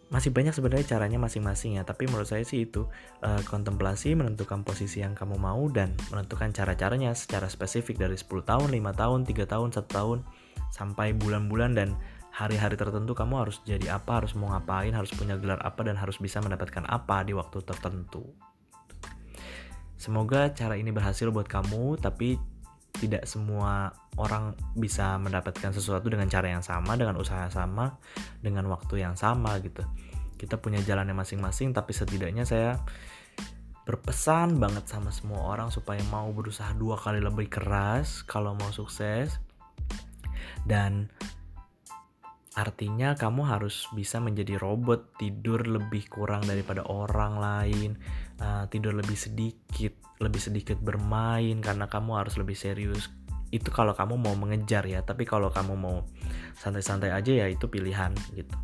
masih 0.08 0.32
banyak 0.32 0.54
sebenarnya 0.56 0.96
caranya 0.96 1.20
masing-masing 1.20 1.76
ya, 1.76 1.84
tapi 1.84 2.08
menurut 2.08 2.30
saya 2.30 2.46
sih 2.48 2.64
itu 2.64 2.88
uh, 3.26 3.42
kontemplasi 3.50 4.16
menentukan 4.16 4.64
posisi 4.64 5.04
yang 5.04 5.18
kamu 5.18 5.36
mau 5.36 5.66
dan 5.68 5.92
menentukan 6.14 6.56
cara-caranya 6.56 7.12
secara 7.18 7.52
spesifik 7.52 8.00
dari 8.00 8.16
10 8.16 8.46
tahun, 8.46 8.70
5 8.72 9.02
tahun, 9.02 9.20
3 9.28 9.52
tahun, 9.52 9.70
1 9.76 9.84
tahun 9.92 10.18
sampai 10.72 11.18
bulan-bulan 11.18 11.76
dan 11.76 11.90
hari-hari 12.32 12.80
tertentu 12.80 13.12
kamu 13.18 13.48
harus 13.48 13.60
jadi 13.68 13.98
apa, 13.98 14.24
harus 14.24 14.38
mau 14.38 14.54
ngapain, 14.54 14.94
harus 14.94 15.12
punya 15.12 15.36
gelar 15.42 15.60
apa 15.60 15.84
dan 15.84 15.98
harus 15.98 16.22
bisa 16.22 16.38
mendapatkan 16.40 16.86
apa 16.88 17.26
di 17.26 17.34
waktu 17.34 17.60
tertentu. 17.66 18.24
Semoga 19.96 20.52
cara 20.52 20.76
ini 20.76 20.92
berhasil 20.92 21.32
buat 21.32 21.48
kamu, 21.48 22.00
tapi 22.04 22.36
tidak 22.96 23.28
semua 23.28 23.92
orang 24.16 24.56
bisa 24.76 25.20
mendapatkan 25.20 25.76
sesuatu 25.76 26.08
dengan 26.08 26.32
cara 26.32 26.48
yang 26.48 26.64
sama, 26.64 26.96
dengan 26.96 27.20
usaha 27.20 27.48
sama, 27.52 28.00
dengan 28.40 28.68
waktu 28.72 29.04
yang 29.04 29.20
sama 29.20 29.60
gitu. 29.60 29.84
Kita 30.40 30.60
punya 30.60 30.80
jalannya 30.84 31.16
masing-masing, 31.16 31.76
tapi 31.76 31.92
setidaknya 31.92 32.48
saya 32.48 32.80
berpesan 33.86 34.58
banget 34.58 34.90
sama 34.90 35.14
semua 35.14 35.46
orang 35.46 35.70
supaya 35.70 36.02
mau 36.10 36.26
berusaha 36.34 36.74
dua 36.74 36.98
kali 36.98 37.22
lebih 37.22 37.52
keras 37.52 38.26
kalau 38.26 38.58
mau 38.58 38.72
sukses. 38.74 39.38
Dan 40.66 41.12
artinya 42.58 43.14
kamu 43.14 43.46
harus 43.46 43.86
bisa 43.94 44.18
menjadi 44.18 44.58
robot, 44.58 45.20
tidur 45.20 45.68
lebih 45.68 46.08
kurang 46.10 46.48
daripada 46.48 46.82
orang 46.88 47.38
lain, 47.38 48.00
uh, 48.42 48.66
tidur 48.68 48.96
lebih 48.96 49.16
sedikit, 49.16 49.94
lebih 50.20 50.42
sedikit 50.42 50.78
bermain 50.80 51.60
karena 51.60 51.88
kamu 51.88 52.20
harus 52.20 52.36
lebih 52.36 52.56
serius. 52.56 53.12
Itu 53.54 53.72
kalau 53.72 53.96
kamu 53.96 54.20
mau 54.20 54.36
mengejar 54.36 54.84
ya 54.90 55.06
tapi 55.06 55.24
kalau 55.24 55.54
kamu 55.54 55.74
mau 55.78 56.04
santai-santai 56.60 57.14
aja 57.14 57.32
ya 57.32 57.48
itu 57.48 57.70
pilihan 57.72 58.12
gitu. 58.36 58.56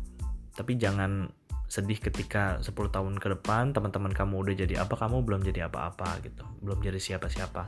Tapi 0.52 0.76
jangan 0.76 1.32
sedih 1.72 1.96
ketika 1.96 2.60
10 2.60 2.68
tahun 2.92 3.16
ke 3.16 3.40
depan 3.40 3.72
teman-teman 3.72 4.12
kamu 4.12 4.44
udah 4.44 4.54
jadi 4.60 4.74
apa 4.84 4.92
kamu 4.92 5.24
belum 5.24 5.40
jadi 5.40 5.72
apa-apa 5.72 6.20
gitu. 6.20 6.44
Belum 6.60 6.76
jadi 6.84 7.00
siapa-siapa. 7.00 7.64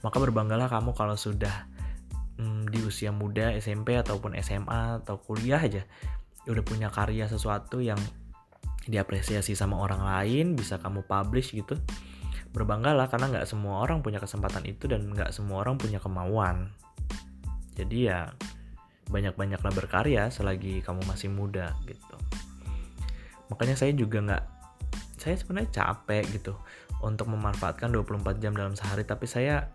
Maka 0.00 0.16
berbanggalah 0.16 0.72
kamu 0.72 0.96
kalau 0.96 1.20
sudah 1.20 1.68
hmm, 2.40 2.72
di 2.72 2.80
usia 2.80 3.12
muda 3.12 3.52
SMP 3.60 4.00
ataupun 4.00 4.32
SMA 4.40 5.04
atau 5.04 5.20
kuliah 5.20 5.60
aja 5.60 5.84
udah 6.48 6.64
punya 6.64 6.88
karya 6.88 7.28
sesuatu 7.28 7.84
yang 7.84 8.00
diapresiasi 8.88 9.52
sama 9.52 9.76
orang 9.76 10.00
lain 10.00 10.56
bisa 10.56 10.80
kamu 10.80 11.04
publish 11.04 11.52
gitu 11.52 11.76
berbanggalah 12.50 13.06
karena 13.06 13.30
nggak 13.30 13.46
semua 13.46 13.86
orang 13.86 14.02
punya 14.02 14.18
kesempatan 14.18 14.66
itu 14.66 14.90
dan 14.90 15.06
nggak 15.06 15.30
semua 15.30 15.62
orang 15.62 15.78
punya 15.78 16.02
kemauan. 16.02 16.74
Jadi 17.78 18.10
ya 18.10 18.34
banyak-banyaklah 19.10 19.70
berkarya 19.74 20.30
selagi 20.30 20.82
kamu 20.82 21.06
masih 21.06 21.30
muda 21.30 21.74
gitu. 21.86 22.16
Makanya 23.50 23.78
saya 23.78 23.94
juga 23.94 24.18
nggak 24.22 24.44
saya 25.20 25.36
sebenarnya 25.38 25.70
capek 25.70 26.24
gitu 26.32 26.56
untuk 27.04 27.30
memanfaatkan 27.30 27.92
24 27.92 28.42
jam 28.42 28.52
dalam 28.56 28.74
sehari 28.74 29.04
tapi 29.06 29.28
saya 29.28 29.68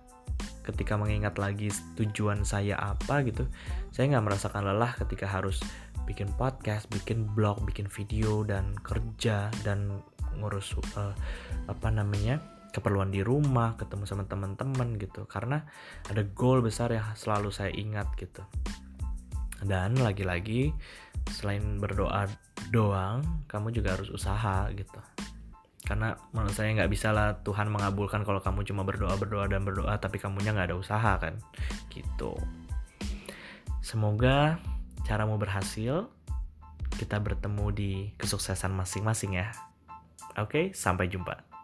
ketika 0.66 0.98
mengingat 0.98 1.38
lagi 1.38 1.70
tujuan 1.94 2.42
saya 2.42 2.74
apa 2.74 3.22
gitu 3.22 3.46
saya 3.94 4.10
nggak 4.10 4.26
merasakan 4.26 4.66
lelah 4.66 4.98
ketika 4.98 5.30
harus 5.30 5.62
bikin 6.06 6.30
podcast 6.38 6.86
bikin 6.94 7.26
blog 7.34 7.62
bikin 7.66 7.90
video 7.90 8.46
dan 8.46 8.78
kerja 8.82 9.50
dan 9.66 10.02
ngurus 10.38 10.78
uh, 10.96 11.14
apa 11.68 11.90
namanya 11.90 12.56
keperluan 12.76 13.08
di 13.08 13.24
rumah, 13.24 13.80
ketemu 13.80 14.04
sama 14.04 14.28
teman-teman 14.28 15.00
gitu. 15.00 15.24
Karena 15.32 15.64
ada 16.12 16.28
goal 16.36 16.60
besar 16.60 16.92
yang 16.92 17.08
selalu 17.16 17.48
saya 17.56 17.72
ingat 17.72 18.12
gitu. 18.20 18.44
Dan 19.64 19.96
lagi-lagi 19.96 20.76
selain 21.32 21.80
berdoa 21.80 22.28
doang, 22.76 23.24
kamu 23.48 23.72
juga 23.72 23.96
harus 23.96 24.12
usaha 24.12 24.68
gitu. 24.76 25.00
Karena 25.88 26.20
menurut 26.36 26.52
saya 26.52 26.76
nggak 26.76 26.92
bisa 26.92 27.16
lah 27.16 27.40
Tuhan 27.48 27.72
mengabulkan 27.72 28.28
kalau 28.28 28.44
kamu 28.44 28.68
cuma 28.68 28.84
berdoa 28.84 29.16
berdoa 29.16 29.48
dan 29.48 29.64
berdoa 29.64 29.96
tapi 29.96 30.20
kamunya 30.20 30.52
nggak 30.52 30.76
ada 30.76 30.78
usaha 30.78 31.16
kan, 31.16 31.40
gitu. 31.88 32.36
Semoga 33.80 34.60
caramu 35.06 35.38
berhasil. 35.38 36.10
Kita 36.98 37.22
bertemu 37.22 37.66
di 37.72 37.92
kesuksesan 38.18 38.74
masing-masing 38.74 39.38
ya. 39.38 39.54
Oke, 40.36 40.74
sampai 40.76 41.08
jumpa. 41.08 41.55